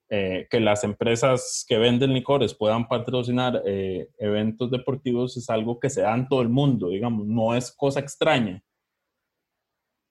Eh, 0.09 0.47
que 0.49 0.61
las 0.61 0.85
empresas 0.85 1.65
que 1.67 1.77
venden 1.77 2.13
licores 2.13 2.53
puedan 2.53 2.87
patrocinar 2.87 3.61
eh, 3.65 4.07
eventos 4.17 4.71
deportivos 4.71 5.35
es 5.35 5.49
algo 5.49 5.77
que 5.81 5.89
se 5.89 5.99
da 5.99 6.15
en 6.15 6.29
todo 6.29 6.41
el 6.41 6.47
mundo, 6.47 6.87
digamos, 6.87 7.27
no 7.27 7.53
es 7.53 7.73
cosa 7.73 7.99
extraña. 7.99 8.63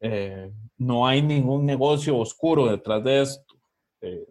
Eh, 0.01 0.51
no 0.79 1.07
hay 1.07 1.23
ningún 1.23 1.65
negocio 1.65 2.17
oscuro 2.19 2.67
detrás 2.71 3.03
de 3.05 3.23
esto. 3.23 3.55
Eh, 4.01 4.27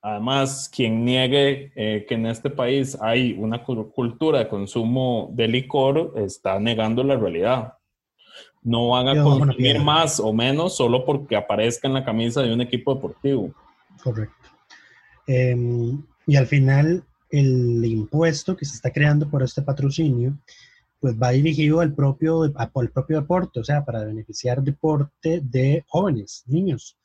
Además, 0.00 0.70
quien 0.72 1.04
niegue 1.04 1.72
eh, 1.74 2.06
que 2.08 2.14
en 2.14 2.26
este 2.26 2.50
país 2.50 2.96
hay 3.00 3.32
una 3.36 3.64
cu- 3.64 3.90
cultura 3.90 4.38
de 4.38 4.48
consumo 4.48 5.28
de 5.34 5.48
licor 5.48 6.12
está 6.16 6.60
negando 6.60 7.02
la 7.02 7.16
realidad. 7.16 7.74
No 8.62 8.90
van 8.90 9.08
a 9.08 9.14
Yo, 9.16 9.24
consumir 9.24 9.80
más 9.80 10.20
o 10.20 10.32
menos 10.32 10.76
solo 10.76 11.04
porque 11.04 11.34
aparezca 11.34 11.88
en 11.88 11.94
la 11.94 12.04
camisa 12.04 12.42
de 12.42 12.52
un 12.54 12.60
equipo 12.60 12.94
deportivo. 12.94 13.52
Correcto. 14.02 14.34
Em, 15.26 16.00
y 16.28 16.36
al 16.36 16.46
final, 16.46 17.02
el 17.30 17.84
impuesto 17.84 18.56
que 18.56 18.64
se 18.64 18.76
está 18.76 18.92
creando 18.92 19.28
por 19.28 19.42
este 19.42 19.62
patrocinio, 19.62 20.38
pues 21.00 21.14
va 21.14 21.30
dirigido 21.30 21.80
al 21.80 21.94
propio, 21.94 22.52
al 22.56 22.90
propio 22.90 23.20
deporte, 23.20 23.60
o 23.60 23.64
sea, 23.64 23.84
para 23.84 24.04
beneficiar 24.04 24.62
deporte 24.62 25.40
de 25.42 25.84
jóvenes, 25.86 26.42
niños. 26.46 26.98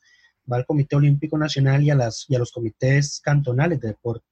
Va 0.50 0.56
al 0.56 0.66
Comité 0.66 0.96
Olímpico 0.96 1.38
Nacional 1.38 1.82
y 1.82 1.90
a, 1.90 1.94
las, 1.94 2.26
y 2.28 2.34
a 2.34 2.38
los 2.38 2.52
comités 2.52 3.20
cantonales 3.22 3.80
de 3.80 3.88
deporte, 3.88 4.26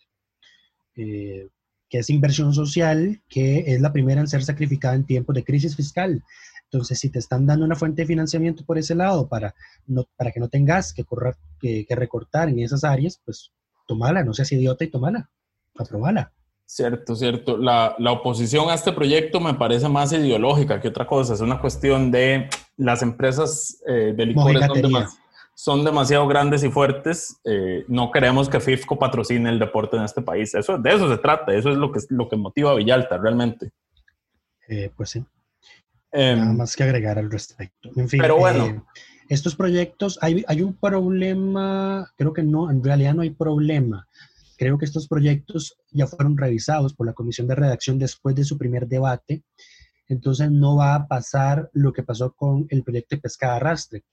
eh, 0.96 1.48
que 1.88 1.98
es 1.98 2.10
inversión 2.10 2.52
social, 2.52 3.22
que 3.28 3.64
es 3.72 3.80
la 3.80 3.92
primera 3.92 4.20
en 4.20 4.28
ser 4.28 4.42
sacrificada 4.42 4.94
en 4.94 5.06
tiempos 5.06 5.34
de 5.34 5.44
crisis 5.44 5.76
fiscal. 5.76 6.22
Entonces, 6.64 6.98
si 6.98 7.10
te 7.10 7.18
están 7.18 7.46
dando 7.46 7.64
una 7.64 7.76
fuente 7.76 8.02
de 8.02 8.06
financiamiento 8.06 8.64
por 8.64 8.78
ese 8.78 8.94
lado 8.94 9.28
para, 9.28 9.54
no, 9.86 10.06
para 10.16 10.32
que 10.32 10.40
no 10.40 10.48
tengas 10.48 10.92
que, 10.92 11.04
correr, 11.04 11.36
que, 11.60 11.86
que 11.86 11.94
recortar 11.94 12.48
en 12.48 12.58
esas 12.58 12.82
áreas, 12.82 13.20
pues 13.24 13.52
tomala, 13.86 14.24
no 14.24 14.34
seas 14.34 14.50
idiota 14.52 14.84
y 14.84 14.90
tomala, 14.90 15.30
aprobala. 15.76 16.32
Cierto, 16.74 17.14
cierto. 17.14 17.58
La, 17.58 17.94
la 17.98 18.12
oposición 18.12 18.70
a 18.70 18.74
este 18.74 18.92
proyecto 18.94 19.40
me 19.40 19.52
parece 19.52 19.90
más 19.90 20.10
ideológica 20.14 20.80
que 20.80 20.88
otra 20.88 21.06
cosa. 21.06 21.34
Es 21.34 21.42
una 21.42 21.60
cuestión 21.60 22.10
de 22.10 22.48
las 22.78 23.02
empresas 23.02 23.82
eh, 23.86 24.14
de 24.16 24.24
licores 24.24 24.64
son, 24.64 24.80
demas- 24.80 25.18
son 25.54 25.84
demasiado 25.84 26.26
grandes 26.26 26.64
y 26.64 26.70
fuertes. 26.70 27.38
eh, 27.44 27.84
no 27.88 28.10
queremos 28.10 28.48
que 28.48 28.58
FIFCO 28.58 28.98
patrocine 28.98 29.50
el 29.50 29.58
deporte 29.58 29.98
en 29.98 30.04
este 30.04 30.22
país. 30.22 30.54
Eso, 30.54 30.78
de 30.78 30.94
eso 30.94 31.10
se 31.10 31.18
trata. 31.18 31.52
Eso 31.54 31.68
es 31.70 31.76
lo 31.76 31.92
que, 31.92 32.00
lo 32.08 32.26
que 32.30 32.36
motiva 32.36 32.70
a 32.70 32.74
Villalta 32.76 33.18
realmente. 33.18 33.70
Eh, 34.66 34.90
pues 34.96 35.10
sí, 35.10 35.22
Em, 36.10 36.38
nada 36.38 36.52
más 36.54 36.74
que 36.74 36.84
agregar 36.84 37.18
al 37.18 37.30
respecto. 37.30 37.90
En 37.96 38.08
fin, 38.08 38.22
Pero 38.22 38.38
bueno. 38.38 38.64
eh, 38.64 38.80
estos 39.28 39.54
proyectos, 39.56 40.18
hay, 40.22 40.42
hay 40.48 40.62
un 40.62 40.72
problema, 40.74 42.10
creo 42.16 42.32
que 42.32 42.42
no, 42.42 42.70
en 42.70 42.82
realidad 42.82 43.12
no 43.12 43.20
hay 43.20 43.30
problema. 43.30 44.08
Creo 44.62 44.78
que 44.78 44.84
estos 44.84 45.08
proyectos 45.08 45.76
ya 45.90 46.06
fueron 46.06 46.36
revisados 46.36 46.94
por 46.94 47.04
la 47.04 47.14
comisión 47.14 47.48
de 47.48 47.56
redacción 47.56 47.98
después 47.98 48.36
de 48.36 48.44
su 48.44 48.56
primer 48.56 48.86
debate. 48.86 49.42
Entonces 50.06 50.52
no 50.52 50.76
va 50.76 50.94
a 50.94 51.08
pasar 51.08 51.68
lo 51.72 51.92
que 51.92 52.04
pasó 52.04 52.32
con 52.32 52.68
el 52.70 52.84
proyecto 52.84 53.16
de 53.16 53.22
pesca 53.22 53.48
de 53.48 53.56
arrastre, 53.56 54.04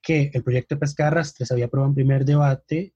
que 0.00 0.30
el 0.32 0.44
proyecto 0.44 0.76
de 0.76 0.78
pesca 0.82 1.02
de 1.02 1.06
arrastre 1.08 1.46
se 1.46 1.52
había 1.52 1.64
aprobado 1.64 1.90
en 1.90 1.96
primer 1.96 2.24
debate, 2.24 2.94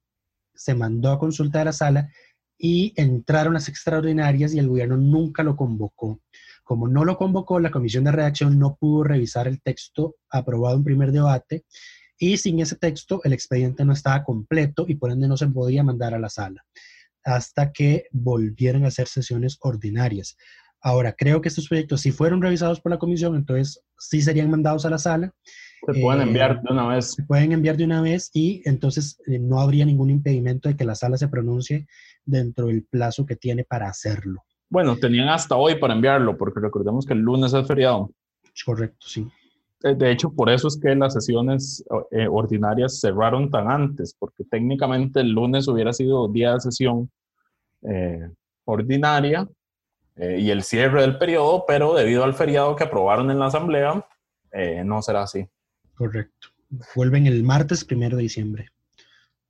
se 0.54 0.76
mandó 0.76 1.10
a 1.10 1.18
consulta 1.18 1.62
a 1.62 1.64
la 1.64 1.72
sala 1.72 2.08
y 2.56 2.92
entraron 2.94 3.54
las 3.54 3.68
extraordinarias 3.68 4.54
y 4.54 4.60
el 4.60 4.68
gobierno 4.68 4.96
nunca 4.96 5.42
lo 5.42 5.56
convocó. 5.56 6.20
Como 6.62 6.86
no 6.86 7.04
lo 7.04 7.16
convocó, 7.16 7.58
la 7.58 7.72
comisión 7.72 8.04
de 8.04 8.12
redacción 8.12 8.60
no 8.60 8.76
pudo 8.76 9.02
revisar 9.02 9.48
el 9.48 9.60
texto 9.60 10.14
aprobado 10.30 10.76
en 10.76 10.84
primer 10.84 11.10
debate 11.10 11.64
y 12.16 12.36
sin 12.36 12.60
ese 12.60 12.76
texto 12.76 13.20
el 13.24 13.32
expediente 13.32 13.84
no 13.84 13.92
estaba 13.92 14.22
completo 14.22 14.84
y 14.86 14.94
por 14.94 15.10
ende 15.10 15.26
no 15.26 15.36
se 15.36 15.48
podía 15.48 15.82
mandar 15.82 16.14
a 16.14 16.20
la 16.20 16.28
sala 16.28 16.64
hasta 17.24 17.72
que 17.72 18.06
volvieran 18.10 18.84
a 18.84 18.88
hacer 18.88 19.08
sesiones 19.08 19.58
ordinarias. 19.60 20.36
Ahora, 20.80 21.12
creo 21.12 21.40
que 21.40 21.48
estos 21.48 21.68
proyectos, 21.68 22.00
si 22.00 22.10
fueron 22.10 22.42
revisados 22.42 22.80
por 22.80 22.90
la 22.90 22.98
comisión, 22.98 23.36
entonces 23.36 23.82
sí 23.98 24.20
serían 24.20 24.50
mandados 24.50 24.84
a 24.84 24.90
la 24.90 24.98
sala, 24.98 25.32
se 25.84 26.00
pueden 26.00 26.20
eh, 26.20 26.24
enviar 26.24 26.62
de 26.62 26.72
una 26.72 26.88
vez. 26.88 27.12
se 27.12 27.22
pueden 27.24 27.52
enviar 27.52 27.76
de 27.76 27.84
una 27.84 28.00
vez 28.02 28.30
y 28.32 28.62
entonces 28.64 29.20
eh, 29.26 29.38
no 29.38 29.60
habría 29.60 29.84
ningún 29.84 30.10
impedimento 30.10 30.68
de 30.68 30.76
que 30.76 30.84
la 30.84 30.94
sala 30.94 31.16
se 31.16 31.28
pronuncie 31.28 31.86
dentro 32.24 32.66
del 32.66 32.84
plazo 32.84 33.26
que 33.26 33.36
tiene 33.36 33.64
para 33.64 33.88
hacerlo. 33.88 34.44
Bueno, 34.68 34.96
tenían 34.96 35.28
hasta 35.28 35.56
hoy 35.56 35.74
para 35.76 35.94
enviarlo, 35.94 36.36
porque 36.38 36.60
recordemos 36.60 37.04
que 37.04 37.14
el 37.14 37.20
lunes 37.20 37.52
es 37.52 37.66
feriado. 37.66 38.10
Correcto, 38.64 39.06
sí. 39.06 39.28
Eh, 39.84 39.94
De 39.94 40.10
hecho, 40.10 40.30
por 40.30 40.50
eso 40.50 40.68
es 40.68 40.78
que 40.78 40.94
las 40.94 41.12
sesiones 41.14 41.84
eh, 42.10 42.26
ordinarias 42.28 43.00
cerraron 43.00 43.50
tan 43.50 43.70
antes, 43.70 44.14
porque 44.18 44.44
técnicamente 44.44 45.20
el 45.20 45.30
lunes 45.30 45.68
hubiera 45.68 45.92
sido 45.92 46.28
día 46.28 46.54
de 46.54 46.60
sesión 46.60 47.10
eh, 47.82 48.30
ordinaria 48.64 49.48
eh, 50.16 50.38
y 50.40 50.50
el 50.50 50.62
cierre 50.62 51.00
del 51.02 51.18
periodo, 51.18 51.64
pero 51.66 51.94
debido 51.94 52.24
al 52.24 52.34
feriado 52.34 52.76
que 52.76 52.84
aprobaron 52.84 53.30
en 53.30 53.38
la 53.38 53.46
asamblea, 53.46 54.06
eh, 54.52 54.82
no 54.84 55.02
será 55.02 55.22
así. 55.22 55.46
Correcto. 55.94 56.48
Vuelven 56.94 57.26
el 57.26 57.42
martes 57.42 57.84
primero 57.84 58.16
de 58.16 58.22
diciembre, 58.22 58.68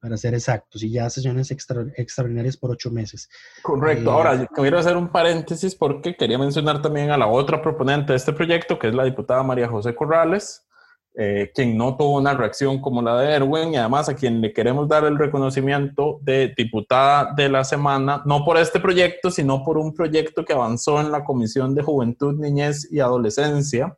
para 0.03 0.17
ser 0.17 0.35
exactos, 0.35 0.83
y 0.83 0.91
ya 0.91 1.09
sesiones 1.09 1.53
extra- 1.53 1.87
extraordinarias 1.97 2.57
por 2.57 2.73
ocho 2.73 2.91
meses. 2.91 3.31
Correcto. 3.63 4.11
Eh, 4.11 4.13
Ahora, 4.13 4.47
quiero 4.53 4.81
hacer 4.81 4.97
un 4.97 5.09
paréntesis 5.09 5.77
porque 5.77 6.17
quería 6.17 6.39
mencionar 6.39 6.83
también 6.83 7.13
a 7.13 7.17
la 7.17 7.29
otra 7.29 7.63
proponente 7.63 8.13
de 8.13 8.17
este 8.17 8.33
proyecto, 8.33 8.81
que 8.81 8.89
es 8.89 8.95
la 8.97 9.05
diputada 9.05 9.45
María 9.45 9.69
José 9.69 9.95
Corrales, 9.95 10.67
eh, 11.15 11.53
quien 11.55 11.77
no 11.77 11.97
tuvo 11.97 12.19
una 12.19 12.35
reacción 12.35 12.81
como 12.81 13.01
la 13.01 13.21
de 13.21 13.33
Erwin 13.33 13.75
y 13.75 13.77
además 13.77 14.09
a 14.09 14.17
quien 14.17 14.41
le 14.41 14.53
queremos 14.53 14.89
dar 14.89 15.05
el 15.05 15.17
reconocimiento 15.17 16.19
de 16.23 16.53
diputada 16.57 17.33
de 17.37 17.49
la 17.49 17.63
semana, 17.63 18.23
no 18.25 18.45
por 18.45 18.57
este 18.57 18.81
proyecto, 18.81 19.31
sino 19.31 19.63
por 19.63 19.79
un 19.79 19.95
proyecto 19.95 20.45
que 20.45 20.53
avanzó 20.53 21.01
en 21.01 21.13
la 21.13 21.23
Comisión 21.23 21.77
de 21.77 21.83
Juventud, 21.85 22.35
Niñez 22.41 22.89
y 22.91 22.99
Adolescencia, 22.99 23.97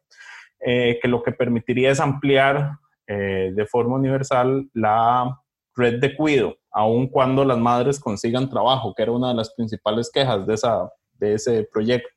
eh, 0.61 0.99
que 1.01 1.09
lo 1.09 1.23
que 1.23 1.33
permitiría 1.33 1.93
es 1.93 2.01
ampliar 2.01 2.73
eh, 3.07 3.53
de 3.55 3.67
forma 3.67 3.97
universal 3.97 4.69
la 4.75 5.41
red 5.77 6.01
de 6.01 6.17
cuido, 6.17 6.57
aun 6.71 7.09
cuando 7.09 7.45
las 7.45 7.59
madres 7.59 7.99
consigan 7.99 8.49
trabajo, 8.49 8.95
que 8.95 9.03
era 9.03 9.13
una 9.13 9.29
de 9.29 9.35
las 9.35 9.53
principales 9.55 10.11
quejas 10.13 10.47
de, 10.47 10.55
esa, 10.55 10.91
de 11.15 11.35
ese 11.35 11.69
proyecto. 11.73 12.09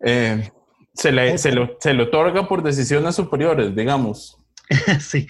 Eh, 0.00 0.50
se, 0.94 1.12
le, 1.12 1.38
se, 1.38 1.52
le, 1.52 2.02
otorga 2.02 2.48
por 2.48 2.62
decisiones 2.62 3.14
superiores, 3.14 3.74
digamos. 3.74 4.38
sí, 5.00 5.26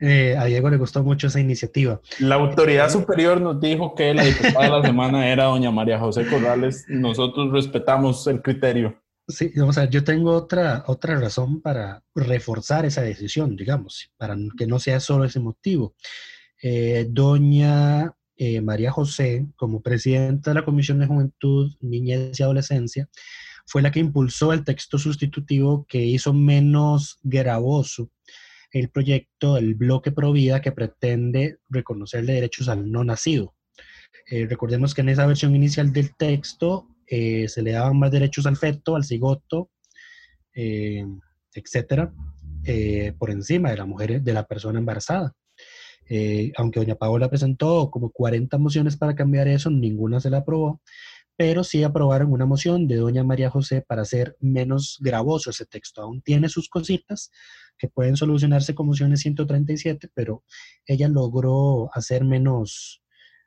eh, 0.00 0.36
a 0.36 0.44
Diego 0.44 0.70
le 0.70 0.76
gustó 0.76 1.02
mucho 1.02 1.28
esa 1.28 1.40
iniciativa. 1.40 2.00
La 2.18 2.36
autoridad 2.36 2.90
superior 2.90 3.40
nos 3.40 3.60
dijo 3.60 3.94
que 3.94 4.14
la 4.14 4.24
diputada 4.24 4.64
de 4.64 4.70
la 4.70 4.82
semana 4.82 5.28
era 5.28 5.44
doña 5.44 5.70
María 5.70 5.98
José 5.98 6.26
Corrales. 6.26 6.84
Nosotros 6.88 7.52
respetamos 7.52 8.26
el 8.26 8.42
criterio. 8.42 9.00
Sí, 9.28 9.52
vamos 9.56 9.76
a 9.76 9.82
ver, 9.82 9.90
yo 9.90 10.04
tengo 10.04 10.32
otra, 10.32 10.84
otra 10.86 11.20
razón 11.20 11.60
para 11.60 12.02
reforzar 12.14 12.86
esa 12.86 13.02
decisión, 13.02 13.56
digamos, 13.56 14.10
para 14.16 14.34
que 14.56 14.66
no 14.66 14.78
sea 14.78 15.00
solo 15.00 15.24
ese 15.24 15.38
motivo. 15.38 15.94
Eh, 16.62 17.06
doña 17.10 18.14
eh, 18.36 18.62
María 18.62 18.90
José, 18.90 19.46
como 19.56 19.82
presidenta 19.82 20.50
de 20.50 20.54
la 20.54 20.64
Comisión 20.64 20.98
de 20.98 21.06
Juventud, 21.06 21.76
Niñez 21.80 22.40
y 22.40 22.42
Adolescencia, 22.42 23.08
fue 23.66 23.82
la 23.82 23.90
que 23.90 24.00
impulsó 24.00 24.54
el 24.54 24.64
texto 24.64 24.96
sustitutivo 24.96 25.84
que 25.86 26.02
hizo 26.02 26.32
menos 26.32 27.18
gravoso 27.22 28.10
el 28.70 28.90
proyecto 28.90 29.54
del 29.54 29.74
bloque 29.74 30.10
Provida 30.10 30.60
que 30.62 30.72
pretende 30.72 31.58
reconocerle 31.68 32.34
derechos 32.34 32.68
al 32.68 32.90
no 32.90 33.04
nacido. 33.04 33.54
Eh, 34.30 34.46
recordemos 34.46 34.94
que 34.94 35.02
en 35.02 35.10
esa 35.10 35.26
versión 35.26 35.54
inicial 35.54 35.92
del 35.92 36.14
texto 36.16 36.88
eh, 37.10 37.48
se 37.48 37.62
le 37.62 37.72
daban 37.72 37.98
más 37.98 38.10
derechos 38.10 38.46
al 38.46 38.56
feto, 38.56 38.96
al 38.96 39.04
cigoto, 39.04 39.70
eh, 40.54 41.06
etcétera, 41.54 42.12
eh, 42.64 43.14
por 43.18 43.30
encima 43.30 43.70
de 43.70 43.76
la 43.78 43.86
mujer, 43.86 44.22
de 44.22 44.32
la 44.32 44.46
persona 44.46 44.78
embarazada. 44.78 45.34
aunque 46.56 46.80
doña 46.80 46.94
Paola 46.94 47.28
presentó 47.28 47.90
como 47.90 48.10
40 48.10 48.56
mociones 48.58 48.96
para 48.96 49.14
cambiar 49.14 49.46
eso, 49.48 49.70
ninguna 49.70 50.20
se 50.20 50.30
la 50.30 50.38
aprobó, 50.38 50.80
pero 51.36 51.64
sí 51.64 51.84
aprobaron 51.84 52.32
una 52.32 52.46
moción 52.46 52.88
de 52.88 52.96
doña 52.96 53.24
María 53.24 53.50
José 53.50 53.82
para 53.86 54.02
hacer 54.02 54.36
menos 54.40 54.98
gravoso 55.00 55.50
ese 55.50 55.66
texto. 55.66 56.02
Aún 56.02 56.22
tiene 56.22 56.48
sus 56.48 56.68
cositas 56.68 57.30
que 57.78 57.88
pueden 57.88 58.16
solucionarse 58.16 58.74
con 58.74 58.86
mociones 58.86 59.20
137, 59.20 60.10
pero 60.14 60.44
ella 60.86 61.08
logró 61.08 61.90
hacer 61.94 62.24
menos, 62.24 63.02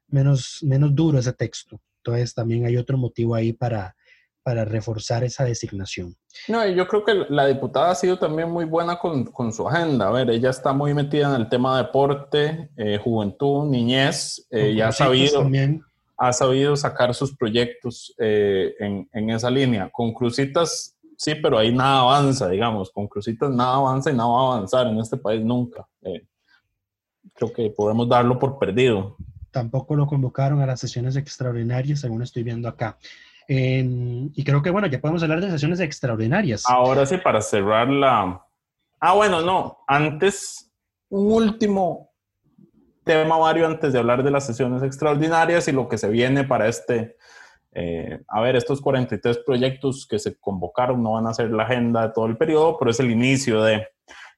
menos, 0.08 0.60
menos 0.62 0.96
duro 0.96 1.20
ese 1.20 1.34
texto. 1.34 1.82
Entonces 2.04 2.34
también 2.34 2.66
hay 2.66 2.78
otro 2.78 2.98
motivo 2.98 3.36
ahí 3.36 3.54
para, 3.54 3.96
para 4.44 4.66
reforzar 4.66 5.24
esa 5.24 5.46
designación. 5.46 6.16
No, 6.48 6.66
yo 6.68 6.88
creo 6.88 7.04
que 7.04 7.26
la 7.30 7.46
diputada 7.46 7.92
ha 7.92 7.96
sido 7.96 8.18
también 8.18 8.50
muy 8.50 8.66
buena 8.66 8.98
con, 8.98 9.26
con 9.26 9.54
su 9.54 9.68
agenda. 9.68 10.08
A 10.08 10.12
ver, 10.12 10.30
ella 10.30 10.50
está 10.50 10.74
muy 10.74 10.94
metida 10.94 11.36
en 11.36 11.42
el 11.42 11.50
tema 11.50 11.78
de 11.78 11.84
deporte, 11.84 12.70
eh, 12.78 12.98
juventud, 12.98 13.70
niñez, 13.70 14.48
eh, 14.50 14.72
y 14.72 14.82
ha 14.82 14.92
sabido, 14.92 15.48
ha 16.18 16.34
sabido 16.34 16.76
sacar 16.76 17.14
sus 17.14 17.36
proyectos 17.36 18.14
eh, 18.18 18.74
en, 18.80 19.08
en, 19.14 19.30
esa 19.30 19.52
línea. 19.52 19.90
Con 19.92 20.14
Crucitas, 20.14 20.96
sí, 21.18 21.36
pero 21.36 21.58
ahí 21.58 21.72
nada 21.72 22.00
avanza, 22.00 22.50
digamos. 22.50 22.90
Con 22.90 23.08
Crucitas 23.08 23.52
nada 23.52 23.76
avanza 23.76 24.10
y 24.10 24.16
nada 24.16 24.30
va 24.30 24.40
a 24.40 24.56
avanzar 24.56 24.88
en 24.88 25.00
este 25.00 25.18
país 25.18 25.44
nunca. 25.44 25.88
creo 27.36 27.54
que 27.54 27.70
podemos 27.70 28.10
darlo 28.10 28.40
por 28.40 28.58
perdido 28.58 29.18
tampoco 29.52 29.96
lo 29.96 30.08
convocaron 30.08 30.62
a 30.62 30.66
las 30.66 30.80
sesiones 30.80 31.16
extraordinarias, 31.16 32.00
según 32.00 32.22
estoy 32.22 32.44
viendo 32.44 32.68
acá. 32.68 32.98
y 33.48 34.44
creo 34.44 34.62
que, 34.62 34.70
bueno, 34.70 34.88
ya 34.88 35.02
podemos 35.02 35.22
hablar 35.24 35.42
de 35.42 35.52
sesiones 35.52 35.80
extraordinarias. 35.80 36.64
Ahora 36.68 37.06
sí, 37.06 37.18
para 37.18 37.42
cerrar 37.42 37.90
la... 37.90 38.42
Ah, 39.00 39.14
bueno, 39.14 39.42
no, 39.42 39.80
antes, 39.88 40.72
un 41.10 41.32
último 41.34 42.12
tema, 43.04 43.38
Mario, 43.38 43.68
antes 43.68 43.94
de 43.94 44.00
hablar 44.00 44.24
de 44.24 44.32
las 44.32 44.46
sesiones 44.46 44.84
extraordinarias 44.84 45.68
y 45.68 45.72
lo 45.72 45.88
que 45.88 45.98
se 45.98 46.10
viene 46.10 46.44
para 46.44 46.68
este... 46.68 47.18
Eh, 47.74 48.22
a 48.28 48.42
ver, 48.42 48.58
estos 48.58 48.82
43 48.82 49.40
proyectos 49.46 50.06
que 50.06 50.20
se 50.20 50.38
convocaron 50.38 51.02
no 51.02 51.14
van 51.14 51.28
a 51.28 51.34
ser 51.34 51.52
la 51.52 51.64
agenda 51.64 52.08
de 52.08 52.14
todo 52.14 52.26
el 52.26 52.38
periodo, 52.38 52.78
pero 52.78 52.92
es 52.92 53.00
el 53.00 53.12
inicio 53.12 53.64
de... 53.64 53.88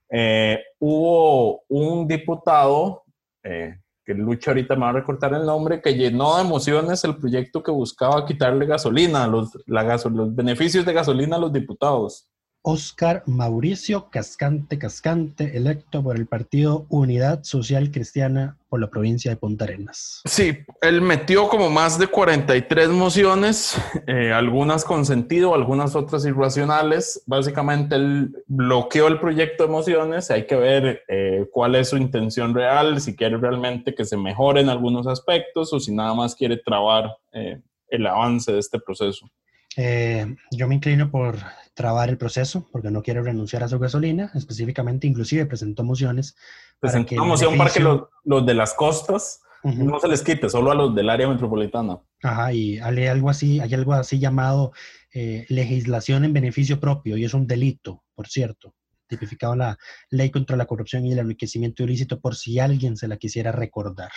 Eh, 0.10 0.60
hubo 0.80 1.64
un 1.68 2.08
diputado 2.08 3.04
eh, 3.44 3.80
que 4.06 4.14
Lucha 4.14 4.52
ahorita 4.52 4.76
me 4.76 4.82
va 4.82 4.90
a 4.90 4.94
recortar 4.94 5.34
el 5.34 5.46
nombre, 5.46 5.82
que 5.82 5.96
llenó 5.96 6.36
de 6.36 6.42
emociones 6.42 7.04
el 7.04 7.18
proyecto 7.18 7.64
que 7.64 7.72
buscaba 7.72 8.26
quitarle 8.26 8.66
gasolina, 8.66 9.28
los, 9.28 9.52
la 9.66 9.84
los 9.84 10.36
beneficios 10.36 10.86
de 10.86 10.94
gasolina 10.94 11.38
a 11.38 11.40
los 11.40 11.54
diputados. 11.54 12.28
Oscar 12.66 13.24
Mauricio 13.28 14.10
Cascante 14.10 14.80
Cascante, 14.80 15.58
electo 15.58 16.02
por 16.02 16.16
el 16.16 16.28
partido 16.28 16.86
Unidad 16.88 17.44
Social 17.44 17.92
Cristiana 17.92 18.58
por 18.70 18.80
la 18.80 18.90
provincia 18.90 19.30
de 19.32 19.38
Punta 19.38 19.66
Arenas. 19.66 20.22
Sí, 20.26 20.58
él 20.82 21.02
metió 21.02 21.50
como 21.50 21.70
más 21.70 22.00
de 22.00 22.08
43 22.08 22.90
mociones, 22.90 23.76
eh, 24.08 24.32
algunas 24.32 24.86
con 24.86 25.06
sentido, 25.06 25.54
algunas 25.54 25.94
otras 25.96 26.26
irracionales. 26.26 27.22
Básicamente 27.26 27.96
él 27.96 28.34
bloqueó 28.48 29.08
el 29.08 29.20
proyecto 29.20 29.66
de 29.66 29.70
mociones, 29.70 30.32
hay 30.32 30.48
que 30.48 30.56
ver 30.56 31.04
eh, 31.10 31.46
cuál 31.52 31.76
es 31.76 31.90
su 31.90 31.98
intención 31.98 32.56
real, 32.56 33.02
si 33.02 33.14
quiere 33.14 33.38
realmente 33.38 33.94
que 33.94 34.06
se 34.06 34.16
mejoren 34.16 34.70
algunos 34.70 35.06
aspectos 35.06 35.74
o 35.74 35.82
si 35.82 35.94
nada 35.94 36.14
más 36.14 36.34
quiere 36.34 36.56
trabar 36.58 37.14
eh, 37.34 37.60
el 37.90 38.08
avance 38.08 38.54
de 38.54 38.60
este 38.60 38.80
proceso. 38.80 39.30
yo 39.76 40.68
me 40.68 40.76
inclino 40.76 41.12
por 41.12 41.36
trabar 41.74 42.10
el 42.10 42.18
proceso 42.18 42.68
porque 42.72 42.92
no 42.92 43.02
quiere 43.02 43.22
renunciar 43.22 43.64
a 43.64 43.68
su 43.68 43.80
gasolina, 43.80 44.32
específicamente 44.36 45.08
inclusive 45.08 45.46
presentó 45.46 45.84
mociones. 45.84 46.36
Presentó 46.80 47.16
una 47.16 47.26
moción 47.26 47.58
para 47.58 47.72
que 47.72 47.80
los, 47.80 48.46
de 48.46 48.54
las 48.54 48.74
costas 48.74 49.42
no 49.64 50.00
se 50.00 50.08
les 50.08 50.22
quite, 50.22 50.50
solo 50.50 50.72
a 50.72 50.76
los 50.76 50.94
del 50.94 51.10
área 51.10 51.28
metropolitana. 51.28 52.00
Ajá, 52.22 52.54
y 52.54 52.80
hay 52.80 53.08
algo 53.08 53.30
así, 53.30 53.60
hay 53.60 53.74
algo 53.74 53.94
así 53.94 54.20
llamado 54.20 54.74
eh, 55.14 55.46
legislación 55.50 56.26
en 56.26 56.34
beneficio 56.34 56.80
propio 56.80 57.18
y 57.18 57.24
es 57.24 57.34
un 57.34 57.48
delito, 57.48 58.04
por 58.14 58.28
cierto, 58.28 58.76
tipificado 59.08 59.54
en 59.54 59.60
la 59.60 59.78
ley 60.10 60.32
contra 60.32 60.58
la 60.58 60.66
corrupción 60.66 61.06
y 61.06 61.14
el 61.14 61.20
enriquecimiento 61.20 61.84
ilícito 61.84 62.20
por 62.20 62.36
si 62.36 62.60
alguien 62.60 62.98
se 62.98 63.08
la 63.08 63.18
quisiera 63.18 63.52
recordar. 63.52 64.12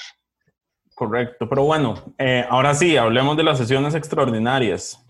Correcto, 0.95 1.49
pero 1.49 1.65
bueno, 1.65 2.15
eh, 2.19 2.45
ahora 2.49 2.75
sí, 2.75 2.97
hablemos 2.97 3.37
de 3.37 3.45
las 3.45 3.59
sesiones 3.59 3.95
extraordinarias. 3.95 5.06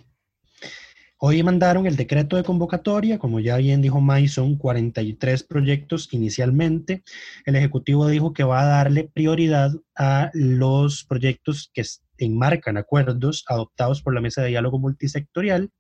Hoy 1.19 1.43
mandaron 1.43 1.87
el 1.87 1.97
decreto 1.97 2.37
de 2.37 2.45
convocatoria, 2.45 3.19
como 3.19 3.41
ya 3.41 3.57
bien 3.57 3.81
dijo 3.81 4.03
May, 4.03 4.29
son 4.29 4.57
43 4.57 5.45
proyectos 5.45 6.09
inicialmente. 6.13 7.05
El 7.47 7.57
Ejecutivo 7.57 8.07
dijo 8.09 8.35
que 8.35 8.45
va 8.45 8.61
a 8.61 8.67
darle 8.67 9.11
prioridad 9.15 9.71
a 9.97 10.31
los 10.35 11.05
proyectos 11.05 11.71
que 11.73 11.85
enmarcan 12.19 12.77
acuerdos 12.77 13.45
adoptados 13.49 14.03
por 14.03 14.13
la 14.13 14.21
Mesa 14.21 14.43
de 14.43 14.49
Diálogo 14.49 14.79
Multisectorial, 14.79 15.71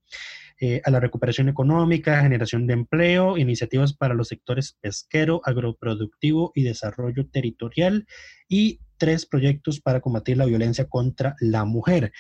eh, 0.58 0.80
a 0.86 0.90
la 0.90 1.00
recuperación 1.00 1.50
económica, 1.50 2.22
generación 2.22 2.66
de 2.66 2.72
empleo, 2.72 3.36
iniciativas 3.36 3.92
para 3.92 4.14
los 4.14 4.28
sectores 4.28 4.78
pesquero, 4.80 5.42
agroproductivo 5.44 6.50
y 6.54 6.62
desarrollo 6.62 7.28
territorial 7.28 8.06
y 8.48 8.80
tres 8.96 9.26
proyectos 9.26 9.82
para 9.82 10.00
combatir 10.00 10.38
la 10.38 10.46
violencia 10.46 10.86
contra 10.86 11.36
la 11.40 11.66
mujer 11.66 12.10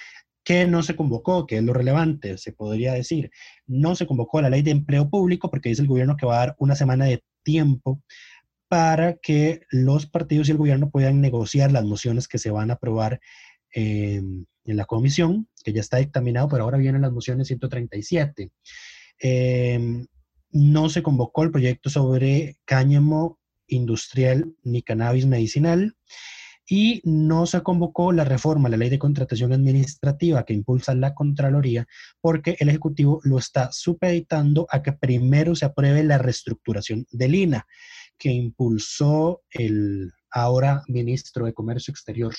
que 0.46 0.64
no 0.64 0.84
se 0.84 0.94
convocó, 0.94 1.44
que 1.44 1.56
es 1.56 1.64
lo 1.64 1.72
relevante, 1.72 2.38
se 2.38 2.52
podría 2.52 2.92
decir. 2.92 3.32
No 3.66 3.96
se 3.96 4.06
convocó 4.06 4.40
la 4.40 4.48
ley 4.48 4.62
de 4.62 4.70
empleo 4.70 5.10
público 5.10 5.50
porque 5.50 5.70
dice 5.70 5.82
el 5.82 5.88
gobierno 5.88 6.16
que 6.16 6.24
va 6.24 6.36
a 6.36 6.46
dar 6.46 6.56
una 6.60 6.76
semana 6.76 7.06
de 7.06 7.24
tiempo 7.42 8.00
para 8.68 9.16
que 9.16 9.62
los 9.70 10.06
partidos 10.06 10.46
y 10.48 10.52
el 10.52 10.58
gobierno 10.58 10.88
puedan 10.88 11.20
negociar 11.20 11.72
las 11.72 11.84
mociones 11.84 12.28
que 12.28 12.38
se 12.38 12.52
van 12.52 12.70
a 12.70 12.74
aprobar 12.74 13.20
en 13.72 14.46
la 14.64 14.84
comisión, 14.84 15.48
que 15.64 15.72
ya 15.72 15.80
está 15.80 15.96
dictaminado, 15.96 16.48
pero 16.48 16.62
ahora 16.62 16.78
vienen 16.78 17.02
las 17.02 17.12
mociones 17.12 17.48
137. 17.48 18.52
Em, 19.18 20.06
no 20.52 20.88
se 20.88 21.02
convocó 21.02 21.42
el 21.42 21.50
proyecto 21.50 21.90
sobre 21.90 22.56
cáñamo 22.64 23.40
industrial 23.66 24.54
ni 24.62 24.82
cannabis 24.82 25.26
medicinal 25.26 25.96
y 26.68 27.00
no 27.04 27.46
se 27.46 27.62
convocó 27.62 28.12
la 28.12 28.24
reforma 28.24 28.68
a 28.68 28.70
la 28.70 28.76
ley 28.76 28.88
de 28.88 28.98
contratación 28.98 29.52
administrativa 29.52 30.44
que 30.44 30.52
impulsa 30.52 30.94
la 30.94 31.14
Contraloría 31.14 31.86
porque 32.20 32.56
el 32.58 32.68
Ejecutivo 32.68 33.20
lo 33.24 33.38
está 33.38 33.70
supeditando 33.72 34.66
a 34.70 34.82
que 34.82 34.92
primero 34.92 35.54
se 35.54 35.64
apruebe 35.64 36.02
la 36.02 36.18
reestructuración 36.18 37.06
del 37.10 37.34
INA 37.34 37.66
que 38.18 38.30
impulsó 38.30 39.42
el 39.50 40.12
ahora 40.30 40.82
ministro 40.88 41.46
de 41.46 41.54
Comercio 41.54 41.92
Exterior. 41.92 42.34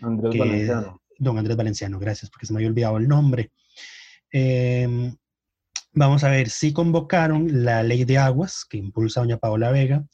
Andrés 0.00 0.38
Valenciano. 0.38 1.02
Don 1.18 1.36
Andrés 1.36 1.56
Valenciano, 1.56 1.98
gracias, 1.98 2.30
porque 2.30 2.46
se 2.46 2.52
me 2.52 2.58
había 2.58 2.70
olvidado 2.70 2.96
el 2.96 3.08
nombre. 3.08 3.52
Em, 4.32 5.14
vamos 5.92 6.24
a 6.24 6.30
ver, 6.30 6.48
si 6.48 6.72
convocaron 6.72 7.64
la 7.64 7.82
ley 7.82 8.04
de 8.04 8.16
aguas 8.16 8.64
que 8.64 8.78
impulsa 8.78 9.20
doña 9.20 9.38
Paola 9.38 9.70
Vega, 9.70 10.06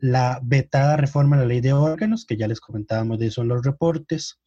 la 0.00 0.40
vetada 0.42 0.96
reforma 0.96 1.36
a 1.36 1.40
la 1.40 1.46
ley 1.46 1.60
de 1.60 1.72
órganos, 1.72 2.24
que 2.26 2.36
ya 2.36 2.48
les 2.48 2.60
comentábamos 2.60 3.18
de 3.18 3.26
eso 3.26 3.42
en 3.42 3.48
los 3.48 3.64
reportes. 3.64 4.40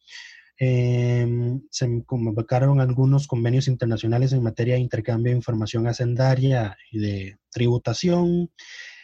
Em, 0.56 1.62
se 1.70 2.04
convocaron 2.04 2.80
algunos 2.80 3.26
convenios 3.26 3.66
internacionales 3.66 4.32
en 4.32 4.42
materia 4.42 4.74
de 4.74 4.80
intercambio 4.80 5.32
de 5.32 5.38
información 5.38 5.86
hacendaria 5.86 6.76
y 6.92 6.98
de 7.00 7.38
tributación, 7.50 8.50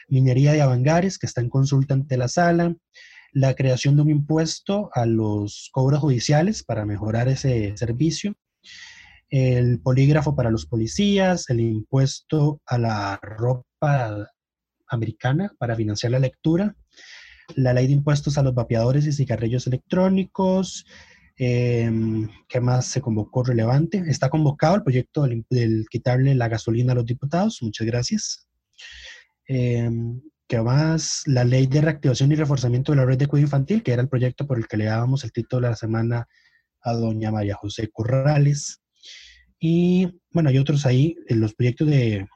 minería 0.09 0.53
de 0.53 0.63
avangares, 0.63 1.19
que 1.19 1.27
está 1.27 1.41
en 1.41 1.49
consulta 1.49 1.95
ante 1.95 2.17
la 2.17 2.29
sala, 2.29 2.77
la 3.33 3.55
creación 3.55 3.97
de 3.97 4.03
un 4.03 4.11
impuesto 4.11 4.91
a 4.93 5.07
los 5.07 5.71
cobros 5.73 6.01
judiciales 6.01 6.65
para 6.65 6.85
mejorar 6.85 7.29
ese 7.29 7.77
servicio, 7.77 8.35
el 9.29 9.81
polígrafo 9.81 10.35
para 10.35 10.51
los 10.51 10.67
policías, 10.67 11.49
el 11.51 11.61
impuesto 11.61 12.61
a 12.67 12.79
la 12.79 13.19
ropa 13.23 14.29
americana 14.91 15.53
para 15.59 15.76
financiar 15.76 16.12
la 16.12 16.18
lectura, 16.18 16.76
la 17.57 17.72
ley 17.72 17.86
de 17.86 17.95
impuestos 17.95 18.38
a 18.38 18.43
los 18.43 18.55
vapeadores 18.55 19.07
y 19.07 19.12
cigarrillos 19.12 19.66
electrónicos. 19.66 20.84
Em, 21.36 22.28
¿Qué 22.49 22.61
más 22.61 22.86
se 22.86 23.01
convocó 23.01 23.43
relevante? 23.43 24.03
Está 24.07 24.28
convocado 24.28 24.76
el 24.76 24.82
proyecto 24.82 25.26
del, 25.49 25.86
quitarle 25.91 26.34
la 26.34 26.49
gasolina 26.49 26.93
a 26.93 26.97
los 26.97 27.07
diputados. 27.07 27.62
Muchas 27.62 27.86
gracias. 27.86 28.49
Em, 29.47 30.20
¿Qué 30.47 30.61
más? 30.61 31.22
La 31.26 31.45
ley 31.45 31.66
de 31.66 31.80
reactivación 31.80 32.32
y 32.32 32.34
reforzamiento 32.34 32.93
de 32.93 32.97
la 32.97 33.05
red 33.05 33.18
de 33.18 33.26
cuidado 33.26 33.47
infantil, 33.47 33.82
que 33.82 33.93
era 33.93 34.03
el 34.03 34.09
proyecto 34.09 34.47
por 34.47 34.59
el 34.59 34.66
que 34.66 34.76
le 34.76 34.86
dábamos 34.86 35.24
el 35.24 35.32
título 35.32 35.62
de 35.62 35.70
la 35.70 35.76
semana 35.76 36.28
a 36.82 36.93
doña 36.93 37.30
María 37.30 37.55
José 37.55 37.88
Corrales. 37.93 38.80
Y 39.59 40.09
bueno, 40.32 40.49
hay 40.49 40.59
otros 40.59 40.86
ahí, 40.86 41.16
en 41.28 41.41
los 41.41 41.55
proyectos 41.55 41.88
de 41.88 42.26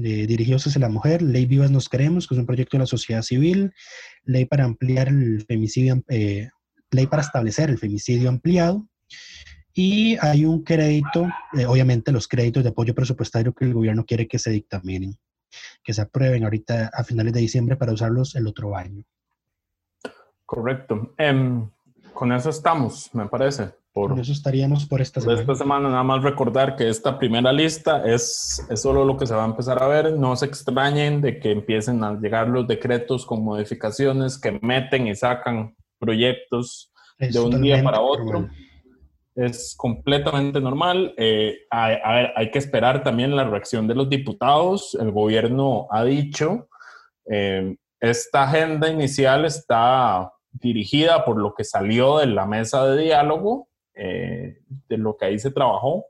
dirigidos 0.00 0.66
hacia 0.66 0.80
la 0.80 0.88
mujer, 0.88 1.22
Ley 1.22 1.46
Vivas 1.46 1.70
Nos 1.70 1.88
Queremos, 1.88 2.26
que 2.26 2.34
es 2.34 2.38
un 2.38 2.46
proyecto 2.46 2.76
de 2.76 2.80
la 2.80 2.86
sociedad 2.86 3.22
civil, 3.22 3.72
Ley 4.24 4.44
para 4.44 4.64
ampliar 4.64 5.08
el 5.08 5.44
femicidio, 5.46 6.02
eh, 6.08 6.48
Ley 6.90 7.06
para 7.06 7.22
establecer 7.22 7.70
el 7.70 7.78
femicidio 7.78 8.28
ampliado, 8.28 8.88
y 9.72 10.16
hay 10.20 10.44
un 10.44 10.62
crédito, 10.62 11.28
eh, 11.52 11.66
obviamente 11.66 12.12
los 12.12 12.28
créditos 12.28 12.62
de 12.62 12.70
apoyo 12.70 12.94
presupuestario 12.94 13.54
que 13.54 13.64
el 13.64 13.74
gobierno 13.74 14.04
quiere 14.04 14.26
que 14.26 14.38
se 14.38 14.50
dictaminen, 14.50 15.16
que 15.82 15.92
se 15.92 16.02
aprueben 16.02 16.44
ahorita 16.44 16.90
a 16.92 17.04
finales 17.04 17.32
de 17.32 17.40
diciembre 17.40 17.76
para 17.76 17.92
usarlos 17.92 18.34
el 18.34 18.46
otro 18.46 18.76
año. 18.76 19.04
Correcto. 20.44 21.14
Em, 21.18 21.68
con 22.12 22.32
eso 22.32 22.50
estamos, 22.50 23.10
me 23.14 23.26
parece. 23.26 23.72
Por, 23.94 24.18
eso 24.18 24.32
estaríamos 24.32 24.86
por 24.86 25.00
esta 25.00 25.20
semana. 25.20 25.40
Esta 25.40 25.54
semana 25.54 25.88
nada 25.88 26.02
más 26.02 26.20
recordar 26.24 26.74
que 26.74 26.88
esta 26.88 27.16
primera 27.16 27.52
lista 27.52 28.04
es, 28.04 28.66
es 28.68 28.82
solo 28.82 29.04
lo 29.04 29.16
que 29.16 29.24
se 29.24 29.36
va 29.36 29.44
a 29.44 29.46
empezar 29.46 29.80
a 29.80 29.86
ver. 29.86 30.14
No 30.14 30.34
se 30.34 30.46
extrañen 30.46 31.20
de 31.20 31.38
que 31.38 31.52
empiecen 31.52 32.02
a 32.02 32.18
llegar 32.18 32.48
los 32.48 32.66
decretos 32.66 33.24
con 33.24 33.44
modificaciones 33.44 34.36
que 34.36 34.58
meten 34.62 35.06
y 35.06 35.14
sacan 35.14 35.76
proyectos 36.00 36.92
de 37.20 37.38
un 37.38 37.62
día 37.62 37.84
para 37.84 38.00
otro. 38.00 38.48
Es 39.36 39.76
completamente 39.76 40.60
normal. 40.60 41.14
Eh, 41.16 41.58
a, 41.70 41.86
ver, 42.14 42.32
hay 42.34 42.50
que 42.50 42.58
esperar 42.58 43.04
también 43.04 43.36
la 43.36 43.44
reacción 43.44 43.86
de 43.86 43.94
los 43.94 44.10
diputados. 44.10 44.98
El 45.00 45.12
gobierno 45.12 45.86
ha 45.92 46.02
dicho, 46.02 46.66
eh, 47.30 47.76
esta 48.00 48.42
agenda 48.42 48.90
inicial 48.90 49.44
está 49.44 50.32
dirigida 50.50 51.24
por 51.24 51.36
lo 51.36 51.54
que 51.54 51.62
salió 51.62 52.18
de 52.18 52.26
la 52.26 52.44
mesa 52.44 52.84
de 52.86 53.00
diálogo 53.00 53.68
eh, 53.94 54.58
de 54.88 54.98
lo 54.98 55.16
que 55.16 55.26
ahí 55.26 55.38
se 55.38 55.50
trabajó. 55.50 56.04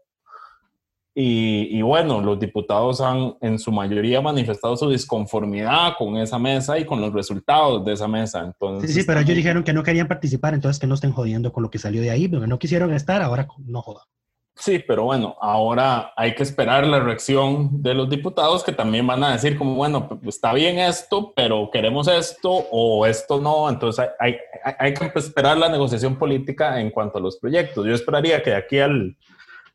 Y, 1.16 1.80
bueno, 1.82 2.20
los 2.20 2.40
diputados 2.40 3.00
han 3.00 3.36
en 3.40 3.56
su 3.60 3.70
mayoría 3.70 4.20
manifestado 4.20 4.76
su 4.76 4.90
disconformidad 4.90 5.92
con 5.96 6.16
esa 6.16 6.40
mesa 6.40 6.76
y 6.76 6.84
con 6.84 7.00
los 7.00 7.12
resultados 7.12 7.84
de 7.84 7.92
esa 7.92 8.08
mesa. 8.08 8.40
Entonces, 8.40 8.92
sí, 8.92 9.00
sí, 9.00 9.06
pero 9.06 9.20
ellos 9.20 9.36
dijeron 9.36 9.62
que 9.62 9.72
no 9.72 9.84
querían 9.84 10.08
participar, 10.08 10.54
entonces 10.54 10.80
que 10.80 10.88
no 10.88 10.96
estén 10.96 11.12
jodiendo 11.12 11.52
con 11.52 11.62
lo 11.62 11.70
que 11.70 11.78
salió 11.78 12.02
de 12.02 12.10
ahí, 12.10 12.26
porque 12.26 12.48
no 12.48 12.58
quisieron 12.58 12.92
estar, 12.92 13.22
ahora 13.22 13.46
no 13.64 13.80
jodan. 13.80 14.04
Sí, 14.56 14.78
pero 14.86 15.04
bueno, 15.04 15.36
ahora 15.40 16.12
hay 16.16 16.34
que 16.34 16.44
esperar 16.44 16.86
la 16.86 17.00
reacción 17.00 17.82
de 17.82 17.92
los 17.92 18.08
diputados 18.08 18.62
que 18.62 18.70
también 18.70 19.04
van 19.04 19.24
a 19.24 19.32
decir 19.32 19.58
como, 19.58 19.74
bueno, 19.74 20.20
está 20.26 20.52
bien 20.52 20.78
esto, 20.78 21.32
pero 21.34 21.70
queremos 21.72 22.06
esto 22.06 22.50
o 22.50 23.04
esto 23.04 23.40
no. 23.40 23.68
Entonces 23.68 24.08
hay, 24.20 24.36
hay, 24.78 24.94
que 24.94 25.10
esperar 25.16 25.56
la 25.58 25.68
negociación 25.68 26.16
política 26.16 26.80
en 26.80 26.90
cuanto 26.90 27.18
a 27.18 27.20
los 27.20 27.36
proyectos. 27.38 27.84
Yo 27.84 27.94
esperaría 27.94 28.42
que 28.42 28.50
de 28.50 28.56
aquí 28.56 28.78
al, 28.78 29.16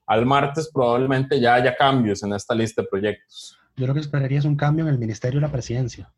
al 0.08 0.26
martes 0.26 0.72
probablemente 0.74 1.42
ya 1.42 1.56
haya 1.56 1.76
cambios 1.76 2.24
en 2.24 2.34
esta 2.34 2.56
lista 2.56 2.82
de 2.82 2.88
proyectos. 2.88 3.60
Yo 3.76 3.86
lo 3.86 3.94
que 3.94 4.00
esperaría 4.00 4.40
es 4.40 4.46
un 4.46 4.56
cambio 4.56 4.86
en 4.86 4.92
el 4.92 4.98
Ministerio 4.98 5.42
de 5.42 5.48
la 5.48 5.52
Presidencia. 5.52 6.10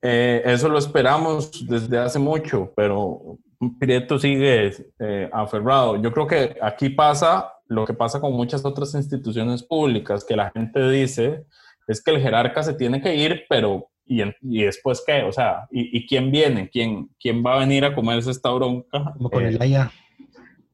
Eh, 0.00 0.40
eso 0.44 0.68
lo 0.68 0.78
esperamos 0.78 1.66
desde 1.66 1.98
hace 1.98 2.20
mucho, 2.20 2.72
pero 2.76 3.38
Prieto 3.80 4.20
sigue 4.20 4.72
eh, 5.00 5.28
aferrado. 5.32 6.00
Yo 6.00 6.12
creo 6.12 6.26
que 6.28 6.56
aquí 6.62 6.90
pasa 6.90 7.52
lo 7.68 7.84
que 7.84 7.94
pasa 7.94 8.20
con 8.20 8.32
muchas 8.32 8.64
otras 8.64 8.94
instituciones 8.94 9.62
públicas, 9.62 10.24
que 10.24 10.36
la 10.36 10.50
gente 10.50 10.88
dice 10.90 11.46
es 11.86 12.02
que 12.02 12.10
el 12.10 12.20
jerarca 12.20 12.62
se 12.62 12.74
tiene 12.74 13.00
que 13.00 13.14
ir, 13.14 13.44
pero 13.48 13.90
¿y, 14.04 14.22
y 14.42 14.64
después 14.64 15.02
qué? 15.06 15.22
O 15.22 15.32
sea, 15.32 15.66
¿y, 15.70 16.06
quién 16.06 16.30
viene? 16.30 16.68
¿Quién, 16.68 17.10
¿Quién 17.20 17.44
va 17.44 17.54
a 17.54 17.58
venir 17.60 17.84
a 17.84 17.94
comerse 17.94 18.30
esta 18.30 18.50
bronca? 18.50 19.12
Como 19.16 19.30
con 19.30 19.44
el 19.44 19.60
AYA. 19.60 19.90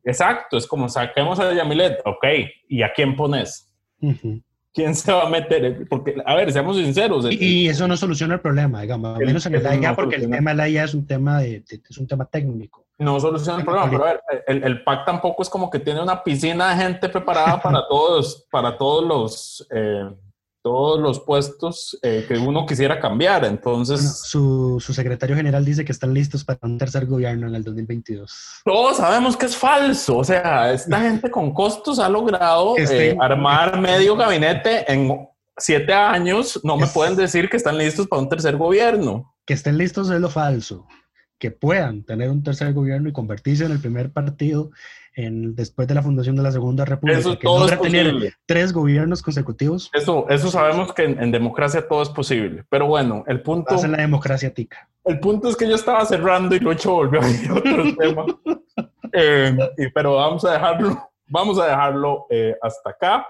Exacto, 0.05 0.57
es 0.57 0.67
como 0.67 0.89
saquemos 0.89 1.39
a 1.39 1.53
Yamilet, 1.55 2.01
ok, 2.05 2.25
¿y 2.69 2.83
a 2.83 2.93
quién 2.93 3.15
pones? 3.15 3.73
¿Quién 4.75 4.95
se 4.95 5.13
va 5.13 5.27
a 5.27 5.31
meter? 5.31 5.87
Porque, 5.89 6.17
a 6.25 6.35
ver, 6.35 6.51
seamos 6.51 6.77
sinceros. 6.77 7.27
Y, 7.31 7.69
eso 7.69 7.87
no 7.87 7.97
soluciona 7.97 8.35
el 8.35 8.41
problema, 8.41 8.83
digamos, 8.83 9.19
menos 9.19 9.47
en 9.47 9.55
el 9.55 9.67
AIA, 9.67 9.95
porque 9.95 10.17
el 10.17 10.31
tema 10.31 10.51
del 10.51 10.61
AIA 10.61 10.85
es 10.85 10.95
un 10.95 11.07
tema, 11.07 11.41
de, 11.41 11.63
es 11.69 11.99
un 11.99 12.07
tema 12.07 12.25
técnico. 12.25 12.82
No 12.99 13.19
soluciona 13.19 13.59
el 13.59 13.65
problema, 13.65 13.91
pero 13.91 14.05
a 14.05 14.07
ver, 14.07 14.23
el, 14.47 14.65
el, 14.65 14.85
PAC 14.85 15.07
tampoco 15.07 15.43
es 15.43 15.49
como 15.49 15.71
que 15.71 15.79
tiene 15.79 16.01
una 16.01 16.23
piscina 16.23 16.71
de 16.71 16.83
gente 16.83 17.09
preparada 17.09 17.61
para 17.61 17.81
todos, 17.89 18.47
para 18.51 18.77
todos 18.77 19.05
los, 19.05 19.67
eh, 19.71 20.09
todos 20.63 21.01
los 21.01 21.21
puestos 21.21 21.99
eh, 22.03 22.25
que 22.29 22.39
uno 22.39 22.65
quisiera 22.67 23.01
cambiar. 23.01 23.45
Entonces, 23.45 24.21
su, 24.21 24.79
su, 24.79 24.95
secretario 24.95 25.35
general 25.35 25.65
dice 25.65 25.85
que 25.85 25.93
están 25.93 26.15
listos 26.15 26.45
para 26.45 26.59
un 26.63 26.79
tercer 26.79 27.07
gobierno 27.07 27.49
en 27.49 27.55
el 27.55 27.65
2022. 27.65 28.61
Todos 28.65 28.99
sabemos 28.99 29.37
que 29.37 29.47
es 29.47 29.57
falso. 29.57 30.19
O 30.19 30.25
sea, 30.25 30.73
esta 30.73 31.01
gente 31.01 31.31
con 31.31 31.53
costos 31.53 31.99
ha 31.99 32.09
logrado 32.09 32.77
este 32.77 33.11
eh, 33.11 33.17
armar 33.19 33.81
medio 33.81 34.17
gabinete 34.17 34.91
en 34.93 35.29
siete 35.57 35.93
años. 35.93 36.61
No 36.63 36.77
me 36.77 36.87
pueden 36.87 37.17
decir 37.17 37.49
que 37.49 37.57
están 37.57 37.79
listos 37.79 38.07
para 38.07 38.23
un 38.23 38.29
tercer 38.29 38.57
gobierno. 38.57 39.35
Que 39.45 39.55
estén 39.55 39.77
listos 39.77 40.09
es 40.11 40.21
lo 40.21 40.31
falso 40.31 40.87
que 41.43 41.51
puedan 41.51 42.05
tener 42.05 42.31
un 42.31 42.45
tercer 42.45 42.73
gobierno 42.73 43.09
y 43.09 43.13
convertirse 43.13 43.65
en 43.65 43.73
el 43.73 43.81
primer 43.81 44.13
partido 44.13 44.71
en, 45.17 45.57
después 45.57 45.89
de 45.89 45.95
la 45.97 46.01
fundación 46.01 46.37
de 46.37 46.43
la 46.45 46.53
Segunda 46.53 46.85
República, 46.85 47.19
eso 47.19 47.37
que 47.37 47.43
todo 47.45 47.67
tener 47.67 48.33
tres 48.47 48.73
gobiernos 48.73 49.23
consecutivos. 49.23 49.91
Eso, 49.93 50.25
eso 50.29 50.53
sabemos 50.53 50.95
que 50.95 51.03
en, 51.03 51.33
democracia 51.33 51.89
todo 51.89 52.01
es 52.01 52.11
posible. 52.11 52.65
Pero 52.71 52.87
bueno, 52.87 53.25
el 53.27 53.43
punto... 53.43 53.75
Es 53.75 53.83
en 53.83 53.91
la 53.91 53.99
democracia 53.99 54.55
tica. 54.55 54.89
El 55.05 55.19
punto 55.19 55.49
es 55.49 55.57
que 55.57 55.69
yo 55.69 55.75
estaba 55.75 56.05
cerrando 56.05 56.55
y 56.55 56.61
Lucho 56.61 56.93
volvió 56.93 57.21
a 57.21 57.55
otro 57.57 57.97
tema. 57.99 58.25
Eh, 59.13 59.57
pero 59.93 60.15
vamos 60.15 60.45
a 60.45 60.53
dejarlo, 60.53 61.11
vamos 61.27 61.59
a 61.59 61.67
dejarlo 61.67 62.27
eh, 62.31 62.55
hasta 62.63 62.91
acá. 62.91 63.27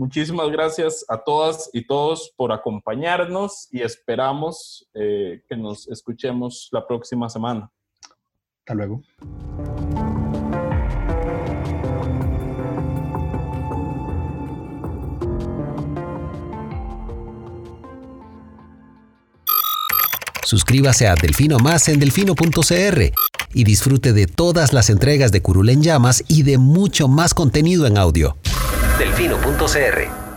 Muchísimas 0.00 0.48
gracias 0.48 1.04
a 1.10 1.18
todas 1.18 1.68
y 1.74 1.86
todos 1.86 2.32
por 2.34 2.52
acompañarnos 2.52 3.68
y 3.70 3.82
esperamos 3.82 4.88
eh, 4.94 5.42
que 5.46 5.54
nos 5.58 5.88
escuchemos 5.88 6.70
la 6.72 6.86
próxima 6.86 7.28
semana. 7.28 7.70
Hasta 8.60 8.74
luego. 8.76 9.02
Suscríbase 20.46 21.08
a 21.08 21.14
Delfino 21.14 21.58
Más 21.58 21.88
en 21.88 22.00
delfino.cr 22.00 23.12
y 23.52 23.64
disfrute 23.64 24.14
de 24.14 24.26
todas 24.26 24.72
las 24.72 24.88
entregas 24.88 25.30
de 25.30 25.42
Curul 25.42 25.68
en 25.68 25.82
Llamas 25.82 26.24
y 26.26 26.42
de 26.44 26.56
mucho 26.56 27.06
más 27.06 27.34
contenido 27.34 27.86
en 27.86 27.98
audio 27.98 28.38
delfino.cr 29.00 30.29